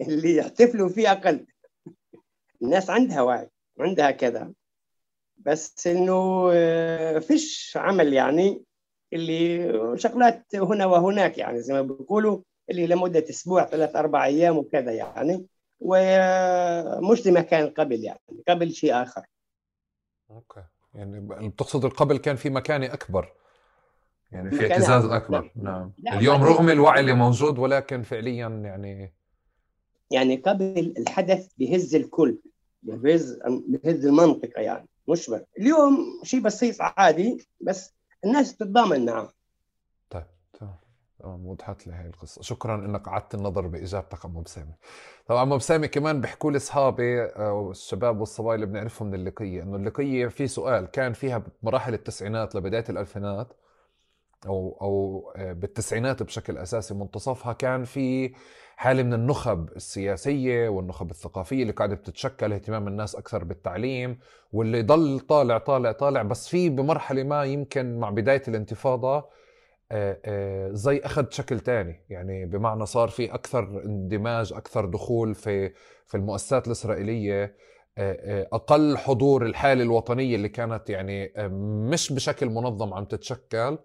اللي 0.00 0.36
يحتفلوا 0.36 0.88
فيه 0.88 1.12
أقل. 1.12 1.46
الناس 2.62 2.90
عندها 2.90 3.22
وعي 3.22 3.50
عندها 3.78 4.10
كذا 4.10 4.52
بس 5.36 5.86
إنه 5.86 6.50
آه، 6.52 7.18
فيش 7.18 7.76
عمل 7.76 8.12
يعني 8.12 8.64
اللي 9.12 9.72
شغلات 9.98 10.56
هنا 10.56 10.86
وهناك 10.86 11.38
يعني 11.38 11.62
زي 11.62 11.74
ما 11.74 11.82
بيقولوا 11.82 12.42
اللي 12.70 12.86
لمدة 12.86 13.24
أسبوع 13.30 13.64
ثلاث 13.64 13.96
أربع 13.96 14.24
أيام 14.24 14.58
وكذا 14.58 14.92
يعني 14.92 15.46
ومش 15.80 17.22
زي 17.22 17.30
ما 17.30 17.40
كان 17.40 17.70
قبل 17.70 18.04
يعني 18.04 18.20
قبل 18.48 18.72
شيء 18.72 19.02
آخر. 19.02 19.26
أوكي. 20.30 20.64
يعني 20.94 21.48
بتقصد 21.48 21.86
قبل 21.86 22.18
كان 22.18 22.36
في 22.36 22.50
مكانه 22.50 22.94
أكبر. 22.94 23.32
يعني 24.32 24.50
في 24.50 24.72
اعتزاز 24.72 25.04
أكبر. 25.04 25.50
نعم. 25.56 25.92
اليوم 26.12 26.44
رغم 26.44 26.68
الوعي 26.68 27.00
اللي 27.00 27.12
موجود 27.12 27.58
ولكن 27.58 28.02
فعليا 28.02 28.48
يعني 28.48 29.14
يعني 30.10 30.36
قبل 30.36 30.94
الحدث 30.98 31.48
بهز 31.58 31.94
الكل 31.94 32.38
بهز 32.82 33.38
بهز 33.68 34.06
المنطقة 34.06 34.60
يعني 34.60 34.88
مش 35.08 35.30
بس. 35.30 35.40
اليوم 35.58 36.20
شيء 36.22 36.40
بسيط 36.40 36.76
عادي 36.80 37.46
بس 37.60 37.94
الناس 38.24 38.56
تتضامن 38.56 39.06
معه. 39.06 39.32
طيب 40.10 40.24
تمام. 40.52 40.76
وضحت 41.46 41.86
لي 41.86 41.92
هاي 41.92 42.06
القصة. 42.06 42.42
شكرا 42.42 42.74
إنك 42.74 43.08
قعدت 43.08 43.34
النظر 43.34 43.66
بإجابتك 43.66 44.24
عمو 44.24 44.40
بسامي. 44.40 44.74
طبعا 45.26 45.40
عمو 45.40 45.56
بسامي 45.56 45.88
كمان 45.88 46.20
بيحكوا 46.20 46.50
لي 46.50 46.56
أصحابي 46.56 47.22
آه، 47.22 47.70
الشباب 47.70 48.20
والصبايا 48.20 48.54
اللي 48.54 48.66
بنعرفهم 48.66 49.08
من 49.08 49.14
اللقيه 49.14 49.62
إنه 49.62 49.76
اللقيه 49.76 50.26
في 50.26 50.46
سؤال 50.46 50.86
كان 50.86 51.12
فيها 51.12 51.42
بمراحل 51.62 51.94
التسعينات 51.94 52.54
لبداية 52.54 52.84
الألفينات. 52.88 53.52
أو 54.46 54.78
أو 54.82 55.32
آه، 55.36 55.52
بالتسعينات 55.52 56.22
بشكل 56.22 56.58
أساسي 56.58 56.94
منتصفها 56.94 57.52
كان 57.52 57.84
في 57.84 58.32
حالة 58.76 59.02
من 59.02 59.14
النخب 59.14 59.68
السياسية 59.76 60.68
والنخب 60.68 61.10
الثقافية 61.10 61.62
اللي 61.62 61.72
قاعدة 61.72 61.94
بتتشكل 61.94 62.52
اهتمام 62.52 62.88
الناس 62.88 63.14
أكثر 63.14 63.44
بالتعليم 63.44 64.18
واللي 64.52 64.82
ضل 64.82 65.20
طالع 65.20 65.58
طالع 65.58 65.92
طالع 65.92 66.22
بس 66.22 66.48
في 66.48 66.68
بمرحلة 66.68 67.22
ما 67.22 67.44
يمكن 67.44 67.98
مع 67.98 68.10
بداية 68.10 68.42
الانتفاضة 68.48 69.16
آه، 69.92 70.18
آه، 70.24 70.70
زي 70.72 70.98
أخذ 70.98 71.30
شكل 71.30 71.60
تاني. 71.60 72.04
يعني 72.10 72.46
بمعنى 72.46 72.86
صار 72.86 73.08
في 73.08 73.34
أكثر 73.34 73.82
اندماج 73.84 74.52
أكثر 74.52 74.84
دخول 74.84 75.34
في 75.34 75.72
في 76.06 76.14
المؤسسات 76.14 76.66
الإسرائيلية 76.66 77.54
أقل 78.52 78.96
حضور 78.98 79.46
الحالة 79.46 79.82
الوطنية 79.82 80.36
اللي 80.36 80.48
كانت 80.48 80.90
يعني 80.90 81.32
مش 81.90 82.12
بشكل 82.12 82.48
منظم 82.48 82.94
عم 82.94 83.04
تتشكل. 83.04 83.78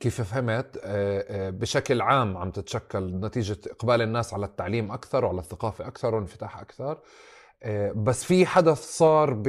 كيف 0.00 0.20
فهمت 0.20 0.80
آه، 0.84 1.24
آه، 1.28 1.50
بشكل 1.50 2.00
عام 2.00 2.36
عم 2.36 2.50
تتشكل 2.50 3.20
نتيجة 3.20 3.58
إقبال 3.66 4.02
الناس 4.02 4.34
على 4.34 4.46
التعليم 4.46 4.92
أكثر 4.92 5.24
وعلى 5.24 5.38
الثقافة 5.38 5.86
أكثر 5.86 6.14
وانفتاح 6.14 6.58
أكثر. 6.58 6.98
آه، 7.62 7.92
بس 7.92 8.24
في 8.24 8.46
حدث 8.46 8.78
صار 8.78 9.32
ب... 9.32 9.42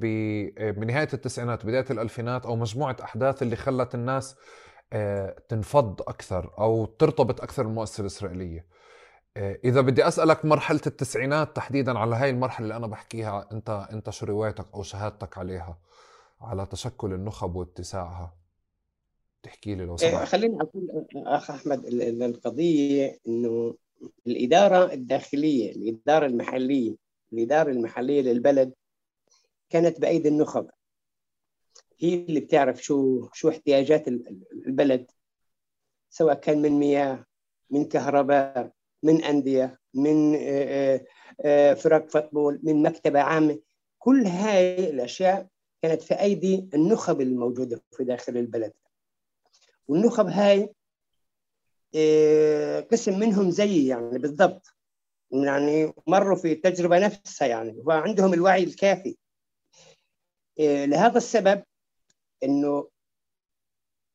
ب... 0.00 0.04
بنهاية 0.80 1.08
التسعينات 1.14 1.66
بداية 1.66 1.86
الألفينات 1.90 2.46
أو 2.46 2.56
مجموعة 2.56 2.96
أحداث 3.02 3.42
اللي 3.42 3.56
خلت 3.56 3.94
الناس 3.94 4.36
تنفض 5.48 6.02
أكثر 6.02 6.50
أو 6.58 6.84
ترتبط 6.86 7.40
أكثر 7.40 7.62
بالمؤسسة 7.62 8.00
الإسرائيلية. 8.00 8.66
إذا 9.36 9.80
بدي 9.80 10.08
أسألك 10.08 10.44
مرحلة 10.44 10.80
التسعينات 10.86 11.56
تحديدا 11.56 11.98
على 11.98 12.16
هاي 12.16 12.30
المرحلة 12.30 12.64
اللي 12.64 12.76
أنا 12.76 12.86
بحكيها 12.86 13.48
أنت 13.52 13.86
أنت 13.92 14.10
شو 14.10 14.26
روايتك 14.26 14.66
أو 14.74 14.82
شهادتك 14.82 15.38
عليها 15.38 15.78
على 16.40 16.66
تشكل 16.66 17.12
النخب 17.12 17.56
واتساعها؟ 17.56 18.43
تحكي 19.44 19.74
لي 19.74 19.84
لو 19.84 19.96
سمحت. 19.96 20.14
إيه، 20.14 20.24
خليني 20.24 20.58
أقول 20.60 21.06
أخ 21.16 21.50
أحمد 21.50 21.86
القضية 22.22 23.18
إنه 23.28 23.74
الإدارة 24.26 24.92
الداخلية 24.92 25.72
الإدارة 25.72 26.26
المحلية 26.26 26.96
الإدارة 27.32 27.70
المحلية 27.70 28.22
للبلد 28.22 28.72
كانت 29.70 30.00
بأيدي 30.00 30.28
النخب. 30.28 30.70
هي 31.98 32.14
اللي 32.14 32.40
بتعرف 32.40 32.82
شو 32.82 33.28
شو 33.32 33.48
احتياجات 33.48 34.08
البلد 34.66 35.10
سواء 36.10 36.34
كان 36.34 36.62
من 36.62 36.72
مياه 36.72 37.24
من 37.70 37.84
كهرباء 37.84 38.72
من 39.02 39.24
أندية 39.24 39.78
من 39.94 40.34
آه، 40.40 41.04
آه، 41.40 41.74
فرق 41.74 42.10
فوتبول 42.10 42.60
من 42.62 42.82
مكتبة 42.82 43.20
عامة. 43.20 43.58
كل 43.98 44.26
هاي 44.26 44.90
الأشياء 44.90 45.46
كانت 45.82 46.02
في 46.02 46.14
أيدي 46.20 46.68
النخب 46.74 47.20
الموجودة 47.20 47.82
في 47.92 48.04
داخل 48.04 48.36
البلد. 48.36 48.72
والنخب 49.88 50.26
هاي 50.26 50.74
آه، 51.96 52.80
قسم 52.80 53.18
منهم 53.18 53.50
زيي 53.50 53.86
يعني 53.86 54.18
بالضبط. 54.18 54.74
يعني 55.32 55.92
مروا 56.06 56.36
في 56.36 56.52
التجربة 56.52 56.98
نفسها 56.98 57.48
يعني 57.48 57.82
وعندهم 57.84 58.34
الوعي 58.34 58.64
الكافي. 58.64 59.16
آه، 60.60 60.84
لهذا 60.84 61.16
السبب 61.18 61.62
إنه 62.44 62.88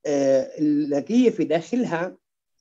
آه، 0.06 0.58
اللقية 0.60 1.30
في 1.30 1.44
داخلها 1.44 2.18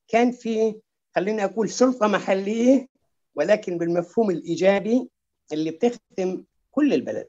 كان 0.08 0.32
في 0.32 0.80
خليني 1.14 1.44
أقول 1.44 1.68
سلطة 1.68 2.06
محلية 2.06 2.88
ولكن 3.34 3.78
بالمفهوم 3.78 4.30
الإيجابي 4.30 5.10
اللي 5.52 5.70
بتخدم 5.70 6.44
كل 6.70 6.94
البلد. 6.94 7.28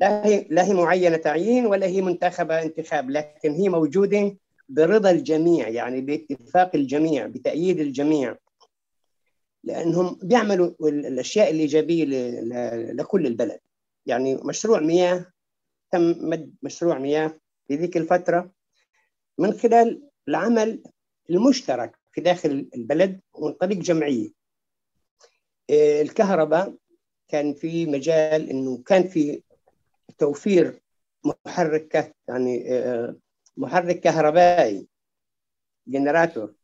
لا 0.00 0.26
هي 0.26 0.46
لا 0.50 0.64
هي 0.64 0.74
معينة 0.74 1.16
تعيين 1.16 1.66
ولا 1.66 1.86
هي 1.86 2.02
منتخبه 2.02 2.62
انتخاب 2.62 3.10
لكن 3.10 3.52
هي 3.52 3.68
موجودة 3.68 4.36
برضا 4.68 5.10
الجميع 5.10 5.68
يعني 5.68 6.00
باتفاق 6.00 6.76
الجميع 6.76 7.26
بتأييد 7.26 7.80
الجميع. 7.80 8.36
لأنهم 9.64 10.18
بيعملوا 10.22 10.70
الأشياء 10.82 11.50
الإيجابية 11.50 12.04
لكل 12.92 13.26
البلد. 13.26 13.60
يعني 14.06 14.34
مشروع 14.34 14.80
مياه 14.80 15.26
تم 15.92 16.28
مد 16.28 16.54
مشروع 16.62 16.98
مياه 16.98 17.40
في 17.68 17.76
ذيك 17.76 17.96
الفترة 17.96 18.52
من 19.38 19.52
خلال 19.52 20.02
العمل 20.28 20.82
المشترك 21.30 21.98
في 22.12 22.20
داخل 22.20 22.68
البلد 22.74 23.20
من 23.38 23.52
طريق 23.52 23.78
جمعية. 23.78 24.28
آه، 25.70 26.02
الكهرباء 26.02 26.74
كان 27.28 27.54
في 27.54 27.86
مجال 27.86 28.50
إنه 28.50 28.82
كان 28.86 29.08
في 29.08 29.42
توفير 30.20 30.82
محرك 31.46 32.14
يعني 32.28 32.74
آه، 32.74 33.16
محرك 33.56 34.00
كهربائي 34.00 34.88
جنراتور 35.86 36.54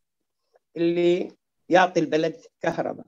اللي 0.76 1.32
يعطي 1.68 2.00
البلد 2.00 2.36
كهرباء. 2.60 3.06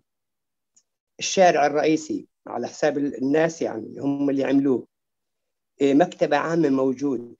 الشارع 1.18 1.66
الرئيسي 1.66 2.26
على 2.46 2.68
حساب 2.68 2.99
الناس 2.99 3.62
يعني 3.62 4.01
هم 4.01 4.30
اللي 4.30 4.44
عملوه 4.44 4.86
آه، 5.82 5.94
مكتبة 5.94 6.36
عامة 6.36 6.68
موجود. 6.68 7.36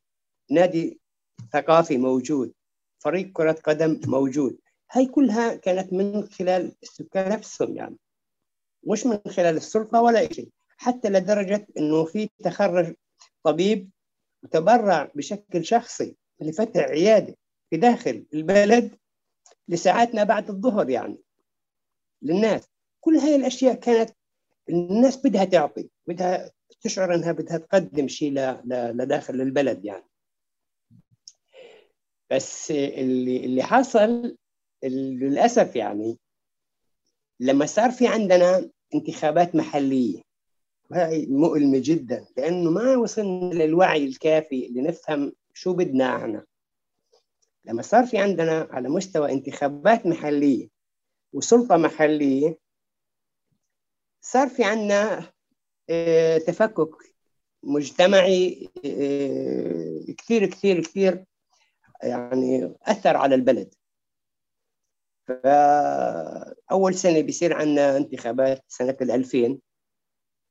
نادي 0.50 1.00
ثقافي 1.52 1.98
موجود. 1.98 2.52
فريق 2.98 3.32
كرة 3.32 3.52
قدم 3.52 4.00
موجود. 4.06 4.59
هاي 4.90 5.06
كلها 5.06 5.54
كانت 5.54 5.92
من 5.92 6.28
خلال 6.28 6.72
السكان 6.82 7.32
نفسهم 7.32 7.76
يعني. 7.76 7.96
مش 8.86 9.06
من 9.06 9.18
خلال 9.18 9.56
السلطة 9.56 10.02
ولا 10.02 10.32
شيء 10.32 10.50
حتى 10.79 11.09
لدرجة 11.09 11.66
أنه 11.79 12.05
في 12.05 12.31
تخرج 12.39 12.95
طبيب 13.43 13.91
تبرع 14.51 15.11
بشكل 15.14 15.64
شخصي 15.64 16.16
لفتح 16.41 16.81
عيادة 16.81 17.37
في 17.70 17.76
داخل 17.76 18.26
البلد 18.35 18.99
لساعات 19.68 20.14
ما 20.14 20.24
بعد 20.24 20.51
الظهر 20.51 20.91
يعني 20.91 21.18
للناس. 22.22 22.68
كل 23.01 23.16
هاي 23.16 23.37
الأشياء 23.37 23.74
كانت 23.74 24.11
الناس 24.68 25.16
بدها 25.26 25.45
تعطي 25.45 25.89
بدها 26.07 26.51
تشعر 26.81 27.14
أنها 27.14 27.33
بدها 27.33 27.59
تقدم 27.59 28.09
شيء 28.09 28.33
لداخل 28.95 29.41
البلد 29.41 29.85
يعني. 29.85 30.05
بس 32.31 32.70
اللي 32.70 33.45
اللي 33.45 33.62
حصل 33.62 34.37
للأسف 34.85 35.76
يعني 35.76 36.18
لما 37.41 37.66
صار 37.66 37.91
في 37.91 38.07
عندنا 38.07 38.70
انتخابات 38.95 39.55
محلية 39.55 40.28
هاي 40.93 41.26
مؤلمة 41.26 41.80
جدا 41.84 42.26
لأنه 42.36 42.70
ما 42.70 42.97
وصلنا 42.97 43.55
للوعي 43.55 44.05
الكافي 44.05 44.68
لنفهم 44.68 45.32
شو 45.55 45.72
بدنا 45.72 46.16
إحنا. 46.16 46.45
لما 47.64 47.82
صار 47.82 48.07
في 48.07 48.18
عندنا 48.18 48.68
على 48.70 48.89
مستوى 48.89 49.32
انتخابات 49.32 50.07
محلية 50.07 50.68
وسلطة 51.32 51.76
محلية 51.76 52.59
صار 54.20 54.49
في 54.49 54.64
عندنا 54.64 55.32
آه 55.91 56.39
تفكك 56.39 56.91
مجتمعي 57.62 58.70
آه 58.84 60.12
كثير 60.18 60.47
كثير 60.47 60.82
كثير 60.82 61.24
يعني 62.03 62.74
أثر 62.82 63.16
على 63.16 63.34
البلد. 63.34 63.74
فأول 65.26 66.95
سنة 66.95 67.20
بيصير 67.20 67.55
عندنا 67.55 67.97
انتخابات 67.97 68.64
سنة 68.68 68.97
الألفين. 69.01 69.61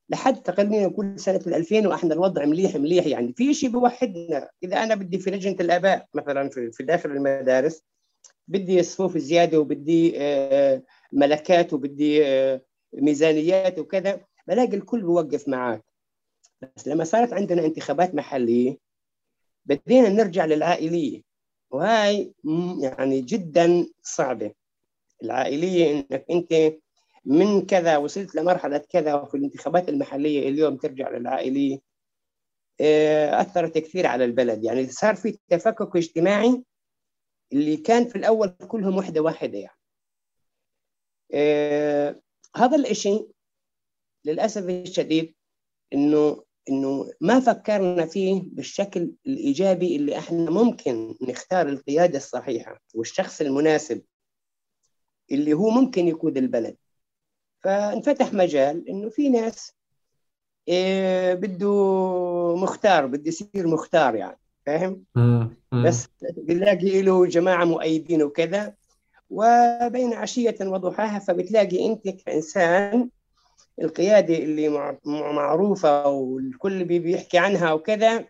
لحد 0.09 0.41
تقريبا 0.41 0.85
نقول 0.85 1.19
سنة 1.19 1.41
2000 1.47 1.87
وإحنا 1.87 2.13
الوضع 2.13 2.45
مليح 2.45 2.75
مليح 2.75 3.05
يعني. 3.05 3.33
في 3.33 3.53
شيء 3.53 3.69
بيوحدنا. 3.69 4.49
إذا 4.63 4.83
أنا 4.83 4.95
بدي 4.95 5.19
في 5.19 5.31
لجنة 5.31 5.55
الآباء 5.59 6.07
مثلا 6.13 6.49
في, 6.49 6.83
داخل 6.83 7.11
المدارس 7.11 7.83
بدي 8.47 8.83
صفوف 8.83 9.17
زيادة 9.17 9.59
وبدي 9.59 10.13
آه، 10.17 10.83
ملكات 11.11 11.73
وبدي 11.73 12.25
آه، 12.25 12.61
ميزانيات 12.93 13.79
وكذا 13.79 14.21
بلاقي 14.47 14.75
الكل 14.75 15.01
بيوقف 15.01 15.47
معاك. 15.47 15.83
بس 16.61 16.87
لما 16.87 17.03
صارت 17.03 17.33
عندنا 17.33 17.65
انتخابات 17.65 18.15
محلية 18.15 18.77
بدينا 19.65 20.09
نرجع 20.09 20.45
للعائلية. 20.45 21.21
وهاي 21.71 22.33
يعني 22.81 23.21
جدا 23.21 23.87
صعبة. 24.03 24.51
العائلية 25.23 25.91
إنك 25.91 26.25
أنت 26.31 26.77
من 27.27 27.65
كذا 27.65 27.97
وصلت 27.97 28.35
لمرحلة 28.35 28.77
كذا 28.77 29.13
وفي 29.13 29.37
الانتخابات 29.37 29.89
المحلية 29.89 30.49
اليوم 30.49 30.77
ترجع 30.77 31.09
للعائليه 31.09 31.79
آه، 32.81 33.41
أثرت 33.41 33.77
كثير 33.77 34.07
على 34.07 34.25
البلد. 34.25 34.63
يعني 34.63 34.87
صار 34.87 35.15
في 35.15 35.39
تفكك 35.49 35.95
اجتماعي 35.95 36.63
اللي 37.53 37.77
كان 37.77 38.07
في 38.07 38.15
الأول 38.15 38.49
كلهم 38.67 38.97
وحدة 38.97 39.21
واحدة 39.21 39.57
يعني. 39.57 39.77
آه 41.33 42.21
هذا 42.55 42.89
الشيء 42.89 43.29
للأسف 44.25 44.69
الشديد 44.69 45.35
إنه 45.93 46.43
إنه 46.69 47.11
ما 47.21 47.39
فكرنا 47.39 48.05
فيه 48.05 48.41
بالشكل 48.45 49.11
الإيجابي 49.27 49.95
اللي 49.95 50.17
إحنا 50.17 50.51
ممكن 50.51 51.15
نختار 51.21 51.69
القيادة 51.69 52.17
الصحيحة 52.17 52.81
والشخص 52.93 53.41
المناسب 53.41 54.03
اللي 55.31 55.53
هو 55.53 55.69
ممكن 55.69 56.07
يقود 56.07 56.37
البلد. 56.37 56.77
فانفتح 57.63 58.33
مجال 58.33 58.89
إنه 58.89 59.09
في 59.09 59.29
ناس 59.29 59.73
إيه 60.67 61.33
بده 61.33 62.55
مختار 62.55 63.05
بده 63.05 63.27
يصير 63.27 63.67
مختار 63.67 64.15
يعني 64.15 64.39
فاهم؟ 64.65 65.03
بس 65.71 66.07
بنلاقي 66.37 67.01
له 67.01 67.25
جماعة 67.25 67.65
مؤيدين 67.65 68.23
وكذا 68.23 68.73
وبين 69.29 70.13
عشية 70.13 70.55
وضحاها 70.61 71.19
فبتلاقي 71.19 71.85
أنت 71.85 72.09
كإنسان 72.09 73.09
القيادة 73.81 74.37
اللي 74.37 74.69
معروفة 75.05 76.07
والكل 76.07 76.83
بيحكي 76.83 77.37
عنها 77.37 77.73
وكذا 77.73 78.25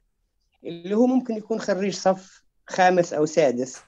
اللي 0.64 0.96
هو 0.96 1.08
ممكن 1.08 1.34
يكون 1.34 1.60
خريج 1.60 1.94
صف 1.94 2.44
خامس 2.68 3.14
أو 3.14 3.26
سادس 3.26 3.82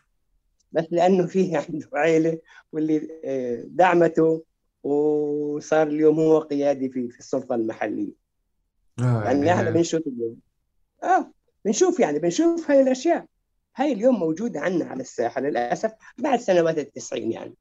بس 0.72 0.86
لأنه 0.92 1.28
فيه 1.28 1.58
عنده 1.70 1.90
عائله 1.94 2.40
واللي 2.72 3.22
آه، 3.26 3.64
دعمته 3.68 4.44
وصار 4.90 5.88
اليوم 5.88 6.20
هو 6.20 6.40
قيادي 6.40 6.90
في 6.90 7.10
في 7.10 7.20
السلطة 7.20 7.56
المحلية. 7.56 8.14
آه 9.00 9.24
يعني, 9.24 9.48
يعني 9.48 9.54
إحنا 9.54 9.70
بنشوف 9.70 10.02
اليوم. 10.08 10.38
آه 11.04 11.32
بنشوف 11.66 12.00
يعني 12.00 12.20
بنشوف 12.20 12.72
هاي 12.72 12.82
الأشياء. 12.82 13.26
هاي 13.76 13.94
اليوم 13.94 14.20
موجودة 14.20 14.60
عندنا 14.60 14.90
على 14.90 15.02
الساحة 15.02 15.42
للأسف 15.42 15.92
بعد 16.18 16.40
سنوات 16.40 16.78
التسعين 16.78 17.32
يعني. 17.32 17.56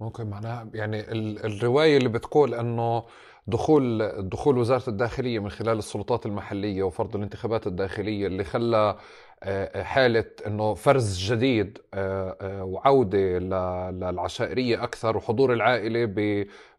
ممكن 0.00 0.26
معناها 0.26 0.70
يعني 0.74 1.12
الرواية 1.44 1.96
اللي 1.96 2.08
بتقول 2.08 2.54
إنه 2.54 3.04
دخول 3.46 4.12
دخول 4.28 4.58
وزارة 4.58 4.90
الداخلية 4.90 5.38
من 5.38 5.50
خلال 5.50 5.78
السلطات 5.78 6.26
المحلية 6.26 6.82
وفرض 6.82 7.16
الانتخابات 7.16 7.66
الداخلية 7.66 8.26
اللي 8.26 8.44
خلى 8.44 8.96
آه، 9.42 9.82
حالة 9.82 10.24
إنه 10.46 10.74
فرز 10.74 11.18
جديد 11.18 11.78
آه، 11.94 12.36
آه، 12.40 12.64
وعودة 12.64 13.38
للعشائرية 13.90 14.82
أكثر 14.84 15.16
وحضور 15.16 15.52
العائلة 15.52 16.04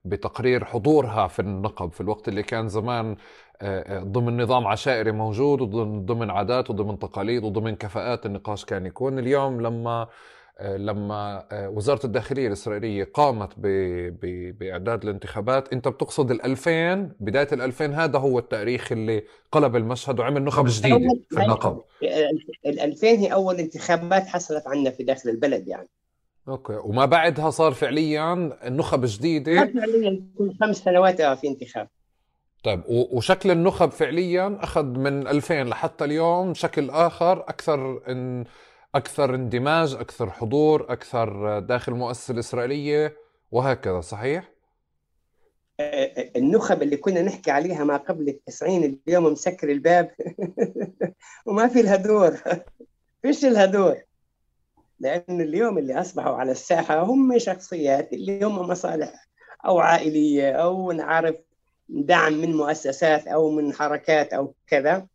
بتقرير 0.06 0.66
حضورها 0.66 1.28
في 1.28 1.40
النقب 1.40 1.92
في 1.92 2.02
الوقت 2.02 2.28
اللي 2.28 2.44
كان 2.44 2.70
زمان 2.70 3.16
ضمن 3.94 4.42
نظام 4.42 4.68
عشائري 4.68 5.12
موجود 5.12 5.62
وضمن 5.62 6.30
عادات 6.30 6.70
وضمن 6.70 7.00
تقاليد 7.00 7.44
وضمن 7.44 7.76
كفاءات 7.76 8.26
النقاش 8.26 8.66
كان 8.66 8.86
يكون. 8.86 9.20
اليوم 9.20 9.62
لما 9.62 10.08
لما 10.62 11.48
وزارة 11.54 12.06
الداخلية 12.06 12.48
الإسرائيلية 12.48 13.04
قامت 13.14 13.50
ب... 13.58 13.68
ب... 14.22 14.58
بإعداد 14.58 15.04
الانتخابات 15.04 15.74
أنت 15.74 15.88
بتقصد 15.88 16.34
ال2000 16.34 16.70
بداية 17.20 17.48
ال2000 17.48 17.82
هذا 17.82 18.20
هو 18.20 18.40
التاريخ 18.40 18.92
اللي 18.92 19.24
قلب 19.52 19.76
المشهد 19.76 20.20
وعمل 20.20 20.44
نخب 20.44 20.66
جديدة 20.68 21.20
في 21.30 21.44
النقب. 21.44 21.82
ال2000 22.68 23.04
هي 23.04 23.34
أول 23.34 23.56
انتخابات 23.56 24.28
حصلت 24.28 24.68
عنا 24.68 24.90
في 24.90 25.04
داخل 25.04 25.30
البلد 25.30 25.68
يعني. 25.68 25.90
أوكي 26.48 26.80
وما 26.84 27.06
بعدها 27.06 27.50
صار 27.50 27.72
فعليا 27.72 28.58
نخب 28.64 29.06
جديدة؟ 29.06 29.66
فعليا 29.66 30.24
كل 30.38 30.54
خمس 30.62 30.78
سنوات 30.78 31.22
في 31.22 31.48
انتخاب. 31.48 31.88
طيب 32.64 32.82
وشكل 32.88 33.52
النخب 33.52 33.92
فعليا 33.92 34.58
أخذ 34.62 34.86
من 34.86 35.28
2000 35.28 35.64
لحتى 35.64 36.06
اليوم 36.06 36.54
شكل 36.54 36.90
آخر 36.90 37.40
أكثر 37.40 38.02
إن 38.10 38.46
أكثر 38.96 39.36
اندماج 39.36 39.94
أكثر 39.94 40.30
حضور 40.30 40.94
أكثر 40.94 41.60
داخل 41.60 41.92
المؤسسه 41.92 42.34
الإسرائيلية 42.34 43.18
وهكذا 43.52 44.02
صحيح؟ 44.02 44.52
النخب 46.36 46.82
اللي 46.82 46.98
كنا 46.98 47.22
نحكي 47.22 47.52
عليها 47.52 47.84
ما 47.84 47.98
قبل 47.98 48.30
التسعين 48.30 49.02
اليوم 49.08 49.26
مسكر 49.26 49.72
الباب. 49.72 50.12
وما 51.46 51.68
في 51.68 51.80
الهدور 51.80 52.38
فيش 53.22 53.46
الهدور 53.46 54.02
لأن 55.00 55.42
اليوم 55.42 55.78
اللي 55.78 56.02
أصبحوا 56.02 56.36
على 56.36 56.52
الساحة 56.52 57.02
هم 57.04 57.38
شخصيات 57.38 58.14
اللي 58.14 58.46
هم 58.46 58.56
مصالح 58.56 59.28
أو 59.66 59.80
عائلية 59.80 60.52
أو 60.52 60.92
نعرف 60.92 61.36
دعم 61.90 62.34
من 62.34 62.56
مؤسسات 62.56 63.28
أو 63.28 63.52
من 63.52 63.74
حركات 63.74 64.34
أو 64.34 64.56
كذا. 64.68 65.08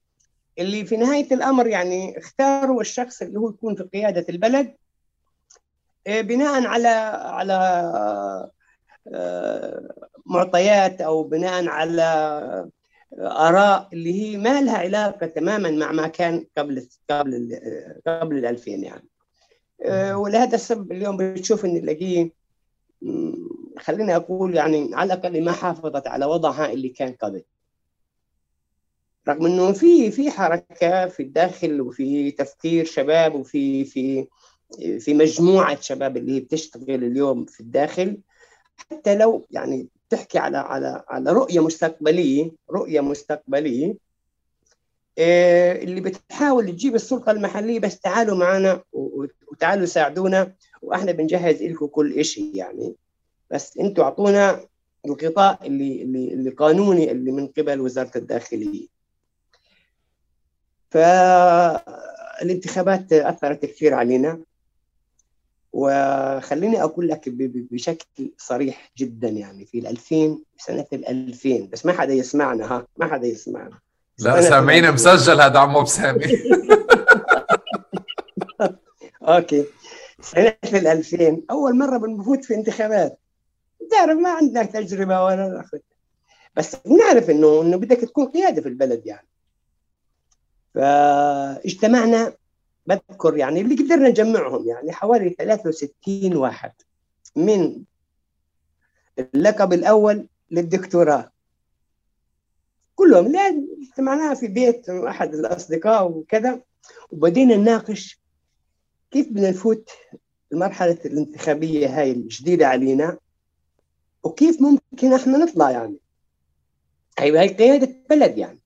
اللي 0.58 0.84
في 0.84 0.96
نهاية 0.96 1.34
الأمر 1.34 1.66
يعني 1.66 2.18
اختاروا 2.18 2.80
الشخص 2.80 3.22
اللي 3.22 3.38
هو 3.38 3.50
يكون 3.50 3.74
في 3.74 3.82
قيادة 3.82 4.26
البلد 4.28 4.74
آه، 6.06 6.20
بناء 6.20 6.66
على 6.66 6.88
على 6.88 7.54
آه، 9.14 9.94
معطيات 10.26 11.00
أو 11.00 11.22
بناء 11.22 11.68
على 11.68 12.70
آراء 13.20 13.88
اللي 13.92 14.22
هي 14.22 14.36
ما 14.36 14.60
لها 14.60 14.78
علاقة 14.78 15.26
تماما 15.26 15.70
مع 15.70 15.92
ما 15.92 16.08
كان 16.08 16.46
قبل 16.58 16.88
قبل 17.10 17.60
قبل 18.06 18.38
ال 18.38 18.46
2000 18.46 18.70
يعني. 18.70 19.08
آه، 19.82 20.16
ولهذا 20.18 20.54
السبب 20.54 20.92
اليوم 20.92 21.16
بتشوف 21.16 21.64
إن 21.64 21.74
نلاقيه 21.74 22.30
خليني 23.78 24.16
أقول 24.16 24.54
يعني 24.54 24.90
على 24.94 25.14
الأقل 25.14 25.44
ما 25.44 25.52
حافظت 25.52 26.06
على 26.06 26.26
وضعها 26.26 26.72
اللي 26.72 26.88
كان 26.88 27.12
قبل. 27.12 27.42
رغم 29.28 29.46
إنه 29.46 29.72
في 29.72 30.10
في 30.10 30.30
حركة 30.30 31.06
في 31.08 31.22
الداخل 31.22 31.80
وفي 31.80 32.30
تفكير 32.30 32.84
شباب 32.84 33.34
وفي 33.34 33.84
في 33.84 34.26
في 35.00 35.14
مجموعة 35.14 35.80
شباب 35.80 36.16
اللي 36.16 36.32
هي 36.36 36.40
بتشتغل 36.40 37.04
اليوم 37.04 37.44
في 37.44 37.60
الداخل. 37.60 38.18
حتى 38.76 39.14
لو 39.14 39.46
يعني 39.50 39.88
تحكي 40.10 40.38
على 40.38 40.58
على 40.58 41.04
على 41.08 41.32
رؤية 41.32 41.60
مستقبلية 41.60 42.50
رؤية 42.70 43.00
مستقبلية 43.00 43.94
آه، 45.18 45.82
اللي 45.82 46.00
بتحاول 46.00 46.66
تجيب 46.66 46.94
السلطة 46.94 47.30
المحلية 47.32 47.80
بس 47.80 48.00
تعالوا 48.00 48.36
معنا 48.36 48.82
وتعالوا 49.52 49.86
ساعدونا 49.86 50.54
وإحنا 50.82 51.12
بنجهز 51.12 51.62
لكم 51.62 51.86
كل 51.86 52.24
شيء 52.24 52.56
يعني. 52.56 52.94
بس 53.50 53.78
أنتم 53.78 54.02
أعطونا 54.02 54.60
الغطاء 55.06 55.66
اللي 55.66 56.02
اللي 56.02 56.34
اللي 56.34 56.50
قانوني 56.50 57.10
اللي 57.10 57.32
من 57.32 57.46
قبل 57.46 57.80
وزارة 57.80 58.10
الداخلية. 58.16 58.95
فالانتخابات 62.36 63.12
أثرت 63.12 63.64
كثير 63.64 63.94
علينا. 63.94 64.40
وخليني 65.72 66.82
أقول 66.82 67.08
لك 67.08 67.28
بشكل 67.70 68.32
صريح 68.38 68.92
جدا 68.98 69.28
يعني 69.28 69.66
في 69.66 69.78
ال 69.78 69.86
2000 69.86 70.38
سنة 70.58 70.86
ال 70.92 71.08
2000 71.08 71.68
بس 71.72 71.86
ما 71.86 71.92
حدا 71.92 72.12
يسمعنا 72.12 72.72
ها؟ 72.72 72.86
ما 72.96 73.06
حدا 73.06 73.26
يسمعنا. 73.26 73.78
لا 74.18 74.40
سامعين 74.40 74.92
مسجل 74.92 75.40
هذا 75.40 75.58
عمو 75.58 75.82
بسامي 75.82 76.24
أوكي. 79.22 79.64
سنة 80.20 80.56
ال 80.64 80.86
2000 80.86 81.42
أول 81.50 81.76
مرة 81.78 81.98
بنفوت 81.98 82.44
في 82.44 82.54
انتخابات. 82.54 83.18
بتعرف 83.80 84.18
ما 84.18 84.28
عندنا 84.28 84.62
تجربة 84.62 85.24
ولا 85.24 85.64
بس 86.56 86.76
بنعرف 86.76 87.30
إنه 87.30 87.62
إنه 87.62 87.76
بدك 87.76 87.96
تكون 87.96 88.26
قيادة 88.26 88.62
في 88.62 88.68
البلد 88.68 89.06
يعني. 89.06 89.26
فاجتمعنا 90.76 92.32
بذكر 92.86 93.36
يعني 93.36 93.60
اللي 93.60 93.74
قدرنا 93.74 94.08
نجمعهم 94.08 94.68
يعني 94.68 94.92
حوالي 94.92 95.30
63 95.30 96.36
واحد 96.36 96.72
من 97.36 97.82
اللقب 99.18 99.72
الأول 99.72 100.28
للدكتوراه. 100.50 101.32
كلهم 102.94 103.32
لا 103.32 103.64
اجتمعناها 103.82 104.34
في 104.34 104.48
بيت 104.48 104.88
أحد 104.88 105.34
الأصدقاء 105.34 106.08
وكذا 106.10 106.60
وبدينا 107.10 107.56
نناقش 107.56 108.20
كيف 109.10 109.28
بدنا 109.28 109.50
نفوت 109.50 109.90
المرحله 110.52 110.98
الانتخابية 111.04 112.00
هاي 112.00 112.12
الجديدة 112.12 112.66
علينا 112.66 113.18
وكيف 114.22 114.62
ممكن 114.62 115.12
إحنا 115.12 115.38
نطلع 115.38 115.70
يعني. 115.70 115.96
أيوة 117.18 117.40
هي 117.40 117.48
قيادة 117.48 117.96
بلد 118.10 118.38
يعني. 118.38 118.58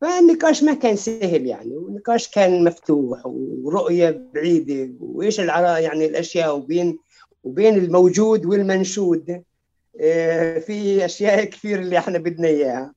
فالنقاش 0.00 0.62
ما 0.62 0.74
كان 0.74 0.96
سهل 0.96 1.46
يعني 1.46 1.76
والنقاش 1.76 2.28
كان 2.30 2.64
مفتوح 2.64 3.26
ورؤية 3.26 4.30
بعيدة 4.34 4.94
وإيش 5.00 5.38
يعني 5.38 6.06
الأشياء 6.06 6.56
وبين 6.56 6.98
وبين 7.44 7.74
الموجود 7.74 8.46
والمنشود. 8.46 9.42
آه، 10.00 10.58
في 10.58 11.04
أشياء 11.04 11.44
كثير 11.50 11.78
اللي 11.78 11.98
إحنا 11.98 12.18
بدنا 12.18 12.48
إياها. 12.48 12.94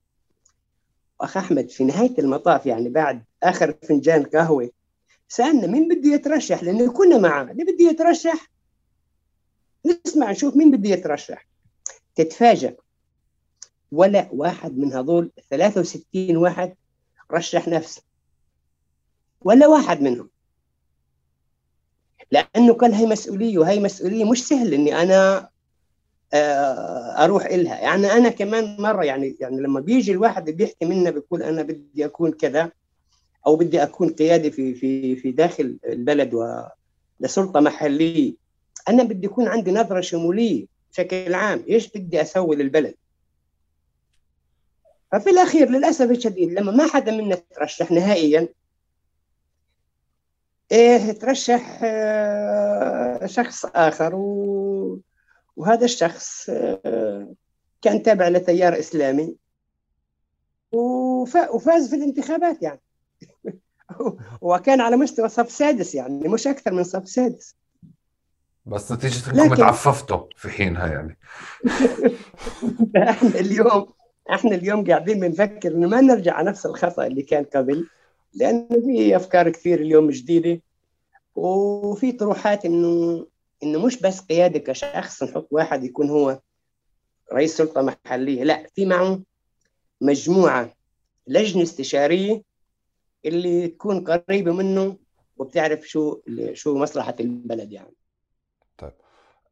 أخ 1.21 1.37
أحمد 1.37 1.69
في 1.69 1.83
نهاية 1.83 2.13
المطاف 2.19 2.65
يعني 2.65 2.89
بعد 2.89 3.23
آخر 3.43 3.75
فنجان 3.83 4.23
قهوة 4.23 4.69
سألنا 5.27 5.67
مين 5.67 5.87
بده 5.87 6.09
يترشح؟ 6.09 6.63
لأنه 6.63 6.91
كنا 6.91 7.17
معاه. 7.17 7.43
اللي 7.51 7.63
بده 7.63 7.85
يترشح؟ 7.85 8.51
نسمع 9.85 10.31
نشوف 10.31 10.55
مين 10.55 10.71
بده 10.71 10.89
يترشح. 10.89 11.47
تتفاجأ. 12.15 12.75
ولا 13.91 14.29
واحد 14.31 14.77
من 14.77 14.93
هذول 14.93 15.31
63 15.49 16.37
واحد 16.37 16.75
رشح 17.31 17.67
نفسه. 17.67 18.01
ولا 19.41 19.67
واحد 19.67 20.01
منهم. 20.01 20.29
لأنه 22.31 22.73
كان 22.73 22.93
هي 22.93 23.05
مسؤولية 23.05 23.57
وهي 23.57 23.79
مسؤولية 23.79 24.31
مش 24.31 24.47
سهل 24.47 24.73
إني 24.73 25.01
أنا 25.01 25.49
آه، 26.33 27.23
أروح 27.23 27.45
إلها. 27.45 27.79
يعني 27.79 28.11
أنا 28.11 28.29
كمان 28.29 28.81
مرة 28.81 29.03
يعني 29.03 29.37
يعني 29.39 29.61
لما 29.61 29.79
بيجي 29.79 30.11
الواحد 30.11 30.49
بيحكي 30.49 30.85
منا 30.85 31.09
بيقول 31.09 31.43
أنا 31.43 31.61
بدي 31.61 32.05
أكون 32.05 32.31
كذا 32.31 32.71
أو 33.47 33.55
بدي 33.55 33.83
أكون 33.83 34.09
قيادي 34.13 34.51
في 34.51 34.73
في 34.73 35.15
في 35.15 35.31
داخل 35.31 35.77
البلد 35.85 36.33
ولسلطه 36.33 37.59
محلية 37.59 38.33
أنا 38.89 39.03
بدي 39.03 39.25
يكون 39.25 39.47
عندي 39.47 39.71
نظرة 39.71 40.01
شمولية 40.01 40.65
بشكل 40.91 41.33
عام. 41.33 41.63
إيش 41.69 41.91
بدي 41.91 42.21
أسوي 42.21 42.55
للبلد؟ 42.55 42.95
ففي 45.11 45.29
الأخير 45.29 45.69
للأسف 45.69 46.11
الشديد 46.11 46.51
لما 46.51 46.71
ما 46.71 46.87
حدا 46.87 47.11
منا 47.11 47.35
ترشح 47.35 47.91
نهائيا 47.91 48.47
إيه 50.71 51.11
ترشح 51.11 51.79
آه، 51.83 53.25
شخص 53.25 53.65
آخر 53.65 54.15
و... 54.15 55.01
وهذا 55.55 55.85
الشخص 55.85 56.49
آه، 56.49 57.33
كان 57.81 58.03
تابع 58.03 58.27
لتيار 58.27 58.79
إسلامي 58.79 59.35
وفاز 60.71 61.89
في 61.89 61.95
الانتخابات 61.95 62.61
يعني. 62.61 62.81
وكان 64.41 64.81
على 64.81 64.97
مستوى 64.97 65.29
صف 65.29 65.51
سادس 65.51 65.95
يعني 65.95 66.27
مش 66.27 66.47
أكثر 66.47 66.73
من 66.73 66.83
صف 66.83 67.09
سادس. 67.09 67.55
بس 68.65 68.91
نتيجة 68.91 69.29
انكم 69.31 69.53
لكن... 69.53 69.55
تعففتوا 69.55 70.25
في 70.35 70.49
حينها 70.49 70.87
يعني. 70.87 71.17
إحنا 73.09 73.29
اليوم. 73.39 73.93
إحنا 74.29 74.55
اليوم 74.55 74.85
قاعدين 74.87 75.19
بنفكر 75.19 75.71
إنه 75.71 75.87
ما 75.87 76.01
نرجع 76.01 76.33
على 76.33 76.49
نفس 76.49 76.65
الخطأ 76.65 77.07
اللي 77.07 77.21
كان 77.21 77.43
قبل 77.43 77.87
لأنه 78.33 78.67
في 78.69 79.15
أفكار 79.15 79.49
كثير 79.49 79.79
اليوم 79.79 80.09
جديدة 80.09 80.61
وفي 81.35 82.11
طروحات 82.11 82.65
إنه 82.65 83.27
إنه 83.63 83.85
مش 83.85 84.01
بس 84.01 84.19
قياده 84.19 84.59
كشخص 84.59 85.23
نحط 85.23 85.47
واحد 85.51 85.83
يكون 85.83 86.09
هو 86.09 86.39
رئيس 87.33 87.57
سلطة 87.57 87.81
محلية 87.81 88.43
لا 88.43 88.67
في 88.75 88.85
معه 88.85 89.21
مجموعة 90.01 90.73
لجنة 91.27 91.63
استشارية 91.63 92.41
اللي 93.25 93.67
تكون 93.67 94.03
قريبة 94.03 94.51
منه 94.53 94.97
وبتعرف 95.37 95.87
شو 95.87 96.21
شو 96.53 96.77
مصلحة 96.77 97.15
البلد 97.19 97.71
يعني. 97.71 97.95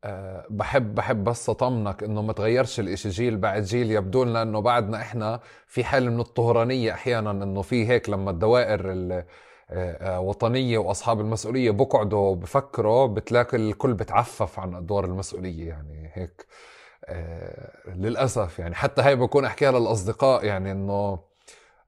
أه 0.03 0.45
بحب 0.49 0.95
بحب 0.95 1.23
بس 1.23 1.49
اطمنك 1.49 2.03
إنه 2.03 2.21
ما 2.21 2.33
تغيرش 2.33 2.79
الإشي. 2.79 3.09
جيل 3.09 3.37
بعد 3.37 3.63
جيل 3.63 3.91
يبدو 3.91 4.23
لنا 4.23 4.41
إنه 4.41 4.59
بعدنا 4.61 5.01
إحنا 5.01 5.39
في 5.67 5.83
حال 5.83 6.11
من 6.11 6.19
الطهرانية 6.19 6.93
أحيانا 6.93 7.31
إنه 7.31 7.61
في 7.61 7.87
هيك 7.89 8.09
لما 8.09 8.31
الدوائر 8.31 8.81
الوطنيه 9.71 10.77
آه، 10.77 10.81
آه، 10.81 10.87
وأصحاب 10.87 11.19
المسؤولية 11.21 11.71
بقعدوا 11.71 12.35
بفكروا 12.35 13.07
بتلاقي 13.07 13.57
الكل 13.57 13.93
بتعفف 13.93 14.59
عن 14.59 14.75
أدوار 14.75 15.05
المسؤولية 15.05 15.67
يعني 15.69 16.11
هيك. 16.13 16.45
أه 17.05 17.71
للأسف 17.95 18.59
يعني. 18.59 18.75
حتى 18.75 19.01
هاي 19.01 19.15
بكون 19.15 19.45
أحكيها 19.45 19.71
للأصدقاء 19.71 20.45
يعني 20.45 20.71
إنه 20.71 21.19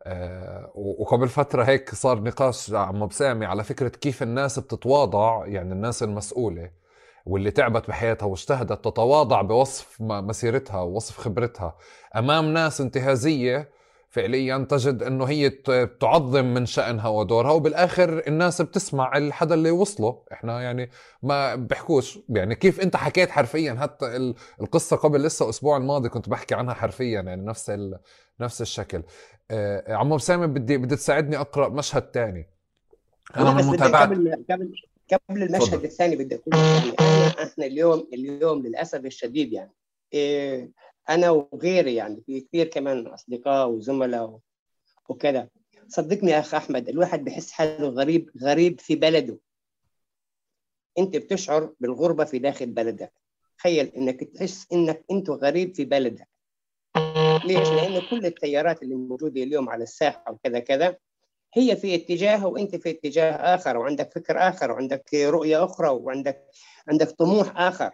أه 0.04 0.72
وقبل 0.76 1.28
فترة 1.30 1.64
هيك 1.64 1.96
صار 1.96 2.20
نقاش 2.24 2.74
عم 2.74 3.08
بسامي 3.08 3.46
على 3.46 3.64
فكرة 3.64 3.90
كيف 3.90 4.24
الناس 4.24 4.60
بتتواضع 4.60 5.46
يعني 5.48 5.74
الناس 5.74 6.04
المسؤولة. 6.04 6.81
واللي 7.26 7.52
تعبت 7.52 7.88
بحياتها 7.88 8.26
واجتهدت 8.26 8.86
تتواضع 8.86 9.42
بوصف 9.42 9.98
مسيرتها 10.00 10.82
ووصف 10.82 11.18
خبرتها. 11.18 11.78
أمام 12.16 12.54
ناس 12.54 12.82
انتهازية 12.82 13.70
فعليا 14.10 14.58
تجد 14.70 15.04
إنه 15.04 15.26
هي 15.26 15.50
تعظم 16.00 16.46
من 16.46 16.66
شأنها 16.66 17.08
ودورها 17.08 17.52
وبالآخر 17.52 18.24
الناس 18.28 18.62
بتسمع 18.62 19.18
الحدا 19.18 19.56
اللي 19.56 19.72
وصله. 19.72 20.24
إحنا 20.32 20.62
يعني 20.62 20.90
ما 21.24 21.56
بحكوش. 21.56 22.20
يعني 22.30 22.56
كيف 22.56 22.80
أنت 22.80 22.96
حكيت 22.96 23.30
حرفيا؟ 23.30 23.78
حتى 23.82 24.34
القصة 24.62 24.96
قبل 24.96 25.24
لسه 25.24 25.46
الأسبوع 25.46 25.78
الماضي 25.78 26.10
كنت 26.10 26.30
بحكي 26.30 26.56
عنها 26.56 26.74
حرفيا 26.74 27.22
يعني 27.22 27.46
نفس 27.46 27.72
نفس 28.40 28.62
الشكل. 28.62 29.04
آه 29.52 29.94
عمو 29.94 30.18
سامي 30.18 30.48
بدي 30.48 30.78
بدي 30.78 30.96
تساعدني 30.96 31.38
أقرأ 31.38 31.70
مشهد 31.70 32.02
تاني. 32.02 32.50
أنا 33.38 33.54
من 33.54 33.64
متابعه 33.64 34.06
قبل 34.06 34.46
قبل 34.50 34.74
قبل 35.14 35.44
المشهد 35.44 35.76
فضل. 35.76 35.86
الثاني 35.86 36.16
بدي 36.16 36.36
أقول 36.36 36.56
يعني 36.56 36.96
انا 37.00 37.44
إحنا 37.44 37.66
اليوم 37.66 38.08
اليوم 38.14 38.66
للأسف 38.68 39.06
الشديد 39.06 39.54
يعني 39.54 39.72
إيه 40.14 40.72
أنا 41.10 41.30
وغيري 41.30 41.96
يعني 41.96 42.24
في 42.26 42.42
كثير 42.42 42.68
كمان 42.68 43.08
أصدقاء 43.08 43.70
وزملاء 43.70 44.40
وكذا 45.10 45.50
صدقني 45.88 46.32
يا 46.32 46.40
أخ 46.40 46.54
أحمد 46.54 46.90
الواحد 46.90 47.24
بحس 47.24 47.52
حاله 47.52 47.88
غريب 47.88 48.32
غريب 48.42 48.80
في 48.80 48.96
بلده 48.96 49.38
أنت 50.98 51.18
بتشعر 51.18 51.74
بالغربة 51.80 52.24
في 52.24 52.40
داخل 52.40 52.66
بلدك 52.66 53.14
تخيل 53.58 53.86
إنك 53.86 54.24
تحس 54.24 54.68
إنك 54.74 55.06
أنت 55.12 55.30
غريب 55.30 55.76
في 55.76 55.86
بلدك 55.86 56.28
ليش؟ 57.46 57.70
لأنه 57.70 58.10
كل 58.10 58.26
التيارات 58.26 58.84
اللي 58.84 58.96
موجودة 58.96 59.44
اليوم 59.44 59.70
على 59.70 59.84
الساحة 59.84 60.32
وكذا 60.32 60.60
كذا 60.60 60.98
هي 61.54 61.76
في 61.76 61.96
اتجاه 61.96 62.48
وانت 62.48 62.76
في 62.76 62.90
اتجاه 62.90 63.32
آخر 63.32 63.78
وعندك 63.78 64.12
فكر 64.14 64.38
آخر 64.38 64.72
وعندك 64.72 65.14
رؤية 65.14 65.66
أخرى 65.66 65.90
وعندك 65.90 66.48
عندك 66.88 67.12
طموح 67.12 67.58
آخر. 67.58 67.92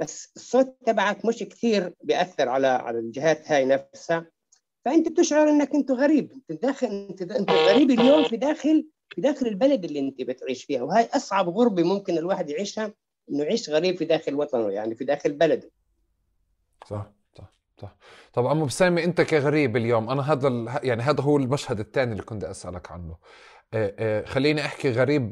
بس 0.00 0.32
الصوت 0.36 0.76
تبعك 0.86 1.24
مش 1.24 1.38
كثير 1.38 1.94
بيأثر 2.02 2.48
على 2.48 2.66
على 2.66 2.98
الجهات 2.98 3.50
هاي 3.52 3.64
نفسها. 3.64 4.26
فأنت 4.84 5.08
بتشعر 5.08 5.48
إنك 5.48 5.74
أنت 5.74 5.90
غريب. 5.90 6.32
أنت 6.32 6.62
داخل 6.62 6.86
أنت 6.86 7.22
أنت 7.22 7.50
غريب 7.50 7.90
اليوم 7.90 8.24
في 8.24 8.36
داخل 8.36 8.88
في 9.14 9.20
داخل 9.20 9.46
البلد 9.46 9.84
اللي 9.84 9.98
أنت 9.98 10.22
بتعيش 10.22 10.64
فيها. 10.64 10.82
وهي 10.82 11.08
أصعب 11.14 11.48
غربة 11.48 11.82
ممكن 11.82 12.18
الواحد 12.18 12.50
يعيشها 12.50 12.94
إنه 13.30 13.42
يعيش 13.42 13.70
غريب 13.70 13.96
في 13.96 14.04
داخل 14.04 14.34
وطنه 14.34 14.70
يعني 14.70 14.94
في 14.94 15.04
داخل 15.04 15.32
بلده. 15.32 15.70
صح. 16.86 17.12
صح 17.80 17.96
طب 18.32 18.46
عمو 18.46 18.64
بسامي 18.64 19.04
أنت 19.04 19.20
كغريب 19.20 19.76
اليوم 19.76 20.10
أنا 20.10 20.32
هذا 20.32 20.48
ال... 20.48 20.68
يعني 20.82 21.02
هذا 21.02 21.22
هو 21.22 21.36
المشهد 21.36 21.80
الثاني 21.80 22.12
اللي 22.12 22.22
كنت 22.22 22.44
أسألك 22.44 22.90
عنه 22.90 23.16
آه، 23.74 23.94
آه، 23.98 24.24
خليني 24.24 24.60
أحكي 24.60 24.90
غريب. 24.92 25.30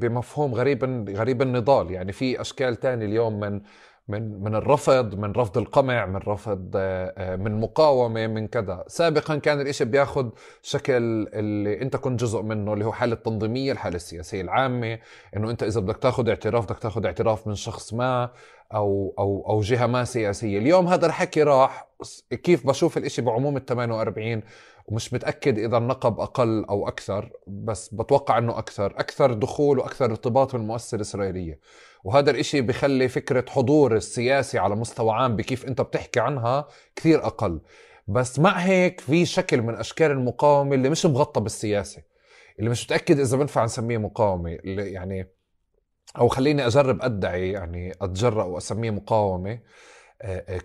بمفهوم 0.00 0.54
غريب 0.54 1.08
غريب 1.10 1.42
النضال 1.42 1.90
يعني 1.90 2.12
في 2.12 2.40
أشكال 2.40 2.76
تاني 2.76 3.04
اليوم 3.04 3.40
من 3.40 3.60
من 4.08 4.40
من 4.42 4.54
الرفض 4.54 5.14
من 5.14 5.32
رفض 5.32 5.58
القمع 5.58 6.06
من 6.06 6.16
رفض 6.16 6.70
آه، 6.76 7.36
من 7.36 7.60
مقاومة 7.60 8.26
من 8.26 8.46
كذا. 8.48 8.84
سابقا 8.86 9.36
كان 9.36 9.60
الإشي 9.60 9.84
بياخذ 9.84 10.28
شكل 10.62 10.92
اللي 11.34 11.82
أنت 11.82 11.96
كنت 11.96 12.20
جزء 12.20 12.42
منه 12.42 12.72
اللي 12.72 12.84
هو 12.84 12.92
حالة 12.92 13.14
التنظيميه 13.14 13.72
الحالة 13.72 13.96
السياسية 13.96 14.40
العامة 14.40 14.98
إنه 15.36 15.50
أنت 15.50 15.62
إذا 15.62 15.80
بدك 15.80 15.96
تاخذ 15.96 16.28
اعتراف 16.28 16.64
بدك 16.64 16.78
تاخذ 16.78 17.06
اعتراف 17.06 17.46
من 17.46 17.54
شخص 17.54 17.94
ما 17.94 18.30
أو 18.74 19.14
أو 19.18 19.46
أو 19.48 19.60
جهة 19.60 19.86
ما 19.86 20.04
سياسية. 20.04 20.58
اليوم 20.58 20.86
هذا 20.88 21.06
الحكي 21.06 21.42
راح 21.42 21.88
كيف 22.30 22.66
بشوف 22.66 22.96
الإشي 22.96 23.22
بعموم 23.22 23.56
ال 23.56 23.66
48 23.66 24.42
ومش 24.86 25.14
متأكد 25.14 25.58
إذا 25.58 25.76
النقب 25.76 26.20
أقل 26.20 26.64
أو 26.64 26.88
أكثر 26.88 27.32
بس 27.46 27.94
بتوقع 27.94 28.38
إنه 28.38 28.58
أكثر 28.58 28.86
أكثر 28.86 29.32
دخول 29.32 29.78
وأكثر 29.78 30.04
ارتباط 30.04 30.52
بالمؤسسة 30.52 30.96
الإسرائيلية. 30.96 31.58
وهذا 32.06 32.30
الإشي 32.30 32.60
بخلي 32.60 33.08
فكرة 33.08 33.44
حضور 33.48 33.96
السياسي 33.96 34.58
على 34.58 34.76
مستوى 34.76 35.12
عام 35.12 35.36
بكيف 35.36 35.66
أنت 35.66 35.80
بتحكي 35.80 36.20
عنها 36.20 36.68
كثير 36.96 37.26
أقل. 37.26 37.60
بس 38.08 38.38
مع 38.38 38.50
هيك 38.58 39.00
في 39.00 39.26
شكل 39.26 39.62
من 39.62 39.74
أشكال 39.74 40.10
المقاومة 40.10 40.74
اللي 40.74 40.90
مش 40.90 41.06
مغطى 41.06 41.40
بالسياسة 41.40 42.02
اللي 42.58 42.70
مش 42.70 42.84
متأكد 42.84 43.20
إذا 43.20 43.36
بنفع 43.36 43.64
نسميه 43.64 43.98
مقاومة 43.98 44.52
اللي 44.52 44.92
يعني 44.92 45.28
أو 46.18 46.28
خليني 46.28 46.66
أجرب 46.66 47.02
أدعي 47.02 47.50
يعني 47.50 47.92
مقاومه 48.90 49.50
آه، 49.50 49.54
آه، 49.54 49.60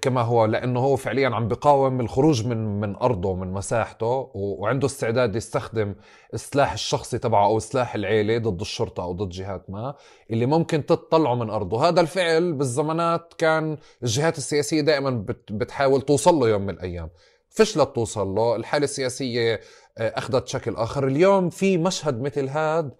كما 0.01 0.21
هو 0.21 0.45
لأنه 0.45 0.79
هو 0.79 0.95
فعليا 0.95 1.29
عم 1.29 1.47
بقاوم 1.47 1.99
الخروج 2.01 2.45
من 2.45 2.79
من 2.79 2.95
أرضه 2.95 3.35
من 3.35 3.53
مساحته 3.53 4.31
وعنده 4.35 4.87
استعداد 4.87 5.35
يستخدم 5.35 5.95
السلاح 6.33 6.73
الشخصي 6.73 7.17
تبعه 7.17 7.45
أو 7.45 7.59
سلاح 7.59 7.95
العيله 7.95 8.37
ضد 8.37 8.61
الشرطة 8.61 9.03
أو 9.03 9.13
ضد 9.13 9.29
جهات 9.29 9.69
ما 9.69 9.95
اللي 10.31 10.45
ممكن 10.45 10.85
تطلعه 10.85 11.35
من 11.35 11.49
أرضه. 11.49 11.87
هذا 11.87 12.01
الفعل 12.01 12.53
بالزمانات 12.53 13.33
كان 13.37 13.77
الجهات 14.03 14.37
السياسية 14.37 14.81
دائما 14.81 15.25
بتحاول 15.51 16.01
توصل 16.01 16.35
له 16.35 16.49
يوم 16.49 16.61
من 16.61 16.73
الأيام. 16.73 17.09
فشلت 17.49 17.95
توصل 17.95 18.27
له 18.27 18.55
الحالة 18.55 18.83
السياسية 18.83 19.59
آه، 19.97 20.13
أخذت 20.17 20.47
شكل 20.47 20.75
آخر. 20.75 21.07
اليوم 21.07 21.49
في 21.49 21.77
مشهد 21.77 22.21
مثل 22.21 22.49
هذا 22.49 22.91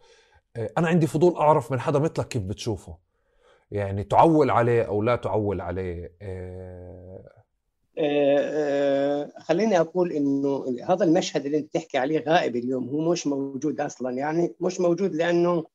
آه، 0.55 0.71
أنا 0.77 0.87
عندي 0.87 1.07
فضول 1.07 1.35
أعرف 1.35 1.71
من 1.71 1.79
حدا 1.79 1.99
مثلك 1.99 2.27
كيف 2.27 2.41
بتشوفه. 2.41 3.10
يعني 3.71 4.03
تعول 4.03 4.49
عليه 4.49 4.81
أو 4.81 5.01
لا 5.03 5.15
تعول 5.15 5.61
عليه. 5.61 6.15
أه. 6.21 7.31
أه 7.97 9.31
خليني 9.39 9.79
أقول 9.79 10.11
إنه 10.11 10.65
هذا 10.89 11.05
المشهد 11.05 11.45
اللي 11.45 11.57
أنت 11.57 11.73
تحكي 11.73 11.97
عليه 11.97 12.19
غائب 12.19 12.55
اليوم 12.55 12.89
هو 12.89 13.11
مش 13.11 13.27
موجود 13.27 13.81
أصلا 13.81 14.11
يعني 14.17 14.55
مش 14.59 14.79
موجود 14.79 15.15
لأنه 15.15 15.65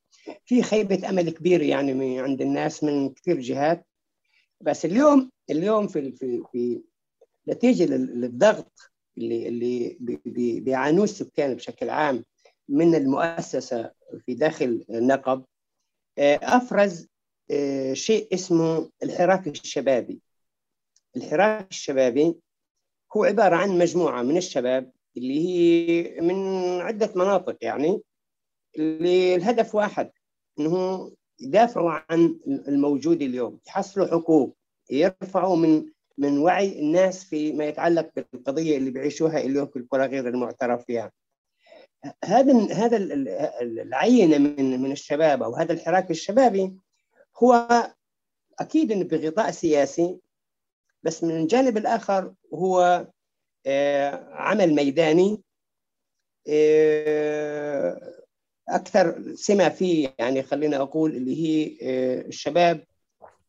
في 0.44 0.62
خيبة 0.62 1.08
أمل 1.08 1.30
كبير 1.30 1.62
يعني 1.62 2.20
عند 2.20 2.40
الناس 2.40 2.84
من 2.84 3.14
كثير 3.14 3.40
جهات. 3.40 3.86
بس 4.60 4.84
اليوم 4.84 5.30
اليوم 5.50 5.88
في 5.88 6.12
في 6.12 6.42
في 6.52 6.82
نتيجة 7.48 7.84
للضغط 7.84 8.72
اللي 9.18 9.48
اللي 9.48 10.60
بيعانوه 10.60 11.04
السكان 11.04 11.54
بشكل 11.54 11.90
عام 11.90 12.24
من 12.68 12.94
المؤسسة 12.94 13.90
في 14.26 14.34
داخل 14.34 14.84
النقب 14.90 15.44
آه، 16.18 16.40
أفرز 16.42 17.02
آه، 17.02 17.15
شيء 17.92 18.34
اسمه 18.34 18.90
الحراك 19.02 19.46
الشبابي 19.46 20.20
الحراك 21.16 21.70
الشبابي 21.70 22.34
هو 23.16 23.24
عبارة 23.24 23.56
عن 23.56 23.78
مجموعة 23.78 24.22
من 24.22 24.36
الشباب 24.36 24.92
اللي 25.16 25.46
هي 25.48 26.20
من 26.20 26.36
عدة 26.80 27.12
مناطق 27.16 27.56
يعني 27.60 28.00
اللي 28.78 29.34
الهدف 29.34 29.74
واحد 29.74 30.10
إنه 30.58 31.12
يدافعوا 31.40 31.90
عن 32.10 32.38
الموجود 32.46 33.22
اليوم 33.22 33.58
يحصلوا 33.66 34.06
حقوق 34.06 34.56
يرفعوا 34.90 35.56
من 35.56 35.86
من 36.18 36.38
وعي 36.38 36.78
الناس 36.78 37.24
فيما 37.24 37.64
يتعلق 37.64 38.10
بالقضية 38.16 38.76
اللي 38.76 38.90
بيعيشوها 38.90 39.38
اليوم 39.38 39.66
في 39.66 39.76
القرى 39.78 40.06
غير 40.06 40.28
المعترف 40.28 40.84
فيها. 40.84 41.12
هذا 42.24 42.72
هذا 42.72 42.96
العينة 43.60 44.38
من 44.38 44.80
من 44.80 44.92
الشباب 44.92 45.42
أو 45.42 45.56
هذا 45.56 45.72
الحراك 45.72 46.10
الشبابي 46.10 46.72
هو 47.42 47.68
أكيد 48.60 48.92
إنه 48.92 49.04
بغطاء 49.04 49.50
سياسي 49.50 50.18
بس 51.02 51.24
من 51.24 51.36
الجانب 51.36 51.76
الآخر 51.76 52.34
هو 52.54 53.06
آه، 53.66 54.28
عمل 54.30 54.74
ميداني 54.74 55.42
آه، 56.48 58.12
أكثر 58.68 59.34
سمة 59.34 59.68
فيه 59.68 60.14
يعني 60.18 60.42
خلينا 60.42 60.76
أقول 60.76 61.16
اللي 61.16 61.36
هي 61.36 61.78
آه، 61.82 62.20
الشباب 62.20 62.84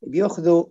بيأخذوا 0.01 0.65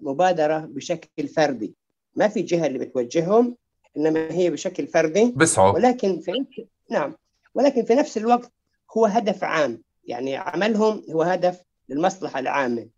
مبادرة 0.00 0.58
بشكل 0.58 1.28
فردي. 1.28 1.74
ما 2.16 2.28
في 2.28 2.42
جهة 2.42 2.66
اللي 2.66 2.78
بتوجههم 2.78 3.56
إنما 3.96 4.32
هي 4.32 4.50
بشكل 4.50 4.86
فردي. 4.86 5.32
بسعوا. 5.36 5.72
ولكن 5.72 6.20
في 6.20 6.46
نعم. 6.90 7.14
ولكن 7.54 7.84
في 7.84 7.94
نفس 7.94 8.18
الوقت 8.18 8.52
هو 8.96 9.06
هدف 9.06 9.44
عام. 9.44 9.82
يعني 10.04 10.36
عملهم 10.36 11.02
هو 11.10 11.22
هدف 11.22 11.62
للمصلحة 11.88 12.40
العامة. 12.40 12.88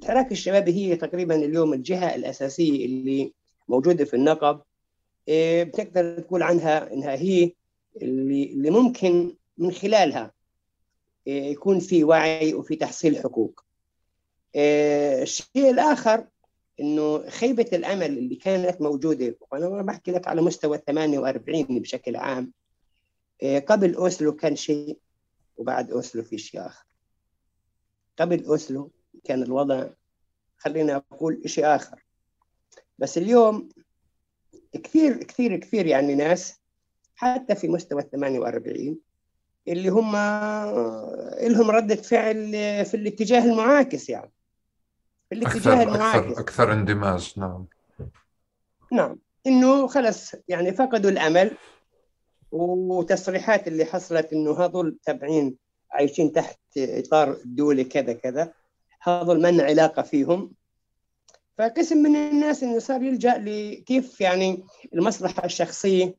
الحراك 0.00 0.32
الشبابي 0.32 0.72
هي 0.72 0.96
تقريبا 0.96 1.34
اليوم 1.34 1.72
الجهة 1.72 2.14
الأساسية 2.14 2.86
اللي 2.86 3.32
موجودة 3.68 4.04
في 4.04 4.14
النقب. 4.14 4.62
آه، 5.28 5.62
بتقدر 5.62 6.20
تقول 6.20 6.42
عنها 6.42 6.92
إنها 6.92 7.14
هي 7.14 7.52
اللي, 8.02 8.44
اللي 8.52 8.70
ممكن 8.70 9.36
من 9.58 9.72
خلالها 9.72 10.32
آه، 11.28 11.30
يكون 11.30 11.80
في 11.80 12.04
وعي 12.04 12.54
وفي 12.54 12.76
تحصيل 12.76 13.16
حقوق. 13.16 13.64
آه، 14.56 15.22
الشيء 15.22 15.70
الآخر 15.70 16.26
إنه 16.80 17.30
خيبة 17.30 17.66
الأمل 17.72 18.18
اللي 18.18 18.36
كانت 18.36 18.80
موجودة 18.82 19.36
وأنا 19.50 19.68
ما 19.68 19.82
بحكي 19.82 20.10
لك 20.10 20.28
على 20.28 20.42
مستوى 20.42 20.76
ال 20.76 20.84
48 20.84 21.80
بشكل 21.80 22.16
عام. 22.16 22.52
قبل 23.66 23.94
أوسلو 23.94 24.32
كان 24.36 24.56
شيء 24.56 24.98
وبعد 25.56 25.90
أوسلو 25.90 26.22
في 26.22 26.38
شيء 26.38 26.66
آخر. 26.66 26.87
قبل 28.20 28.44
أوسلو 28.44 28.90
كان 29.24 29.42
الوضع 29.42 29.86
خلينا 30.58 31.02
أقول 31.12 31.42
شيء 31.46 31.66
آخر. 31.66 32.04
بس 32.98 33.18
اليوم 33.18 33.68
كثير 34.72 35.22
كثير 35.22 35.56
كثير 35.56 35.86
يعني 35.86 36.14
ناس 36.14 36.60
حتى 37.16 37.54
في 37.54 37.68
مستوى 37.68 38.02
ال 38.02 38.10
48 38.10 38.98
اللي 39.68 39.88
هم 39.88 40.12
لهم 41.42 41.70
ردة 41.70 41.96
فعل 41.96 42.52
في 42.84 42.94
الاتجاه 42.94 43.44
المعاكس 43.44 44.08
يعني. 44.08 44.32
في 45.28 45.34
الاتجاه 45.34 45.72
أكثر 45.72 45.82
المعاكس. 45.82 46.26
أكثر, 46.26 46.40
أكثر 46.40 46.72
اندماج 46.72 47.34
نعم. 47.36 47.66
نعم. 48.92 49.18
إنه 49.46 49.86
خلص 49.86 50.34
يعني 50.48 50.72
فقدوا 50.72 51.10
الأمل 51.10 51.50
وتصريحات 52.52 53.68
اللي 53.68 53.84
حصلت 53.84 54.32
إنه 54.32 54.64
هذول 54.64 54.98
تابعين 55.02 55.56
عايشين 55.90 56.32
تحت 56.32 56.58
إطار 56.78 57.36
دولي 57.44 57.84
كذا 57.84 58.12
كذا. 58.12 58.52
هذول 59.02 59.42
من 59.42 59.60
علاقة 59.60 60.02
فيهم. 60.02 60.52
فقسم 61.58 61.98
من 61.98 62.16
الناس 62.16 62.62
إنه 62.62 62.78
صار 62.78 63.02
يلجأ 63.02 63.38
لكيف 63.38 64.20
يعني 64.20 64.64
المصلحة 64.94 65.44
الشخصية 65.44 66.14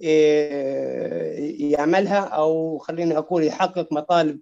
إيه، 0.00 1.72
يعملها 1.72 2.18
أو 2.20 2.78
خليني 2.78 3.18
أقول 3.18 3.44
يحقق 3.44 3.92
مطالب 3.92 4.40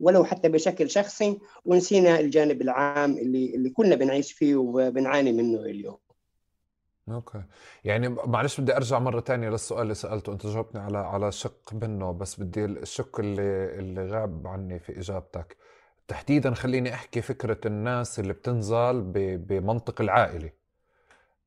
ولو 0.00 0.24
حتى 0.24 0.48
بشكل 0.48 0.90
شخصي. 0.90 1.38
ونسينا 1.64 2.20
الجانب 2.20 2.62
العام 2.62 3.18
اللي 3.18 3.54
اللي 3.54 3.70
كلنا 3.70 3.94
بنعيش 3.94 4.32
فيه 4.32 4.56
وبنعاني 4.56 5.32
منه 5.32 5.60
اليوم. 5.60 6.03
أوكي. 7.10 7.42
يعني 7.84 8.08
معلش 8.08 8.60
بدي 8.60 8.76
أرجع 8.76 8.98
مرة 8.98 9.20
ثانية 9.20 9.48
للسؤال 9.48 9.82
اللي 9.82 9.94
سألته. 9.94 10.32
أنت 10.32 10.46
جاوبتني 10.46 10.80
على 10.80 10.98
على 10.98 11.32
شق 11.32 11.72
منه 11.74 12.12
بس 12.12 12.40
بدي 12.40 12.64
الشق 12.64 13.20
اللي 13.20 13.78
اللي 13.78 14.06
غاب 14.10 14.46
عني 14.46 14.78
في 14.78 14.98
إجابتك. 14.98 15.56
تحديدا 16.08 16.54
خليني 16.54 16.94
أحكي 16.94 17.22
فكرة 17.22 17.58
الناس 17.66 18.20
اللي 18.20 18.32
بتنزل 18.32 19.02
بمنطق 19.38 20.00
العائلة. 20.00 20.50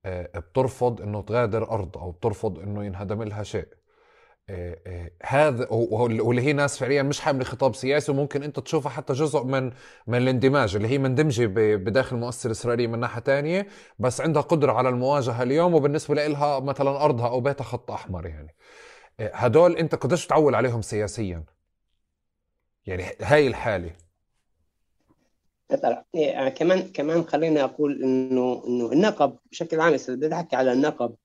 آه، 0.06 0.40
بترفض 0.40 1.02
إنه 1.02 1.22
تغادر 1.22 1.72
أرض 1.72 1.98
أو 1.98 2.12
بترفض 2.12 2.60
إنه 2.60 2.86
ينهدم 2.86 3.24
لها 3.24 3.44
شيء. 3.44 3.68
هذا 5.24 5.68
واللي 5.72 6.42
هي 6.42 6.54
ناس 6.54 6.78
فعليا 6.78 7.04
مش 7.04 7.20
حامله 7.20 7.44
خطاب 7.44 7.76
سياسي 7.76 8.12
وممكن 8.12 8.44
أنت 8.44 8.60
تشوفها 8.60 8.90
حتى 8.92 9.14
جزء 9.14 9.44
من 9.44 9.72
من 10.08 10.18
الاندماج 10.18 10.76
اللي 10.76 10.88
هي 10.88 10.98
مندمجة 10.98 11.46
بداخل 11.76 12.16
المؤسسه 12.16 12.48
الاسرائيليه 12.48 12.88
من 12.88 13.00
ناحية 13.00 13.22
ثانية 13.22 13.68
بس 14.00 14.22
عندها 14.22 14.42
قدرة 14.42 14.72
على 14.72 14.90
المواجهة 14.90 15.44
اليوم 15.44 15.74
وبالنسبة 15.74 16.16
لها 16.28 16.60
مثلا 16.60 17.04
أرضها 17.04 17.28
أو 17.28 17.42
بيتها 17.42 17.64
خط 17.64 17.92
أحمر 17.92 18.26
يعني. 18.26 18.56
هدول 19.20 19.78
أنت 19.78 19.96
قديش 19.96 20.28
تعول 20.28 20.56
عليهم 20.56 20.82
سياسيا؟ 20.82 21.44
يعني 22.86 23.04
هاي 23.22 23.48
الحالة. 23.48 23.92
إيه 26.16 26.50
كمان 26.50 26.92
كمان 26.92 27.24
خليني 27.24 27.64
أقول 27.64 28.04
انه 28.04 28.64
إنه 28.68 28.92
النقب 28.92 29.38
بشكل 29.52 29.80
عام 29.80 29.94
إذا 29.94 30.16
بدي 30.16 30.36
أحكي 30.36 30.56
على 30.56 30.74
النقب 30.74 31.16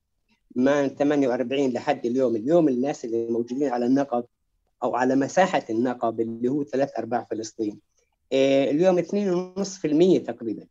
من 0.55 0.87
48 0.87 1.69
لحد 1.73 2.05
اليوم. 2.05 2.35
اليوم 2.35 2.67
الناس 2.67 3.05
اللي 3.05 3.27
موجودين 3.29 3.69
على 3.69 3.85
النقب 3.85 4.25
أو 4.83 4.95
على 4.95 5.15
مساحة 5.15 5.63
النقب 5.69 6.19
اللي 6.19 6.49
هو 6.49 6.63
ثلاث 6.63 6.91
أرباع 6.97 7.23
فلسطين 7.31 7.79
إيه 8.31 8.71
اليوم 8.71 8.99
2.5% 8.99 10.25
تقريبا. 10.27 10.65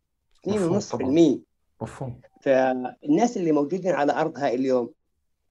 2.5% 0.48 1.38
مفهوم 1.82 2.20
فالناس 2.42 3.36
اللي 3.36 3.52
موجودين 3.52 3.92
على 3.92 4.12
أرضها 4.12 4.48
اليوم 4.48 4.90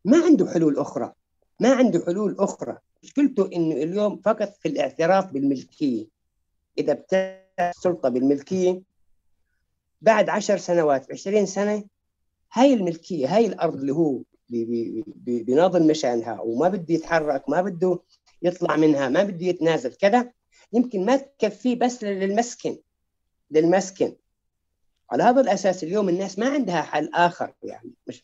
ما 0.05 0.17
عنده 0.23 0.47
حلول 0.47 0.77
أخرى. 0.77 1.13
ما 1.59 1.73
عنده 1.73 2.03
حلول 2.05 2.35
أخرى. 2.39 2.77
مشكلته 3.03 3.49
إنه 3.55 3.75
اليوم 3.75 4.17
فقط 4.17 4.53
في 4.59 4.67
الاعتراف 4.67 5.31
بالملكية. 5.31 6.05
إذا 6.77 6.93
بتعرف 6.93 7.41
السلطة 7.59 8.09
بالملكية 8.09 8.81
بعد 10.01 10.29
عشر 10.29 10.57
سنوات 10.57 11.11
20 11.11 11.45
سنة 11.45 11.83
هاي 12.53 12.73
الملكية 12.73 13.35
هاي 13.35 13.45
الأرض 13.45 13.75
اللي 13.75 13.91
هو 13.93 14.21
بيناضل 15.25 15.87
مشانها 15.87 16.41
وما 16.41 16.69
بده 16.69 16.93
يتحرك 16.93 17.49
ما 17.49 17.61
بده 17.61 17.99
يطلع 18.41 18.75
منها 18.75 19.09
ما 19.09 19.23
بده 19.23 19.45
يتنازل 19.45 19.93
كذا. 19.93 20.31
يمكن 20.73 21.05
ما 21.05 21.15
تكفيه 21.15 21.75
بس 21.75 22.03
للمسكن 22.03 22.77
للمسكن. 23.51 24.15
على 25.11 25.23
هذا 25.23 25.41
الأساس 25.41 25.83
اليوم 25.83 26.09
الناس 26.09 26.39
ما 26.39 26.49
عندها 26.49 26.81
حل 26.81 27.09
آخر 27.13 27.53
يعني 27.63 27.91
مش 28.07 28.23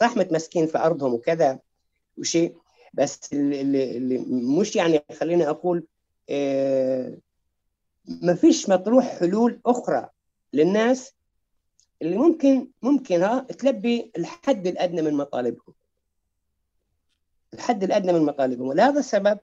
صح 0.00 0.16
متمسكين 0.16 0.66
في 0.66 0.78
أرضهم 0.78 1.14
وكذا 1.14 1.58
وشيء 2.18 2.56
بس 2.94 3.32
اللي, 3.32 3.96
اللي 3.96 4.18
مش 4.60 4.76
يعني 4.76 5.04
خليني 5.20 5.48
أقول 5.48 5.86
آه 6.30 7.18
ما 8.22 8.34
فيش 8.34 8.68
مطروح 8.68 9.18
حلول 9.18 9.60
أخرى 9.66 10.08
للناس 10.52 11.12
اللي 12.02 12.16
ممكن 12.16 12.68
ممكن 12.82 13.22
ها 13.22 13.40
تلبي 13.40 14.12
الحد 14.18 14.66
الأدنى 14.66 15.02
من 15.02 15.14
مطالبهم. 15.14 15.74
الحد 17.54 17.84
الأدنى 17.84 18.12
من 18.12 18.22
مطالبهم. 18.22 18.68
ولهذا 18.68 18.98
السبب 18.98 19.38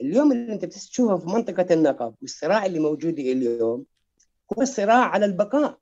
اليوم 0.00 0.32
اللي 0.32 0.52
أنت 0.52 0.64
بتشوفه 0.64 1.16
في 1.16 1.26
منطقة 1.26 1.74
النقب 1.74 2.14
والصراع 2.22 2.66
اللي 2.66 2.78
موجود 2.78 3.18
اليوم 3.18 3.84
هو 4.52 4.62
الصراع 4.62 5.04
على 5.04 5.26
البقاء. 5.26 5.78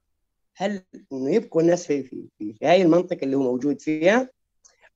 هل 0.56 0.82
إنه 1.12 1.34
يبقوا 1.34 1.62
الناس 1.62 1.86
في 1.86 2.02
في 2.02 2.28
في, 2.38 2.54
في 2.54 2.66
هاي 2.66 2.82
المنطقة 2.82 3.24
اللي 3.24 3.36
هو 3.36 3.42
موجود 3.42 3.80
فيها 3.80 4.30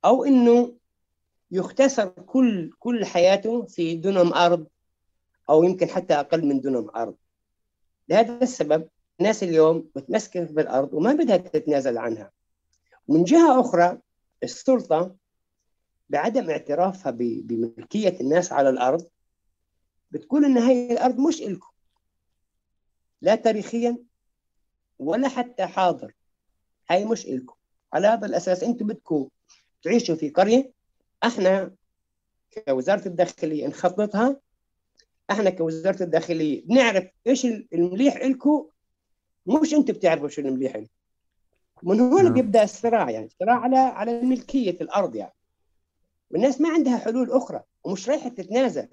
أو 0.05 0.24
إنه 0.24 0.76
يختصر 1.51 2.09
كل 2.09 2.70
كل 2.78 3.05
حياته 3.05 3.66
في 3.66 3.95
دنم 3.95 4.32
أرض 4.32 4.66
أو 5.51 5.62
يمكن 5.62 5.88
حتى 5.88 6.14
أقل 6.14 6.47
من 6.47 6.61
دنم 6.61 6.90
أرض. 6.97 7.16
لهذا 8.09 8.42
السبب 8.42 8.88
الناس 9.21 9.43
اليوم 9.43 9.91
متمسكه 9.97 10.45
بالارض 10.45 10.95
وما 10.95 11.12
بدها 11.12 11.37
تتنازل 11.37 11.99
عنها. 11.99 12.33
من 13.09 13.25
جهة 13.25 13.61
أخرى 13.61 13.99
السلطة 14.43 15.17
بعدم 16.11 16.51
اعترافها 16.51 17.11
بملكية 17.19 18.21
الناس 18.21 18.53
على 18.53 18.69
الأرض 18.71 19.07
بتقول 20.11 20.45
إن 20.45 20.59
هي 20.59 20.93
الأرض 20.93 21.19
مش 21.19 21.43
إلكم. 21.43 21.73
لا 23.23 23.35
تاريخيا 23.35 23.99
ولا 24.99 25.29
حتى 25.29 25.67
حاضر. 25.67 26.12
هاي 26.91 27.05
مش 27.05 27.27
إلكم. 27.27 27.55
على 27.93 28.07
هذا 28.07 28.27
الأساس 28.27 28.62
أنتم 28.62 28.87
بدكم 28.87 29.29
تعيشوا 29.83 30.15
في 30.15 30.31
قرية. 30.31 30.73
إحنا 31.25 31.75
كوزارة 32.69 33.09
الداخلية 33.09 33.67
نخططها. 33.67 34.41
إحنا 35.31 35.51
كوزارة 35.51 36.03
الداخلية 36.03 36.65
بنعرف 36.67 37.05
إيش 37.27 37.45
المليح 37.47 38.17
لكم 38.17 38.69
مش 39.47 39.74
أنتم 39.74 39.92
بتعرفوا 39.92 40.28
شو 40.28 40.42
المليح 40.42 40.76
لكم 40.76 40.88
من 41.82 42.01
هون 42.01 42.24
نعم. 42.24 42.32
بيبدأ 42.32 42.62
الصراع 42.62 43.11
يعني 43.11 43.26
الصراع 43.26 43.59
على 43.59 43.76
على 43.76 44.22
ملكية 44.22 44.76
الأرض 44.80 45.16
يعني. 45.16 45.34
والناس 46.30 46.61
ما 46.61 46.68
عندها 46.68 46.99
حلول 46.99 47.30
أخرى 47.30 47.61
ومش 47.84 48.09
رايحة 48.09 48.28
تتنازل. 48.28 48.88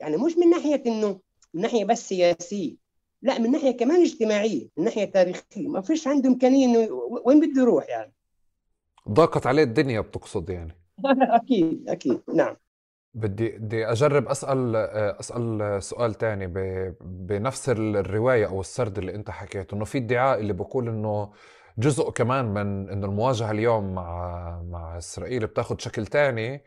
يعني 0.00 0.16
مش 0.16 0.36
من 0.36 0.50
ناحية 0.50 0.82
إنه 0.86 1.20
من 1.54 1.62
ناحية 1.62 1.84
بس 1.84 2.08
سياسية 2.08 2.76
لا 3.22 3.38
من 3.38 3.50
ناحية 3.50 3.70
كمان 3.70 4.00
اجتماعية 4.02 4.68
من 4.76 4.84
ناحية 4.84 5.04
تاريخية. 5.04 5.68
ما 5.68 5.80
فيش 5.80 6.08
عنده 6.08 6.28
إمكانية 6.28 6.66
إنه 6.66 6.92
وين 7.24 7.40
بده 7.40 7.62
يروح 7.62 7.88
يعني. 7.88 8.12
ضاقت 9.08 9.46
عليه 9.46 9.62
الدنيا 9.62 10.00
بتقصد 10.00 10.50
يعني. 10.50 10.76
أكيد 11.38 11.88
أكيد. 11.88 12.20
نعم. 12.34 12.56
بدي 13.14 13.48
بدي 13.58 13.86
أجرب 13.86 14.28
أسأل 14.28 14.76
أسأل 15.20 15.82
سؤال 15.82 16.14
ثاني 16.14 16.46
بنفس 17.00 17.68
الرواية 17.68 18.46
أو 18.46 18.60
السرد 18.60 18.98
اللي 18.98 19.14
أنت 19.14 19.30
حكيته 19.30 19.74
إنه 19.74 19.84
في 19.84 19.98
ادعاء 19.98 20.40
اللي 20.40 20.52
بقول 20.52 20.88
إنه 20.88 21.32
جزء 21.78 22.10
كمان 22.10 22.44
من 22.54 22.88
إنه 22.90 23.06
المواجهة 23.06 23.50
اليوم 23.50 23.94
مع 23.94 24.62
مع 24.62 24.98
إسرائيل 24.98 25.46
بتاخذ 25.46 25.78
شكل 25.78 26.06
ثاني 26.06 26.64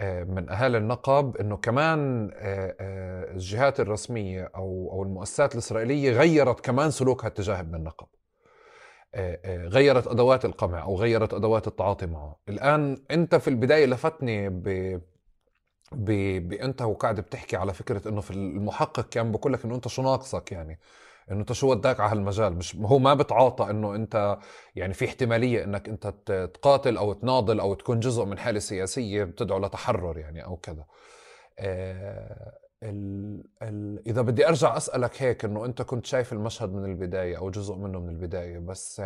آه، 0.00 0.24
من 0.24 0.50
اهالي 0.50 0.78
النقب 0.78 1.36
إنه 1.36 1.56
كمان 1.56 2.30
آه، 2.34 2.76
آه، 2.80 3.32
الجهات 3.32 3.80
الرسمية 3.80 4.50
أو 4.56 4.90
أو 4.92 5.02
المؤسسات 5.02 5.52
الإسرائيلية 5.54 6.12
غيرت 6.12 6.60
كمان 6.60 6.90
سلوكها 6.90 7.28
تجاه 7.28 7.60
ابن 7.60 7.74
النقب. 7.74 8.06
غيرت 9.46 10.06
أدوات 10.06 10.44
القمع 10.44 10.82
أو 10.82 10.96
غيرت 10.96 11.34
أدوات 11.34 11.66
التعاطي 11.66 12.06
معه. 12.06 12.40
الآن 12.48 13.04
أنت 13.10 13.34
في 13.34 13.48
البداية 13.48 13.86
لفتني 13.86 14.48
ب 14.48 15.00
بأنت 15.94 16.82
وقاعد 16.82 17.20
بتحكي 17.20 17.56
على 17.56 17.74
فكرة 17.74 18.08
إنه 18.08 18.20
في 18.20 18.30
المحقق 18.30 19.08
كان 19.08 19.32
بقول 19.32 19.52
لك 19.52 19.64
إنه 19.64 19.74
أنت 19.74 19.88
شو 19.88 20.02
ناقصك 20.02 20.52
يعني 20.52 20.80
إنه 21.30 21.40
أنت 21.40 21.52
شو 21.52 21.70
وداك 21.70 22.00
على 22.00 22.12
هالمجال. 22.12 22.52
مش 22.56 22.76
هو 22.76 22.98
ما 22.98 23.14
بتعاطى 23.14 23.70
إنه 23.70 23.94
أنت 23.94 24.38
يعني 24.76 24.94
في 24.94 25.04
احتمالية 25.04 25.64
إنك 25.64 25.88
أنت 25.88 26.06
تقاتل 26.54 26.96
أو 26.96 27.12
تناضل 27.12 27.60
أو 27.60 27.74
تكون 27.74 28.00
جزء 28.00 28.24
من 28.24 28.38
حالة 28.38 28.58
سياسية 28.58 29.24
بتدعو 29.24 29.58
لتحرر 29.58 30.18
يعني 30.18 30.44
أو 30.44 30.56
كذا. 30.56 30.84
آه 31.58 32.58
ال 32.82 33.44
ال 33.62 34.02
إذا 34.08 34.22
بدي 34.22 34.48
أرجع 34.48 34.76
أسألك 34.76 35.22
هيك 35.22 35.44
إنه 35.44 35.64
أنت 35.64 35.82
كنت 35.82 36.06
شايف 36.06 36.32
المشهد 36.32 36.72
من 36.74 36.84
البداية 36.84 37.38
أو 37.38 37.50
جزء 37.50 37.74
منه 37.74 38.00
من 38.00 38.08
البداية 38.08 38.58
بس 38.58 39.02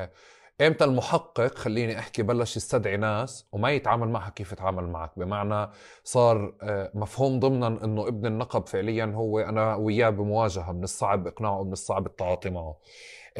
إمتى 0.61 0.85
المحقق 0.85 1.59
خليني 1.59 1.99
أحكي 1.99 2.23
بلش 2.23 2.57
يستدعي 2.57 2.97
ناس 2.97 3.47
وما 3.53 3.71
يتعامل 3.71 4.09
معها 4.09 4.31
كيف 4.31 4.53
يتعامل 4.53 4.89
معك. 4.89 5.11
بمعنى 5.17 5.71
صار 6.05 6.55
آه، 6.63 6.91
مفهوم 6.95 7.41
ضمنا 7.41 7.67
إنه 7.67 8.09
ابن 8.09 8.27
النقب 8.27 8.67
فعليا 8.67 9.13
هو 9.15 9.39
أنا 9.41 9.75
وياه 9.77 10.11
بمواجهة 10.11 10.73
من 10.73 10.85
الصعب 10.85 11.27
إقناعه 11.27 11.61
ومن 11.61 11.73
الصعب 11.73 12.07
التعاطي 12.07 12.51
معه. 12.51 12.77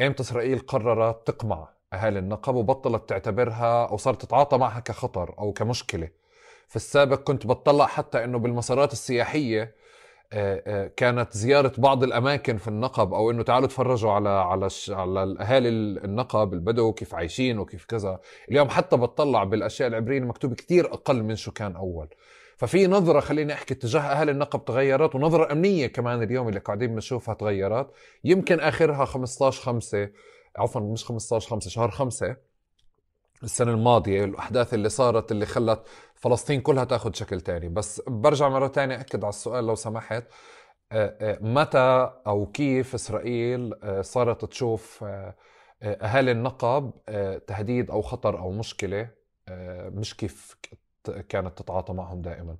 إمتى 0.01 0.23
إسرائيل 0.23 0.59
قررت 0.59 1.27
تقمع 1.27 1.69
اهالي 1.93 2.19
النقب 2.19 2.55
وبطلت 2.55 3.09
تعتبرها 3.09 3.85
أو 3.85 3.97
صارت 3.97 4.21
تتعاطى 4.21 4.57
معها 4.57 4.79
كخطر 4.79 5.35
أو 5.39 5.53
كمشكلة؟ 5.53 6.09
في 6.67 6.75
السابق 6.75 7.19
كنت 7.23 7.47
بتطلع 7.47 7.85
حتى 7.85 8.23
إنه 8.23 8.39
بالمسارات 8.39 8.93
السياحية 8.93 9.75
كانت 10.97 11.27
زيارة 11.31 11.71
بعض 11.77 12.03
الأماكن 12.03 12.57
في 12.57 12.67
النقب 12.67 13.13
أو 13.13 13.31
إنه 13.31 13.43
تعالوا 13.43 13.67
تفرجوا 13.67 14.11
على 14.11 14.29
على 14.29 14.69
على 14.89 15.23
الأهالي 15.23 15.69
النقب 15.69 16.53
البدو 16.53 16.93
كيف 16.93 17.15
عايشين 17.15 17.59
وكيف 17.59 17.85
كذا. 17.85 18.19
اليوم 18.51 18.69
حتى 18.69 18.97
بتطلع 18.97 19.43
بالأشياء 19.43 19.89
العبرية 19.89 20.19
مكتوب 20.19 20.53
كتير 20.53 20.93
أقل 20.93 21.23
من 21.23 21.35
شو 21.35 21.51
كان 21.51 21.75
أول. 21.75 22.07
ففي 22.57 22.87
نظرة 22.87 23.19
خليني 23.19 23.53
أحكي 23.53 23.75
تجاه 23.75 24.01
أهل 24.01 24.29
النقب 24.29 24.65
تغيرت 24.65 25.15
ونظرة 25.15 25.51
أمنية 25.51 25.87
كمان 25.87 26.23
اليوم 26.23 26.47
اللي 26.49 26.59
قاعدين 26.59 26.93
بنشوفها 26.95 27.33
تغيرت. 27.33 27.87
يمكن 28.23 28.59
آخرها 28.59 29.05
15 29.05 29.61
5 29.61 30.09
عفوا 30.57 30.81
مش 30.81 31.05
15 31.05 31.49
5 31.49 31.69
شهر 31.69 31.91
5 31.91 32.48
السنة 33.43 33.71
الماضية 33.71 34.23
الأحداث 34.23 34.73
اللي 34.73 34.89
صارت 34.89 35.31
اللي 35.31 35.45
خلت 35.45 35.81
فلسطين 36.15 36.61
كلها 36.61 36.83
تأخذ 36.83 37.13
شكل 37.13 37.41
تاني. 37.41 37.69
بس 37.69 38.01
برجع 38.07 38.49
مرة 38.49 38.67
تانية 38.67 38.99
أكد 38.99 39.23
على 39.23 39.29
السؤال 39.29 39.67
لو 39.67 39.75
سمحت. 39.75 40.23
آه، 40.91 41.17
آه، 41.21 41.39
متى 41.41 42.11
أو 42.27 42.45
كيف 42.45 42.93
إسرائيل 42.95 43.73
آه، 43.83 44.01
صارت 44.01 44.45
تشوف 44.45 45.05
أهالي 45.83 46.31
النقب 46.31 46.91
تهديد 47.47 47.91
أو 47.91 48.01
خطر 48.01 48.39
أو 48.39 48.51
مشكلة؟ 48.51 49.09
مش 49.89 50.17
كيف 50.17 50.57
كانت 51.29 51.57
تتعاطى 51.57 51.93
معهم 51.93 52.21
دائما؟ 52.21 52.57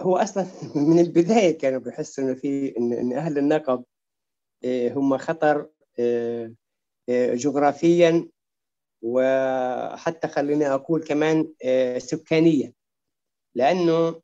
هو 0.00 0.16
أصلا 0.16 0.46
من 0.88 0.98
البداية 0.98 1.58
كانوا 1.58 1.80
بيحسوا 1.80 2.24
إنه 2.24 2.34
في 2.34 2.74
إن 2.78 3.12
أهل 3.12 3.38
النقب 3.38 3.84
هم 4.66 5.18
خطر 5.18 5.68
جغرافيا 7.10 8.28
وحتى 9.02 10.28
خليني 10.28 10.66
أقول 10.74 11.04
كمان 11.04 11.48
آه، 11.64 11.98
سكانيا. 11.98 12.72
لأنه 13.54 14.20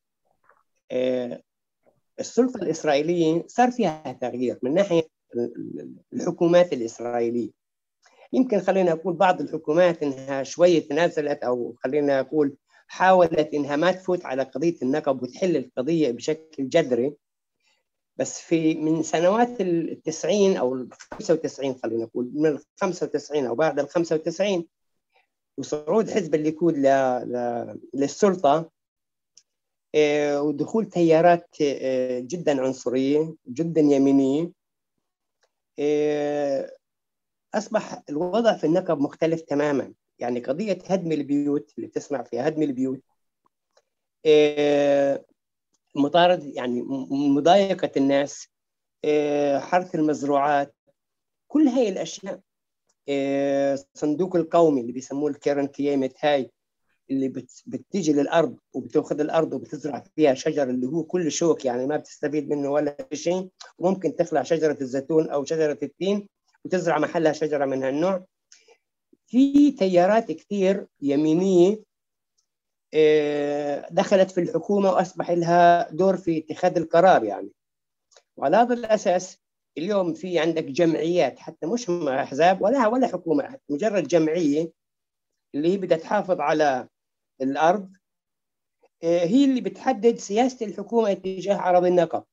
آه، 0.91 1.43
السلطة 2.21 2.63
الإسرائيلية 2.63 3.45
صار 3.47 3.71
فيها 3.71 4.19
تغيير 4.21 4.59
من 4.63 4.75
ناحية 4.75 5.09
الحكومات 6.13 6.73
الإسرائيلية. 6.73 7.51
يمكن 8.33 8.61
خلينا 8.61 8.93
أقول 8.93 9.15
بعض 9.15 9.41
الحكومات 9.41 10.03
إنها 10.03 10.43
شوية 10.43 10.89
تنازلت 10.89 11.45
أو 11.45 11.75
خلينا 11.85 12.21
أقول 12.21 12.57
حاولت 12.87 13.55
إنها 13.55 13.77
ما 13.77 13.93
تفوت 13.93 14.25
على 14.25 14.43
قضية 14.43 14.77
النقب 14.83 15.23
وتحل 15.23 15.57
القضية 15.57 16.11
بشكل 16.11 16.69
جذري. 16.69 17.15
بس 18.19 18.41
في 18.41 18.75
من 18.75 19.03
سنوات 19.03 19.61
التسعين 19.61 20.57
أو 20.57 20.75
ال 20.75 20.89
95 21.13 21.79
خلينا 21.83 22.05
نقول 22.05 22.31
من 22.35 22.47
ال 22.47 22.65
95 22.77 23.47
أو 23.47 23.55
بعد 23.55 23.79
ال 23.79 23.89
95 23.89 24.67
وصعود 25.59 26.11
حزب 26.11 26.35
الليكود 26.35 26.75
للسلطة 27.95 28.71
آه، 29.95 30.43
ودخول 30.43 30.87
تيارات 30.87 31.57
آه، 31.63 32.19
جدا 32.19 32.63
عنصرية 32.63 33.35
جدا 33.49 33.81
يمينية 33.81 34.53
آه، 35.79 36.73
أصبح 37.55 38.03
الوضع 38.11 38.57
في 38.57 38.65
النقب 38.65 38.99
مختلف 39.01 39.41
تماما. 39.41 39.95
يعني 40.19 40.41
قضية 40.41 40.79
هدم 40.87 41.13
البيوت 41.13 41.73
اللي 41.79 41.89
تسمع 41.89 42.23
فيها 42.23 42.49
هدم 42.49 42.63
البيوت 42.63 43.03
مطارد 45.99 46.45
يعني 46.45 46.83
مضايقة 47.11 47.91
الناس 47.97 48.49
آه، 49.05 49.59
حرث 49.59 49.95
المزروعات 49.95 50.75
كل 51.49 51.69
هاي 51.69 51.89
الأشياء 51.89 52.41
آه، 53.09 53.79
صندوق 53.95 54.37
القومي 54.37 54.81
اللي 54.81 54.93
بيسموه 54.93 55.31
الكيرن 55.31 55.67
كيامت 55.67 56.15
هاي 56.21 56.51
اللي 57.11 57.29
بتيجي 57.67 58.13
للأرض 58.13 58.57
وبتأخذ 58.73 59.21
الأرض 59.21 59.53
وبتزرع 59.53 60.05
فيها 60.17 60.35
شجر 60.35 60.71
اللي 60.71 60.87
هو 60.87 61.03
كل 61.03 61.33
شوك 61.33 61.65
يعني 61.65 61.87
ما 61.87 61.97
بتستفيد 61.97 62.49
منه 62.49 62.71
ولا 62.71 62.97
شيء 63.13 63.49
وممكن 63.79 64.17
تخلع 64.17 64.43
شجرة 64.43 64.77
الزيتون 64.81 65.31
أو 65.31 65.45
شجرة 65.45 65.79
التين 65.83 66.29
وتزرع 66.65 66.99
محلها 66.99 67.33
شجرة 67.33 67.65
من 67.65 67.83
هالنوع. 67.83 68.25
في 69.27 69.71
تيارات 69.71 70.33
كثير 70.33 70.87
يمينية 71.03 71.73
آه، 71.73 71.83
دخلت 73.91 74.31
في 74.31 74.41
الحكومة 74.41 74.91
وأصبح 74.91 75.31
لها 75.31 75.91
دور 75.91 76.17
في 76.17 76.39
اتخاذ 76.39 76.77
القرار 76.77 77.25
يعني. 77.25 77.51
وعلى 78.37 78.57
هذا 78.57 78.75
الأساس 78.75 79.39
اليوم 79.79 80.15
في 80.15 80.39
عندك 80.39 80.65
جمعيات 80.65 81.39
حتى 81.39 81.67
مش 81.67 81.91
أحزاب 81.91 82.63
ولا 82.63 82.87
ولا 82.87 83.07
حكومة 83.07 83.59
مجرد 83.69 84.09
جمعية 84.09 84.73
اللي 85.55 85.73
هي 85.73 85.77
بدها 85.77 85.99
تحافظ 85.99 86.41
على 86.41 86.89
الأرض 87.43 87.93
آه، 89.03 89.25
هي 89.25 89.45
اللي 89.45 89.61
بتحدد 89.61 90.17
سياسة 90.17 90.67
الحكومة 90.67 91.13
تجاه 91.13 91.57
عرب 91.57 91.85
النقب. 91.85 92.25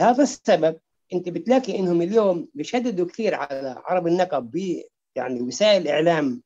هذا 0.00 0.22
السبب 0.22 0.80
أنت 1.12 1.28
بتلاقي 1.28 1.78
إنهم 1.78 2.02
اليوم 2.02 2.48
بيشددوا 2.54 3.06
كثير 3.06 3.34
على 3.34 3.82
عرب 3.86 4.06
النقب 4.06 4.50
ب 4.50 4.82
يعني 5.16 5.42
وسائل 5.42 5.88
إعلام 5.88 6.42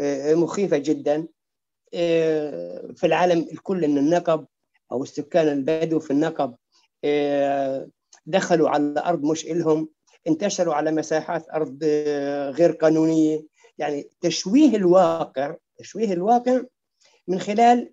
آه، 0.00 0.34
مخيفة 0.34 0.78
جدا. 0.78 1.16
آه، 1.16 1.28
في 2.94 3.04
العالم 3.04 3.48
الكل 3.52 3.84
إن 3.84 3.98
النقب 3.98 4.46
أو 4.92 5.02
السكان 5.02 5.48
البدو 5.48 6.00
في 6.00 6.10
النقب 6.10 6.54
آه، 7.04 7.88
دخلوا 8.26 8.68
على 8.68 9.02
أرض 9.06 9.24
مش 9.24 9.46
إلهم 9.46 9.88
انتشروا 10.26 10.74
على 10.74 10.92
مساحات 10.92 11.46
أرض 11.50 11.84
غير 12.54 12.72
قانونية. 12.72 13.46
يعني 13.78 14.08
تشويه 14.20 14.76
الواقع 14.76 15.56
تشويه 15.78 16.12
الواقع 16.12 16.62
من 17.28 17.38
خلال 17.38 17.92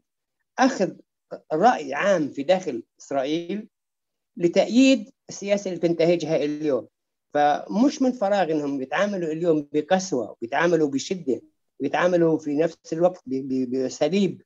أخذ 0.59 0.91
رأي 1.53 1.93
عام 1.93 2.29
في 2.31 2.43
داخل 2.43 2.83
إسرائيل 2.99 3.67
لتأييد 4.37 5.09
السياسة 5.29 5.69
اللي 5.69 5.79
تنتهجها 5.79 6.35
اليوم. 6.35 6.87
فمش 7.33 8.01
من 8.01 8.11
فراغ 8.11 8.51
إنهم 8.51 8.77
بيتعاملوا 8.77 9.31
اليوم 9.31 9.67
بقسوة 9.73 10.35
بيتعاملوا 10.41 10.89
بشدة. 10.89 11.41
بيتعاملوا 11.79 12.37
في 12.37 12.55
نفس 12.57 12.93
الوقت 12.93 13.23
بسليب 13.67 14.41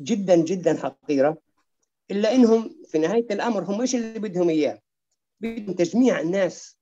جدا 0.00 0.36
جدا 0.36 0.76
حقيرة 0.76 1.38
إلا 2.10 2.34
إنهم 2.34 2.76
في 2.88 2.98
نهاية 2.98 3.26
الأمر 3.30 3.64
هم 3.64 3.80
إيش 3.80 3.94
اللي 3.94 4.18
بدهم 4.18 4.48
إياه؟ 4.48 4.80
بدهم 5.40 5.74
تجميع 5.74 6.20
الناس 6.20 6.76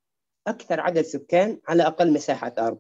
أكثر 0.47 0.81
عدد 0.81 1.03
سكان 1.03 1.61
على 1.69 1.83
أقل 1.83 2.13
مساحة 2.13 2.55
أرض. 2.59 2.79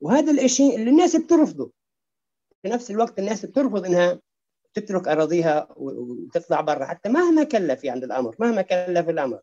وهذا 0.00 0.44
الشيء 0.44 0.76
اللي 0.76 0.90
الناس 0.90 1.16
بترفضه. 1.16 1.72
في 2.62 2.68
نفس 2.68 2.90
الوقت 2.90 3.18
الناس 3.18 3.46
بترفض 3.46 3.86
إنها 3.86 4.20
تترك 4.74 5.08
أراضيها 5.08 5.68
وتطلع 5.76 6.60
برا 6.60 6.84
حتى 6.84 7.08
مهما 7.08 7.44
كلف 7.44 7.84
يعني 7.84 8.04
الأمر 8.04 8.36
مهما 8.38 8.62
كلف 8.62 9.08
الأمر. 9.08 9.40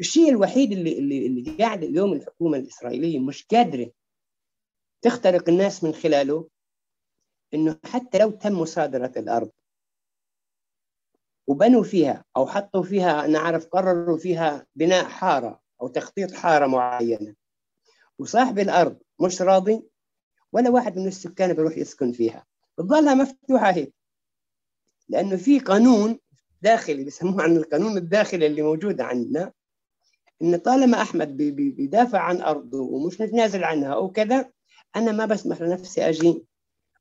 الشيء 0.00 0.30
الوحيد 0.30 0.72
اللي 0.72 0.98
اللي 0.98 1.26
اللي 1.26 1.50
قاعد 1.50 1.84
اليوم 1.84 2.12
الحكومة 2.12 2.58
الإسرائيلية 2.58 3.18
مش 3.18 3.46
قادرة 3.46 3.90
تخترق 5.02 5.48
الناس 5.48 5.84
من 5.84 5.94
خلاله 5.94 6.48
إنه 7.54 7.78
حتى 7.84 8.18
لو 8.18 8.30
تم 8.30 8.52
مصادرة 8.52 9.12
الأرض 9.16 9.50
وبنوا 11.46 11.82
فيها 11.82 12.24
أو 12.36 12.46
حطوا 12.46 12.82
فيها 12.82 13.26
نعرف 13.26 13.66
قرروا 13.66 14.18
فيها 14.18 14.66
بناء 14.74 15.04
حارة 15.04 15.60
أو 15.82 15.88
تخطيط 15.88 16.32
حارة 16.32 16.66
معينة. 16.66 17.34
وصاحب 18.18 18.58
الأرض 18.58 18.98
مش 19.20 19.42
راضي 19.42 19.82
ولا 20.52 20.70
واحد 20.70 20.98
من 20.98 21.06
السكان 21.06 21.52
بيروح 21.52 21.76
يسكن 21.76 22.12
فيها. 22.12 22.46
بتظلها 22.78 23.14
مفتوحة 23.14 23.70
هيك 23.70 23.94
لأنه 25.08 25.36
في 25.36 25.58
قانون 25.58 26.18
داخلي 26.62 27.04
بيسموه 27.04 27.42
عن 27.42 27.56
القانون 27.56 27.96
الداخلي 27.96 28.46
اللي 28.46 28.62
موجود 28.62 29.00
عندنا 29.00 29.52
إن 30.42 30.56
طالما 30.56 31.02
أحمد 31.02 31.36
بيدافع 31.36 32.18
عن 32.18 32.40
أرضه 32.40 32.80
ومش 32.80 33.20
متنازل 33.20 33.64
عنها 33.64 33.94
أو 33.94 34.10
كذا 34.10 34.50
أنا 34.96 35.12
ما 35.12 35.26
بسمح 35.26 35.60
لنفسي 35.60 36.08
أجي 36.08 36.44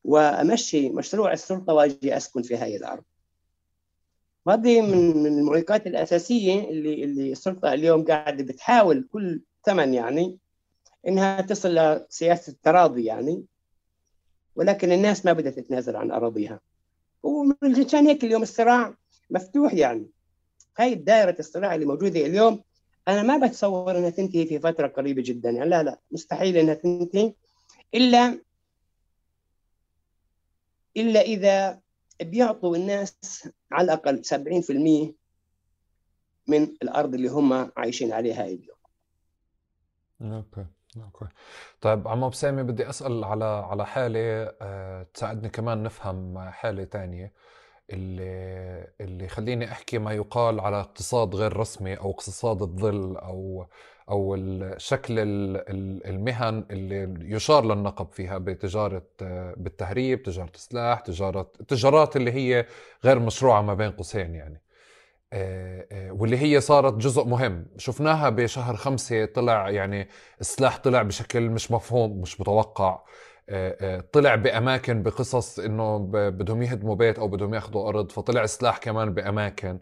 وأمشي 0.04 0.90
مشروع 0.90 1.34
السلطة 1.34 1.74
وأجي 1.74 2.18
أسكن 2.18 2.42
في 2.42 2.56
هذه 2.56 2.76
الأرض. 2.76 3.04
هذه 4.48 4.82
من 4.82 5.26
المعيقات 5.26 5.88
الأساسية 5.88 6.70
اللي 6.70 7.04
اللي 7.04 7.32
السلطة 7.32 7.74
اليوم 7.74 8.06
قاعدة 8.06 8.44
بتحاول 8.44 9.08
كل 9.12 9.42
ثمن 9.66 9.94
يعني 9.94 10.38
إنها 11.08 11.42
تصل 11.42 11.76
لسياسه 11.76 12.52
التراضي 12.52 13.06
يعني 13.06 13.44
ولكن 14.56 14.92
الناس 14.92 15.26
ما 15.26 15.34
بدها 15.34 15.52
تتنازل 15.52 15.96
عن 15.96 16.12
أراضيها. 16.12 16.60
ومشان 17.24 18.08
هيك 18.08 18.24
اليوم 18.24 18.42
الصراع 18.42 18.94
مفتوح 19.30 19.74
يعني 19.74 20.08
هاي 20.78 20.96
دائرة 20.96 21.36
الصراع 21.40 21.76
اللي 21.76 21.86
موجودة 21.86 22.26
اليوم 22.26 22.64
أنا 23.08 23.24
ما 23.24 23.48
بتصور 23.48 23.98
أنها 23.98 24.10
تنتهي 24.10 24.46
في 24.46 24.60
فترة 24.60 24.88
قريبة 24.88 25.22
جدا 25.26 25.50
يعني 25.50 25.70
لا 25.70 25.84
لا 25.84 26.00
مستحيل 26.12 26.58
أنها 26.58 26.74
تنتهي 26.74 27.34
إلا 27.94 28.40
إلا 30.98 31.22
إذا 31.22 31.82
بيعطوا 32.22 32.76
الناس 32.76 33.50
على 33.72 33.86
الأقل 33.86 34.24
70% 34.26 35.14
من 36.48 36.64
الأرض 36.64 37.14
اللي 37.14 37.28
هم 37.28 37.72
عايشين 37.78 38.14
عليها 38.14 38.46
اليوم. 38.46 38.78
okay 40.22 40.66
okay. 40.98 41.26
طيب 41.82 42.08
عم 42.08 42.32
سامي 42.32 42.64
بدي 42.64 42.90
أسأل 42.90 43.24
على 43.24 43.46
على 43.46 43.86
حالة 43.86 44.20
أه 44.62 45.04
تساعدني 45.14 45.50
كمان 45.50 45.84
نفهم 45.84 46.50
حالة 46.50 46.84
تانية. 46.84 47.34
اللي 47.90 48.88
اللي 49.02 49.28
خليني 49.28 49.72
أحكي 49.72 49.98
ما 50.00 50.14
يقال 50.14 50.60
على 50.60 50.80
اقتصاد 50.80 51.36
غير 51.36 51.58
رسمي 51.58 51.96
أو 51.96 52.12
اقتصاد 52.12 52.62
الظل 52.62 53.18
أو 53.18 53.68
أو 54.10 54.38
شكل 54.78 55.16
المهن 56.06 56.66
اللي 56.72 57.18
يشار 57.36 57.66
للنقب 57.66 58.08
فيها 58.12 58.38
بتجارة 58.38 59.04
بالتهريب، 59.58 60.24
تجارة 60.24 60.52
سلاح، 60.56 61.00
تجارة 61.00 61.52
التجارات 61.62 62.16
اللي 62.16 62.32
هي 62.32 62.66
غير 63.06 63.20
مشروعة 63.20 63.62
ما 63.62 63.74
بين 63.74 63.92
قوسين 63.92 64.36
يعني. 64.36 64.62
آه، 65.34 65.88
آه، 65.92 66.12
واللي 66.12 66.38
هي 66.38 66.62
صارت 66.62 66.94
جزء 66.94 67.26
مهم 67.26 67.66
شفناها 67.78 68.30
بشهر 68.30 68.76
خمسة 68.76 69.26
طلع 69.26 69.70
يعني 69.70 70.10
السلاح 70.42 70.78
طلع 70.78 71.02
بشكل 71.02 71.42
مش 71.50 71.72
مفهوم 71.72 72.22
مش 72.22 72.42
متوقع 72.42 73.00
طلع 74.12 74.36
بأماكن 74.36 75.04
بقصص 75.04 75.60
إنه 75.60 75.98
بدهم 76.30 76.62
يهدموا 76.62 76.96
بيت 76.96 77.20
أو 77.20 77.28
بدهم 77.28 77.54
يأخذوا 77.54 77.90
أرض 77.90 78.12
فطلع 78.12 78.46
سلاح 78.46 78.78
كمان 78.78 79.14
بأماكن. 79.14 79.80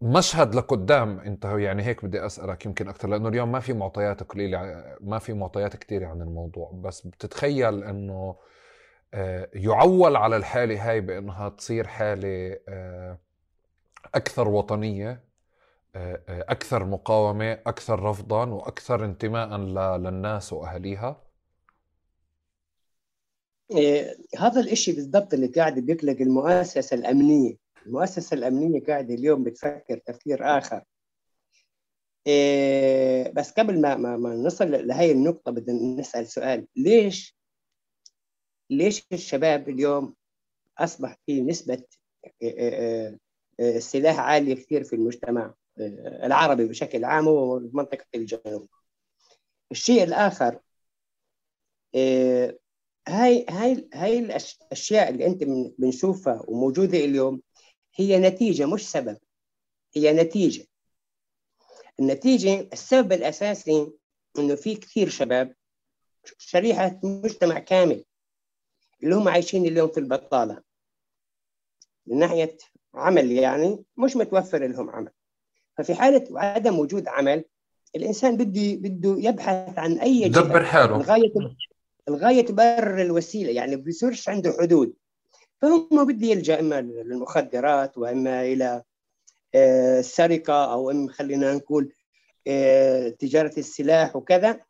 مشهد 0.00 0.54
لقدام 0.54 1.20
أنت 1.20 1.44
يعني 1.44 1.82
هيك 1.82 2.04
بدي 2.04 2.26
أسألك 2.26 2.66
يمكن 2.66 2.88
أكثر 2.88 3.08
لأنه 3.08 3.28
اليوم 3.28 3.52
ما 3.52 3.60
في 3.60 3.72
معطيات 3.72 4.22
قليله 4.22 4.84
ما 5.00 5.18
في 5.18 5.32
معطيات 5.32 5.76
كثيره 5.76 6.06
عن 6.06 6.22
الموضوع 6.22 6.72
بس 6.74 7.06
بتتخيل 7.06 7.84
إنه 7.84 8.36
يعول 9.54 10.16
على 10.16 10.36
الحالة 10.36 10.90
هاي 10.90 11.00
بإنها 11.00 11.48
تصير 11.48 11.86
حالة 11.86 12.58
أكثر 14.14 14.48
وطنية 14.48 15.30
آه، 15.96 16.22
آه، 16.28 16.44
أكثر 16.48 16.84
مقاومة 16.84 17.52
أكثر 17.52 18.02
رفضا 18.02 18.46
وأكثر 18.46 19.04
انتماء 19.04 19.56
للناس 19.96 20.52
وأهاليها. 20.52 21.29
هذا 24.38 24.60
الشيء 24.60 24.94
بالضبط 24.94 25.34
اللي 25.34 25.46
قاعد 25.46 25.78
بيقلق 25.78 26.20
المؤسسة 26.20 26.94
الأمنية. 26.94 27.56
المؤسسة 27.86 28.34
الأمنية 28.34 28.84
قاعدة 28.84 29.14
اليوم 29.14 29.44
بتفكر 29.44 29.98
تفكير 29.98 30.58
آخر. 30.58 30.84
إيه 32.26 33.32
بس 33.32 33.50
قبل 33.52 33.80
ما 33.80 33.96
ما, 33.96 34.16
ما 34.16 34.34
نصل 34.34 34.86
لهي 34.86 35.12
النقطة 35.12 35.52
بدنا 35.52 36.00
نسأل 36.00 36.26
سؤال. 36.26 36.66
ليش 36.76 37.36
ليش 38.70 39.06
الشباب 39.12 39.68
اليوم 39.68 40.14
أصبح 40.78 41.16
في 41.26 41.40
نسبة 41.40 41.82
إيه 42.42 43.18
السلاح 43.60 44.18
عالي 44.18 44.54
كثير 44.54 44.84
في 44.84 44.96
المجتمع 44.96 45.54
آه، 45.80 46.26
العربي 46.26 46.64
بشكل 46.64 47.04
عام 47.04 47.26
ومنطقة 47.28 48.04
الجنوب؟ 48.14 48.68
الشيء 49.72 50.02
الآخر 50.02 50.60
هاي 53.10 53.46
هاي 53.48 53.88
هاي 53.94 54.18
الأشياء 54.18 55.08
اللي 55.10 55.26
أنت 55.26 55.44
بنشوفها 55.78 56.42
وموجودة 56.48 56.98
اليوم 56.98 57.40
هي 57.94 58.18
نتيجة 58.18 58.66
مش 58.66 58.90
سبب 58.90 59.18
هي 59.96 60.12
نتيجة. 60.12 60.66
النتيجة 62.00 62.68
السبب 62.72 63.12
الأساسي 63.12 63.92
إنه 64.38 64.54
في 64.54 64.74
كثير 64.74 65.08
شباب 65.08 65.54
شريحة 66.38 67.00
مجتمع 67.02 67.58
كامل 67.58 68.04
اللي 69.02 69.14
هم 69.14 69.28
عايشين 69.28 69.66
اليوم 69.66 69.88
في 69.88 70.00
البطالة 70.00 70.62
من 72.06 72.18
ناحية 72.18 72.58
عمل 72.94 73.32
يعني 73.32 73.84
مش 73.96 74.16
متوفر 74.16 74.66
لهم 74.66 74.90
عمل. 74.90 75.10
ففي 75.78 75.94
حالة 75.94 76.40
عدم 76.40 76.78
وجود 76.78 77.08
عمل 77.08 77.44
الإنسان 77.96 78.36
بده 78.36 78.88
بده 78.88 79.28
يبحث 79.28 79.78
عن 79.78 79.98
أي 79.98 80.20
يدبر 80.20 80.64
حاله. 80.64 81.46
الغاية 82.08 82.46
تبرر 82.46 83.02
الوسيلة 83.02 83.50
يعني 83.50 83.76
بيصيرش 83.76 84.28
عنده 84.28 84.56
حدود. 84.60 84.94
فهم 85.62 86.04
بده 86.06 86.26
يلجأ 86.26 86.60
إما 86.60 86.80
للمخدرات 86.80 87.98
وإما 87.98 88.42
إلى 88.42 88.82
آه، 89.54 90.00
السرقة 90.00 90.72
أو 90.72 90.90
إما 90.90 91.12
خلينا 91.12 91.54
نقول 91.54 91.92
آه، 92.46 93.08
تجارة 93.08 93.52
السلاح 93.58 94.16
وكذا. 94.16 94.60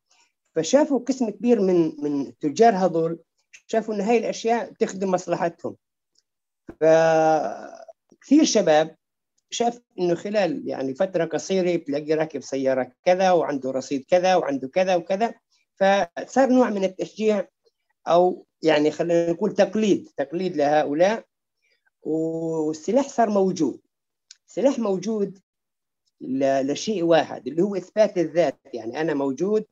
فشافوا 0.55 0.99
قسم 0.99 1.31
كبير 1.31 1.61
من 1.61 1.93
من 2.03 2.27
التجار 2.27 2.75
هذول 2.75 3.19
شافوا 3.67 3.95
إن 3.95 4.01
هاي 4.01 4.19
الأشياء 4.19 4.73
تخدم 4.73 5.11
مصلحتهم. 5.11 5.77
ف 6.81 6.85
كثير 8.21 8.45
شباب 8.45 8.97
شاف 9.51 9.81
إنه 9.99 10.15
خلال 10.15 10.69
يعني 10.69 10.95
فترة 10.95 11.25
قصيرة 11.25 11.77
بتلاقي 11.77 12.15
راكب 12.15 12.41
سيارة 12.41 12.93
كذا 13.05 13.31
وعنده 13.33 13.71
رصيد 13.71 14.05
كذا 14.09 14.37
وعنده 14.37 14.69
كذا 14.69 14.97
وكذا. 14.97 15.35
فصار 15.81 16.49
نوع 16.49 16.71
من 16.71 16.85
التشجيع 16.85 17.49
أو 18.09 18.47
يعني 18.63 18.91
خلينا 18.91 19.31
نقول 19.33 19.55
تقليد 19.55 20.09
تقليد 20.17 20.57
لهؤلاء. 20.57 21.25
والسلاح 22.03 23.09
صار 23.09 23.31
موجود. 23.31 23.81
سلاح 24.47 24.79
موجود 24.79 25.39
لشيء 26.21 27.03
واحد 27.05 27.49
اللي 27.49 27.63
هو 27.63 27.77
إثبات 27.77 28.19
الذات. 28.19 28.59
يعني 28.75 29.01
أنا 29.01 29.15
موجود 29.15 29.65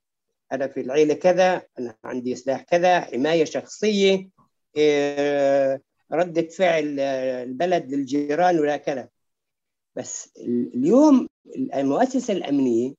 أنا 0.52 0.68
في 0.68 0.80
العيلة 0.80 1.14
كذا 1.14 1.62
أنا 1.78 1.94
عندي 2.04 2.34
سلاح 2.34 2.62
كذا 2.62 3.00
حماية 3.00 3.44
شخصية 3.44 4.28
آه، 4.78 5.80
ردة 6.12 6.48
فعل 6.48 7.00
البلد 7.00 7.94
للجيران 7.94 8.58
ولا 8.58 8.76
كذا. 8.76 9.08
بس 9.96 10.32
اليوم 10.74 11.28
المؤسسة 11.56 12.32
الأمنية 12.34 12.94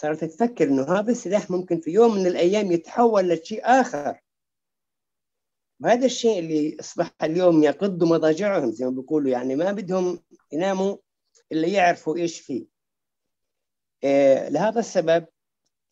صارت 0.00 0.24
تفكر 0.24 0.64
إنه 0.68 0.82
هذا 0.82 1.10
السلاح 1.10 1.50
ممكن 1.50 1.80
في 1.80 1.90
يوم 1.90 2.14
من 2.14 2.26
الأيام 2.26 2.72
يتحول 2.72 3.28
لشيء 3.28 3.60
آخر. 3.64 4.20
وهذا 5.80 6.06
الشيء 6.06 6.38
اللي 6.38 6.76
أصبح 6.80 7.14
اليوم 7.22 7.62
يقض 7.62 8.04
مضاجعهم 8.04 8.70
زي 8.70 8.84
ما 8.84 8.90
بيقولوا 8.90 9.30
يعني 9.30 9.56
ما 9.56 9.72
بدهم 9.72 10.20
يناموا 10.52 10.96
إلا 11.52 11.68
يعرفوا 11.68 12.16
إيش 12.16 12.40
فيه. 12.40 12.66
آه 14.04 14.48
لهذا 14.48 14.80
السبب 14.80 15.26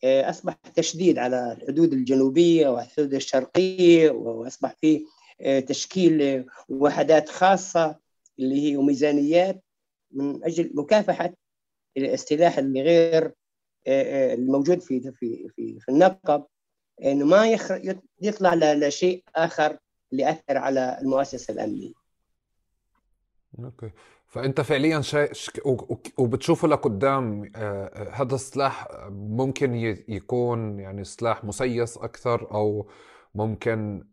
آه 0.03 0.29
أصبح 0.29 0.53
تشديد 0.53 1.17
على 1.17 1.51
الحدود 1.51 1.93
الجنوبية 1.93 2.67
والحدود 2.67 3.13
الشرقية 3.13 4.11
وأصبح 4.11 4.75
في 4.81 5.05
آه 5.41 5.59
تشكيل 5.59 6.45
وحدات 6.69 7.29
خاصة 7.29 7.99
اللي 8.39 8.71
هي 8.71 8.77
وميزانيات 8.77 9.63
من 10.11 10.43
أجل 10.43 10.71
مكافحة 10.75 11.33
السلاح 11.97 12.57
اللي 12.57 12.81
غير 12.81 13.25
آه، 13.25 13.31
آه، 13.31 13.38
الموجود 13.87 14.79
في 14.79 14.99
في 15.01 15.49
في, 15.55 15.79
في 15.79 15.89
النقب 15.89 16.45
إنه 17.03 17.25
ما 17.25 17.57
يطلع 18.21 18.53
لشيء 18.53 19.23
آخر 19.35 19.77
اللي 20.11 20.29
اثر 20.29 20.57
على 20.57 20.97
المؤسسة 21.01 21.53
الأمنية. 21.53 21.93
أوكي. 23.59 23.91
فأنت 24.27 24.61
فعليا 24.61 25.01
شا... 25.01 25.29
وبتشوفه 26.17 26.67
لقدام 26.67 27.51
آه، 27.55 28.09
هذا 28.13 28.35
السلاح 28.35 28.87
ممكن 29.11 29.75
يكون 30.07 30.79
يعني 30.79 31.03
سلاح 31.03 31.43
مسيس 31.43 31.97
أكثر 31.97 32.51
أو 32.51 32.89
ممكن؟ 33.35 34.07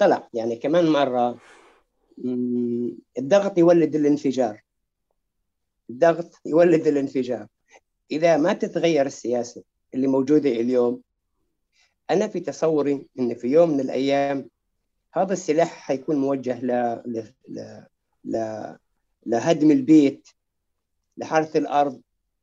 طلع. 0.00 0.28
يعني 0.34 0.56
كمان 0.56 0.92
مرة 0.92 1.38
الضغط 3.18 3.58
يولد 3.58 3.94
الانفجار. 3.94 4.63
الضغط 5.90 6.40
يولد 6.46 6.86
الانفجار. 6.86 7.46
إذا 8.10 8.36
ما 8.36 8.52
تتغير 8.52 9.06
السياسة 9.06 9.62
اللي 9.94 10.06
موجودة 10.06 10.50
اليوم 10.50 11.02
أنا 12.10 12.28
في 12.28 12.40
تصوري 12.40 13.06
إن 13.18 13.34
في 13.34 13.46
يوم 13.46 13.70
من 13.70 13.80
الأيام 13.80 14.50
هذا 15.12 15.32
السلاح 15.32 15.68
حيكون 15.68 16.16
موجه 16.16 16.60
ل... 16.64 16.72
ل... 17.06 17.24
ل... 17.48 17.84
ل... 18.24 18.76
لهدم 19.26 19.70
البيت 19.70 20.28
لحرث 21.16 21.56
الأرض 21.56 22.00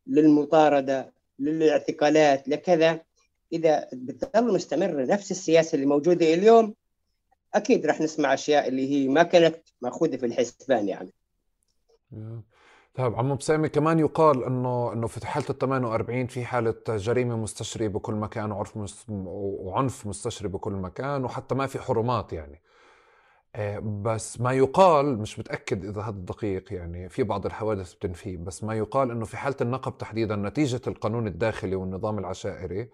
للمطاردة 0.08 1.14
للاعتقالات 1.40 2.48
لكذا. 2.48 3.02
إذا 3.54 3.90
بتظل 3.94 4.54
مستمرة 4.54 5.06
نفس 5.06 5.32
السياسة 5.32 5.76
اللي 5.76 5.86
موجودة 5.86 6.34
اليوم 6.34 6.76
أكيد 7.54 7.86
راح 7.86 8.02
نسمع 8.02 8.34
أشياء 8.34 8.68
اللي 8.68 8.92
هي 8.92 9.08
ما 9.08 9.24
كانت 9.24 9.58
مأخوذة 9.82 10.18
في 10.18 10.26
الحسبان 10.26 10.88
يعني. 10.88 11.14
طيب 12.96 13.16
عمو 13.16 13.36
بسامي 13.36 13.70
كمان 13.70 14.00
يقال 14.00 14.44
إنه 14.44 14.94
إنه 14.94 15.08
في 15.08 15.28
حالة 15.28 15.46
ال 15.50 15.58
48 15.58 16.28
في 16.28 16.46
حالة 16.46 16.76
جريمة 16.90 17.36
مستشرية 17.38 17.88
بكل 17.88 18.14
مكان 18.14 18.52
وعرف. 18.52 19.06
وعنف 19.10 20.08
مستشري 20.08 20.48
بكل 20.48 20.74
مكان 20.74 21.26
وحتى 21.26 21.56
ما 21.56 21.68
في 21.68 21.80
حرمات 21.80 22.34
يعني 22.34 22.62
آه، 23.56 23.80
بس 23.80 24.42
ما 24.42 24.52
يقال 24.54 25.18
مش 25.20 25.40
متأكد 25.40 25.86
إذا 25.86 26.02
هذا 26.02 26.12
دقيق 26.18 26.74
يعني 26.74 27.10
في 27.10 27.24
بعض 27.24 27.46
الحوادث 27.46 27.94
بتنفيه 27.94 28.38
بس 28.38 28.64
ما 28.64 28.76
يقال 28.76 29.12
إنه 29.12 29.26
في 29.26 29.38
حالة 29.38 29.56
النقب 29.62 29.98
تحديدا 29.98 30.36
نتيجة 30.36 30.82
القانون 30.88 31.28
الداخلي 31.28 31.76
والنظام 31.76 32.20
العشائري 32.20 32.90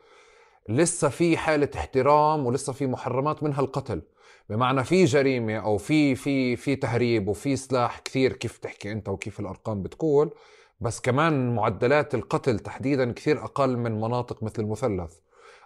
لسه 0.70 1.10
في 1.10 1.38
حالة 1.38 1.70
احترام 1.76 2.46
ولسه 2.46 2.74
في 2.74 2.88
محرمات 2.88 3.44
منها 3.44 3.62
القتل 3.62 4.02
بمعنى 4.50 4.84
في 4.84 5.06
جريمة 5.06 5.58
أو 5.58 5.78
في 5.78 6.16
في 6.16 6.56
في 6.56 6.76
تهريب 6.76 7.28
وفي 7.28 7.56
سلاح 7.56 8.00
كثير 8.00 8.34
كيف 8.34 8.58
تحكي 8.58 8.92
أنت 8.92 9.10
وكيف 9.10 9.40
الأرقام 9.40 9.84
بتقول 9.84 10.32
بس 10.82 11.00
كمان 11.00 11.56
معدلات 11.56 12.16
القتل 12.16 12.60
تحديدا 12.60 13.12
كثير 13.12 13.44
أقل 13.44 13.78
من 13.78 13.92
مناطق 13.92 14.44
مثل 14.44 14.62
المثلث 14.62 15.14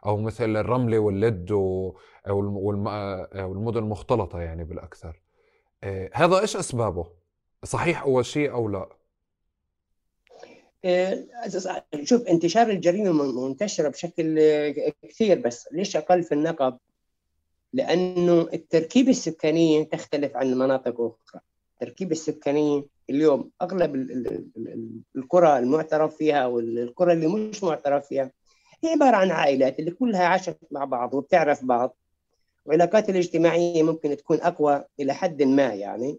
أو 0.06 0.18
مثل 0.18 0.58
الرملة 0.58 1.00
واللد 1.00 1.52
والمدن 2.26 3.78
المختلطة 3.78 4.42
يعني 4.42 4.64
بالأكثر. 4.64 5.22
آه، 5.84 6.10
هذا 6.14 6.40
إيش 6.40 6.56
أسبابه؟ 6.56 7.08
صحيح 7.64 8.02
أول 8.02 8.26
شيء 8.26 8.52
أو 8.52 8.70
لا؟ 8.70 8.90
آه، 10.86 11.24
شوف 12.04 12.28
انتشار 12.28 12.70
الجريمة 12.70 13.48
منتشرة 13.48 13.90
بشكل 13.90 14.40
كثير 15.04 15.40
بس 15.40 15.70
ليش 15.72 15.98
أقل 15.98 16.24
في 16.24 16.32
النقب؟ 16.32 16.78
لأنه 17.74 18.42
التركيبه 18.54 19.10
السكانيه 19.10 19.84
تختلف 19.84 20.36
عن 20.36 20.54
مناطق 20.54 21.02
أخرى. 21.02 21.42
التركيبه 21.74 22.12
السكانيه 22.12 22.84
اليوم 23.10 23.52
أغلب 23.62 23.96
القرى 25.16 25.60
المعترف 25.60 26.16
فيها 26.16 26.46
والقرى 26.46 27.14
اللي 27.14 27.28
مش 27.28 27.64
معترف 27.64 28.08
فيها 28.08 28.32
هي 28.84 28.90
عبارة 28.90 29.16
عن 29.16 29.32
عائلات 29.32 29.80
اللي 29.80 29.92
كلها 29.92 30.26
عاشت 30.26 30.58
مع 30.72 30.86
بعض 30.86 31.14
وبتعرف 31.14 31.66
بعض. 31.66 31.98
والعلاقات 32.66 33.10
الاجتماعية 33.10 33.84
ممكن 33.84 34.18
تكون 34.18 34.42
أقوى 34.42 34.84
إلى 35.00 35.14
حد 35.14 35.44
ما 35.44 35.74
يعني. 35.74 36.18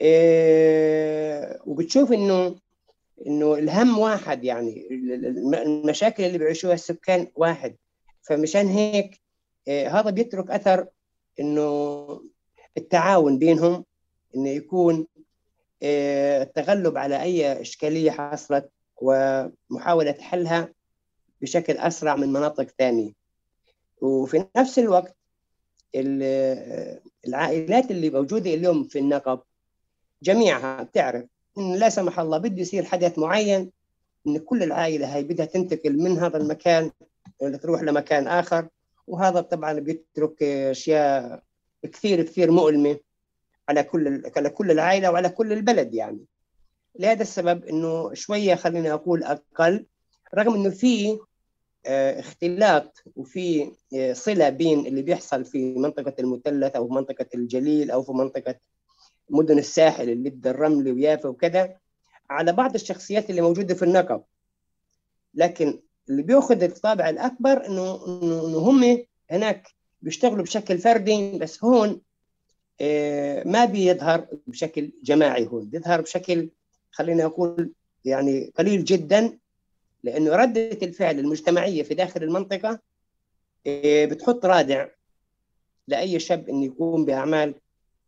إيه 0.00 1.60
وبتشوف 1.66 2.12
انه 2.12 2.56
إنه 3.26 3.54
الهم 3.54 3.98
واحد 3.98 4.44
يعني 4.44 4.88
المشاكل 5.62 6.24
اللي 6.24 6.38
بيعيشوها 6.38 6.74
السكان 6.74 7.26
واحد. 7.34 7.76
فمشان 8.22 8.66
هيك 8.66 9.20
هذا 9.68 10.10
بيترك 10.10 10.50
أثر 10.50 10.86
إنه 11.40 12.20
التعاون 12.76 13.38
بينهم 13.38 13.84
إنه 14.36 14.48
يكون 14.48 15.06
إيه، 15.82 16.42
التغلب 16.42 16.96
على 16.96 17.22
أي 17.22 17.60
إشكالية 17.60 18.10
حصلت 18.10 18.70
ومحاولة 18.96 20.12
حلها 20.20 20.68
بشكل 21.40 21.76
أسرع 21.76 22.16
من 22.16 22.28
مناطق 22.28 22.66
ثانية. 22.78 23.12
وفي 24.00 24.44
نفس 24.56 24.78
الوقت 24.78 25.16
العائلات 27.26 27.90
اللي 27.90 28.10
موجودة 28.10 28.54
اليوم 28.54 28.84
في 28.84 28.98
النقب 28.98 29.40
جميعها 30.22 30.82
بتعرف 30.82 31.24
إن 31.58 31.74
لا 31.74 31.88
سمح 31.88 32.20
الله 32.20 32.38
بده 32.38 32.60
يصير 32.60 32.84
حدث 32.84 33.18
معين 33.18 33.70
إن 34.26 34.38
كل 34.38 34.62
العائلة 34.62 35.14
هاي 35.14 35.22
بدها 35.22 35.46
تنتقل 35.46 35.98
من 35.98 36.18
هذا 36.18 36.36
المكان 36.36 36.90
تروح 37.62 37.82
لمكان 37.82 38.26
آخر. 38.26 38.68
وهذا 39.06 39.40
طبعا 39.40 39.72
بيترك 39.72 40.42
أشياء 40.42 41.42
كثير 41.82 42.22
كثير 42.22 42.50
مؤلمة 42.50 42.98
على 43.68 43.82
كل 43.82 44.22
على 44.36 44.50
كل 44.50 44.70
العائلة 44.70 45.10
وعلى 45.10 45.28
كل 45.28 45.52
البلد 45.52 45.94
يعني. 45.94 46.24
لهذا 46.98 47.22
السبب 47.22 47.64
إنه 47.64 48.14
شوية 48.14 48.54
خلينا 48.54 48.92
أقول 48.92 49.24
أقل 49.24 49.86
رغم 50.34 50.54
إنه 50.54 50.70
في 50.70 51.18
آه، 51.86 52.20
اختلاط 52.20 53.04
وفي 53.16 53.72
آه، 53.94 54.12
صلة 54.12 54.48
بين 54.48 54.86
اللي 54.86 55.02
بيحصل 55.02 55.44
في 55.44 55.74
منطقة 55.74 56.14
المثلث 56.18 56.76
أو 56.76 56.88
منطقة 56.88 57.26
الجليل 57.34 57.90
أو 57.90 58.02
في 58.02 58.12
منطقة 58.12 58.54
مدن 59.30 59.58
الساحل 59.58 60.10
اللي 60.10 60.38
الرمل 60.46 60.92
ويافا 60.92 61.28
وكذا 61.28 61.76
على 62.30 62.52
بعض 62.52 62.74
الشخصيات 62.74 63.30
اللي 63.30 63.40
موجودة 63.40 63.74
في 63.74 63.84
النقب. 63.84 64.22
لكن 65.34 65.82
اللي 66.08 66.22
بياخذ 66.22 66.62
الطابع 66.62 67.08
الأكبر 67.08 67.66
إنه 67.66 68.06
إنه 68.22 68.58
هم 68.58 69.04
هناك 69.30 69.68
بيشتغلوا 70.02 70.42
بشكل 70.42 70.78
فردي 70.78 71.38
بس 71.38 71.64
هون 71.64 72.00
آه، 72.80 73.48
ما 73.48 73.64
بيظهر 73.64 74.26
بشكل 74.46 74.92
جماعي 75.02 75.46
هون. 75.46 75.64
بيظهر 75.64 76.00
بشكل 76.00 76.50
خلينا 76.90 77.24
أقول 77.24 77.72
يعني 78.04 78.52
قليل 78.58 78.84
جدا 78.84 79.38
لأنه 80.02 80.36
ردة 80.36 80.78
الفعل 80.82 81.18
المجتمعية 81.18 81.82
في 81.82 81.94
داخل 81.94 82.22
المنطقة 82.22 82.80
آه، 83.66 84.04
بتحط 84.04 84.46
رادع 84.46 84.88
لأي 85.88 86.18
شاب 86.18 86.48
إنه 86.48 86.64
يقوم 86.64 87.04
بأعمال 87.04 87.54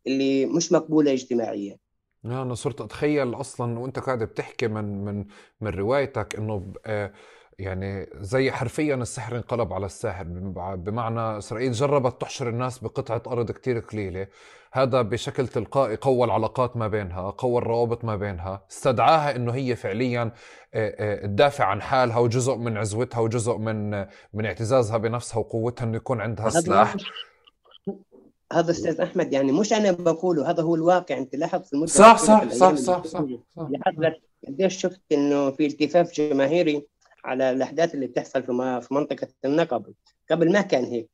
اللي 0.07 0.45
مش 0.45 0.71
مقبولة 0.71 1.13
اجتماعيا. 1.13 1.77
أنا 2.25 2.53
صرت 2.55 2.81
أتخيل 2.81 3.35
أصلا 3.35 3.79
وأنت 3.79 3.99
قاعد 3.99 4.23
بتحكي 4.23 4.67
من 4.67 5.05
من 5.05 5.25
من 5.61 5.71
روايتك 5.71 6.35
إنه 6.35 6.73
آه، 6.85 7.13
يعني 7.59 8.09
زي 8.15 8.51
حرفيا 8.51 8.95
السحر 8.95 9.35
انقلب 9.35 9.73
على 9.73 9.85
الساحر. 9.85 10.23
بمعنى 10.75 11.37
إسرائيل 11.37 11.71
جربت 11.71 12.21
تحشر 12.21 12.49
الناس 12.49 12.79
بقطعة 12.79 13.21
أرض 13.27 13.51
كتير 13.51 13.79
قليلة. 13.79 14.27
هذا 14.73 15.01
بشكل 15.01 15.47
تلقائي 15.47 15.95
قوى 15.95 16.25
العلاقات 16.25 16.77
ما 16.77 16.87
بينها 16.87 17.29
قوى 17.29 17.57
الروابط 17.57 18.05
ما 18.05 18.15
بينها. 18.15 18.65
استدعاها 18.71 19.35
إنه 19.35 19.51
هي 19.51 19.75
فعليا 19.75 20.31
تدافع 21.23 21.65
عن 21.65 21.81
حالها 21.81 22.17
وجزء 22.17 22.55
من 22.55 22.77
عزوتها 22.77 23.19
وجزء 23.19 23.57
من 23.57 23.89
من 24.33 24.45
اعتزازها 24.45 24.97
بنفسها 24.97 25.39
وقوتها 25.39 25.85
إنه 25.85 25.97
يكون 25.97 26.21
عندها 26.21 26.49
سلاح. 26.49 26.95
هذا 28.53 28.71
أستاذ 28.71 29.01
أحمد 29.01 29.33
يعني 29.33 29.51
مش 29.51 29.73
أنا 29.73 29.91
بقوله 29.91 30.49
هذا 30.49 30.63
هو 30.63 30.75
الواقع. 30.75 31.17
أنت 31.17 31.35
لاحظ 31.35 31.61
في 31.61 31.73
المدة 31.73 31.87
صح 31.87 32.17
صح 32.17 32.49
صح 32.49 32.75
صح 32.75 33.03
صح, 33.03 33.23
صح. 33.55 33.67
لاحظت 33.69 34.21
قديش 34.47 34.77
شفت 34.77 35.01
إنه 35.11 35.51
في 35.51 35.65
التفاف 35.65 36.11
جماهيري 36.11 36.87
على 37.25 37.51
الأحداث 37.51 37.95
اللي 37.95 38.07
بتحصل 38.07 38.43
في 38.43 38.81
في 38.87 38.93
منطقة 38.93 39.27
النقب 39.45 39.93
قبل. 40.31 40.51
ما 40.51 40.61
كان 40.61 40.83
هيك. 40.83 41.09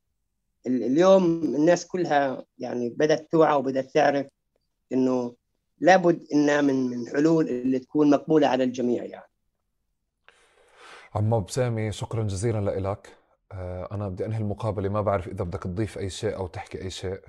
اليوم 0.68 1.24
الناس 1.44 1.88
كلها 1.88 2.46
يعني 2.60 2.90
بدأت 2.90 3.32
توعى 3.32 3.56
وبدأت 3.56 3.92
تعرف 3.92 4.28
إنه 4.92 5.36
لابد 5.80 6.28
إنها 6.34 6.62
من 6.62 6.90
من 6.90 7.08
حلول 7.10 7.48
اللي 7.50 7.80
تكون 7.80 8.10
مقبولة 8.10 8.48
على 8.48 8.64
الجميع 8.64 9.04
يعني. 9.04 9.32
عمو 11.16 11.40
بسامي 11.40 11.92
شكرا 11.92 12.24
جزيلا 12.24 12.80
لك 12.80 13.18
آه، 13.52 13.88
أنا 13.92 14.10
بدي 14.10 14.26
أنهي 14.26 14.38
المقابلة. 14.38 14.90
ما 14.90 15.02
بعرف 15.02 15.28
إذا 15.28 15.44
بدك 15.44 15.64
تضيف 15.64 15.98
أي 15.98 16.10
شيء 16.10 16.36
أو 16.36 16.48
تحكي 16.48 16.82
أي 16.82 16.90
شيء. 16.90 17.20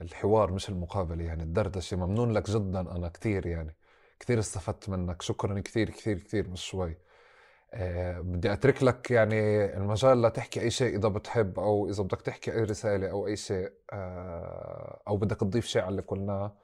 الحوار 0.00 0.52
مش 0.52 0.68
المقابلة 0.68 1.24
يعني 1.24 1.42
الدردشة. 1.42 1.96
ممنون 1.96 2.32
لك 2.32 2.50
جدا 2.50 2.80
أنا 2.80 3.08
كثير 3.08 3.46
يعني. 3.46 3.76
كثير 4.20 4.38
استفدت 4.38 4.88
منك. 4.88 5.22
شكرا 5.22 5.60
كثير 5.60 5.90
كثير 5.90 6.18
كثير 6.18 6.48
مش 6.48 6.64
شوي. 6.64 6.96
بدي 8.20 8.52
أترك 8.52 8.82
لك 8.82 9.10
يعني 9.10 9.64
المجال 9.76 10.22
لتحكي 10.22 10.60
أي 10.60 10.70
شيء 10.70 10.96
إذا 10.96 11.08
بتحب 11.08 11.58
أو 11.58 11.88
إذا 11.88 12.02
بدك 12.02 12.22
تحكي 12.22 12.52
أي 12.52 12.62
رسالة 12.62 13.10
أو 13.10 13.26
أي 13.26 13.36
شيء 13.36 13.72
أه 13.92 15.02
أو 15.08 15.16
بدك 15.16 15.36
تضيف 15.40 15.66
شيء 15.66 15.82
على 15.82 15.90
اللي 15.90 16.02
قلناه 16.02 16.56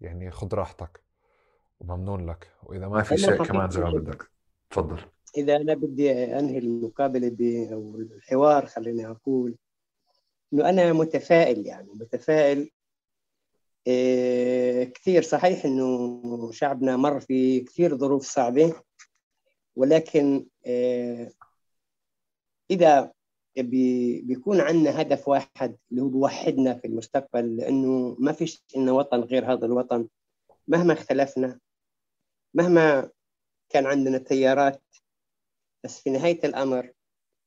يعني 0.00 0.30
خذ 0.30 0.54
راحتك. 0.54 1.00
وممنون 1.80 2.30
لك. 2.30 2.50
وإذا 2.62 2.88
ما 2.88 3.02
في 3.02 3.18
شيء 3.18 3.44
كمان 3.44 3.70
زي 3.70 3.80
ما 3.80 3.90
بدك. 3.90 4.30
تفضل. 4.70 4.98
إذا 5.36 5.56
أنا 5.56 5.74
بدي 5.74 6.38
أنهي 6.38 6.58
المقابلة 6.58 7.28
ب 7.28 7.42
أو 7.72 7.94
الحوار 7.96 8.66
خليني 8.66 9.10
أقول 9.10 9.56
إنه 10.52 10.68
أنا 10.68 10.92
متفائل 10.92 11.66
يعني 11.66 11.88
متفائل 11.94 12.70
إيه 13.86 14.92
كثير. 14.92 15.22
صحيح 15.22 15.64
إنه 15.64 16.52
شعبنا 16.52 16.96
مر 16.96 17.20
في 17.20 17.60
كثير 17.60 17.96
ظروف 17.96 18.22
صعبة. 18.22 18.87
ولكن 19.78 20.46
إيه 20.66 21.32
إذا 22.70 23.12
بي 23.56 24.20
بيكون 24.22 24.60
عندنا 24.60 25.00
هدف 25.00 25.28
واحد 25.28 25.76
اللي 25.90 26.02
هو 26.02 26.08
بيوحدنا 26.08 26.74
في 26.74 26.86
المستقبل 26.86 27.56
لأنه 27.56 28.16
ما 28.18 28.32
فيش 28.32 28.62
لنا 28.76 28.92
وطن 28.92 29.20
غير 29.20 29.52
هذا 29.52 29.66
الوطن. 29.66 30.08
مهما 30.68 30.92
اختلفنا 30.92 31.60
مهما 32.54 33.10
كان 33.68 33.86
عندنا 33.86 34.18
تيارات 34.18 34.82
بس 35.84 36.00
في 36.00 36.10
نهاية 36.10 36.40
الأمر 36.44 36.92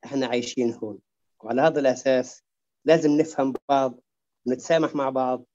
إحنا 0.05 0.27
عايشين 0.27 0.73
هون. 0.73 0.99
وعلى 1.39 1.61
هذا 1.61 1.79
الأساس 1.79 2.43
لازم 2.85 3.11
نفهم 3.11 3.53
بعض 3.69 3.99
ونتسامح 4.45 4.95
مع 4.95 5.09
بعض 5.09 5.45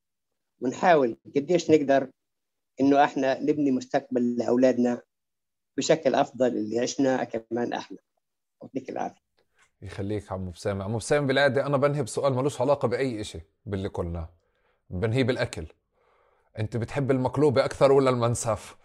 ونحاول 0.60 1.16
قديش 1.36 1.70
نقدر 1.70 2.10
إنه 2.80 3.04
إحنا 3.04 3.40
نبني 3.40 3.70
مستقبل 3.70 4.36
لأولادنا 4.36 5.02
بشكل 5.76 6.14
أفضل 6.14 6.46
اللي 6.46 6.80
عشنا 6.80 7.24
كمان 7.24 7.72
إحنا 7.72 7.98
يعطيك 8.62 8.90
العافية. 8.90 9.26
يخليك 9.82 10.32
عمو 10.32 10.50
بسام 10.50 10.82
عمو 10.82 10.98
بسام 10.98 11.26
بالعادة 11.26 11.66
أنا 11.66 11.76
بنهي 11.76 12.02
بسؤال 12.02 12.34
ملوش 12.34 12.60
علاقة 12.60 12.88
بأي 12.88 13.20
إشي 13.20 13.40
باللي 13.66 13.88
قلناه. 13.88 14.28
بنهي 14.90 15.22
بالأكل 15.22 15.66
أنت 16.58 16.76
بتحب 16.76 17.10
المقلوبة 17.10 17.64
أكثر 17.64 17.92
ولا 17.92 18.10
المنسف؟ 18.10 18.76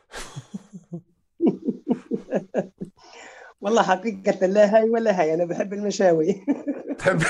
والله 3.62 3.84
حقيقة 3.84 4.46
لا 4.46 4.78
هاي 4.78 4.90
ولا 4.90 5.22
هاي 5.22 5.34
أنا 5.34 5.46
بحب 5.46 5.74
المشاوي. 5.74 6.46
تحب؟ 6.98 7.22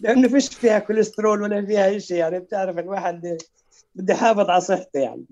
لأنه 0.00 0.28
فيش 0.28 0.48
فيها 0.48 0.78
كوليسترول 0.78 1.42
ولا 1.42 1.66
فيها 1.66 1.98
شيء 1.98 2.16
يعني 2.16 2.40
بتعرف 2.40 2.78
الواحد 2.78 3.38
بدي 3.94 4.14
حافظ 4.14 4.50
على 4.50 4.60
صحته 4.60 5.00
يعني. 5.00 5.24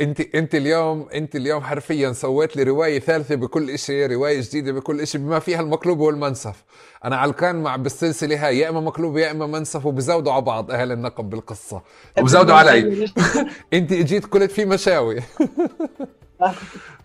أنت 0.00 0.20
أنت 0.20 0.54
اليوم 0.54 1.08
أنت 1.14 1.36
اليوم 1.36 1.62
حرفيا 1.62 2.12
سويت 2.12 2.56
لي 2.56 2.62
رواية 2.62 2.98
ثالثة 3.00 3.34
بكل 3.34 3.78
شيء 3.78 4.06
رواية 4.10 4.40
جديدة 4.40 4.72
بكل 4.72 5.06
شيء 5.06 5.20
بما 5.20 5.38
فيها 5.38 5.60
المقلوب 5.60 5.98
والمنسف. 5.98 6.64
أنا 7.04 7.16
علقان 7.16 7.62
مع 7.62 7.76
بالسلسلة 7.76 8.46
هاي 8.46 8.58
يا 8.58 8.68
إما 8.68 8.80
مقلوب 8.80 9.16
يا 9.18 9.30
إما 9.30 9.46
منسف 9.46 9.86
وبزودوا 9.86 10.32
على 10.32 10.42
بعض 10.42 10.70
أهل 10.70 10.92
النقب 10.92 11.30
بالقصة. 11.30 11.82
وبزودوا 12.18 12.54
علي. 12.54 13.06
أنت 13.72 13.92
إجيت 13.92 14.26
كلت 14.26 14.50
في 14.50 14.64
مشاوي. 14.64 15.20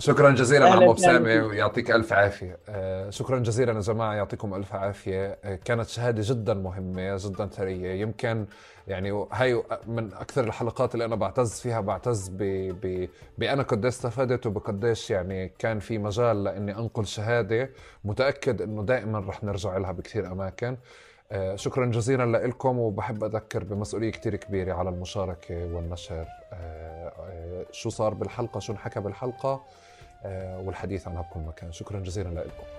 شكرا 0.00 0.30
جزيلا 0.30 0.70
عم 0.70 0.96
سامي 0.96 1.38
ويعطيك 1.40 1.90
ألف 1.90 2.12
عافية. 2.12 2.58
آه، 2.68 3.10
شكرا 3.10 3.38
جزيلا 3.38 3.72
يا 3.72 3.80
جماعة 3.80 4.14
يعطيكم 4.14 4.54
ألف 4.54 4.74
عافية. 4.74 5.38
آه، 5.44 5.54
كانت 5.54 5.88
شهادة 5.88 6.22
جدا 6.24 6.54
مهمة 6.54 7.16
جدا 7.16 7.46
ثرية. 7.46 8.00
يمكن 8.00 8.46
يعني 8.88 9.26
هاي 9.32 9.62
من 9.86 10.14
أكثر 10.14 10.44
الحلقات 10.44 10.94
اللي 10.94 11.04
أنا 11.04 11.16
بعتز 11.16 11.60
فيها 11.60 11.80
بعتز 11.80 12.28
ب... 12.28 12.42
ب... 12.82 13.08
بأنا 13.38 13.62
قديش 13.62 13.94
استفدت 13.94 14.46
وبقديش 14.46 15.10
يعني 15.10 15.52
كان 15.58 15.78
في 15.78 15.98
مجال 15.98 16.44
لإني 16.44 16.78
أنقل 16.78 17.06
شهادة. 17.06 17.70
متأكد 18.04 18.62
إنه 18.62 18.82
دائما 18.82 19.18
رح 19.18 19.44
نرجع 19.44 19.76
لها 19.76 19.92
بكثير 19.92 20.32
أماكن. 20.32 20.76
آه، 21.32 21.56
شكرا 21.56 21.86
جزيلا 21.86 22.46
لكم 22.46 22.78
وبحب 22.78 23.24
أذكر 23.24 23.64
بمسؤولية 23.64 24.10
كثير 24.10 24.36
كبيرة 24.36 24.74
على 24.74 24.88
المشاركة 24.88 25.74
والنشر. 25.74 26.26
شو 27.72 27.90
صار 27.90 28.14
بالحلقة؟ 28.14 28.60
شو 28.60 28.72
انحكى 28.72 29.00
بالحلقة؟ 29.00 29.64
والحديث 30.64 31.08
عنها 31.08 31.22
بكل 31.22 31.40
مكان. 31.40 31.72
شكرا 31.72 32.00
جزيلا 32.00 32.28
لكم. 32.28 32.77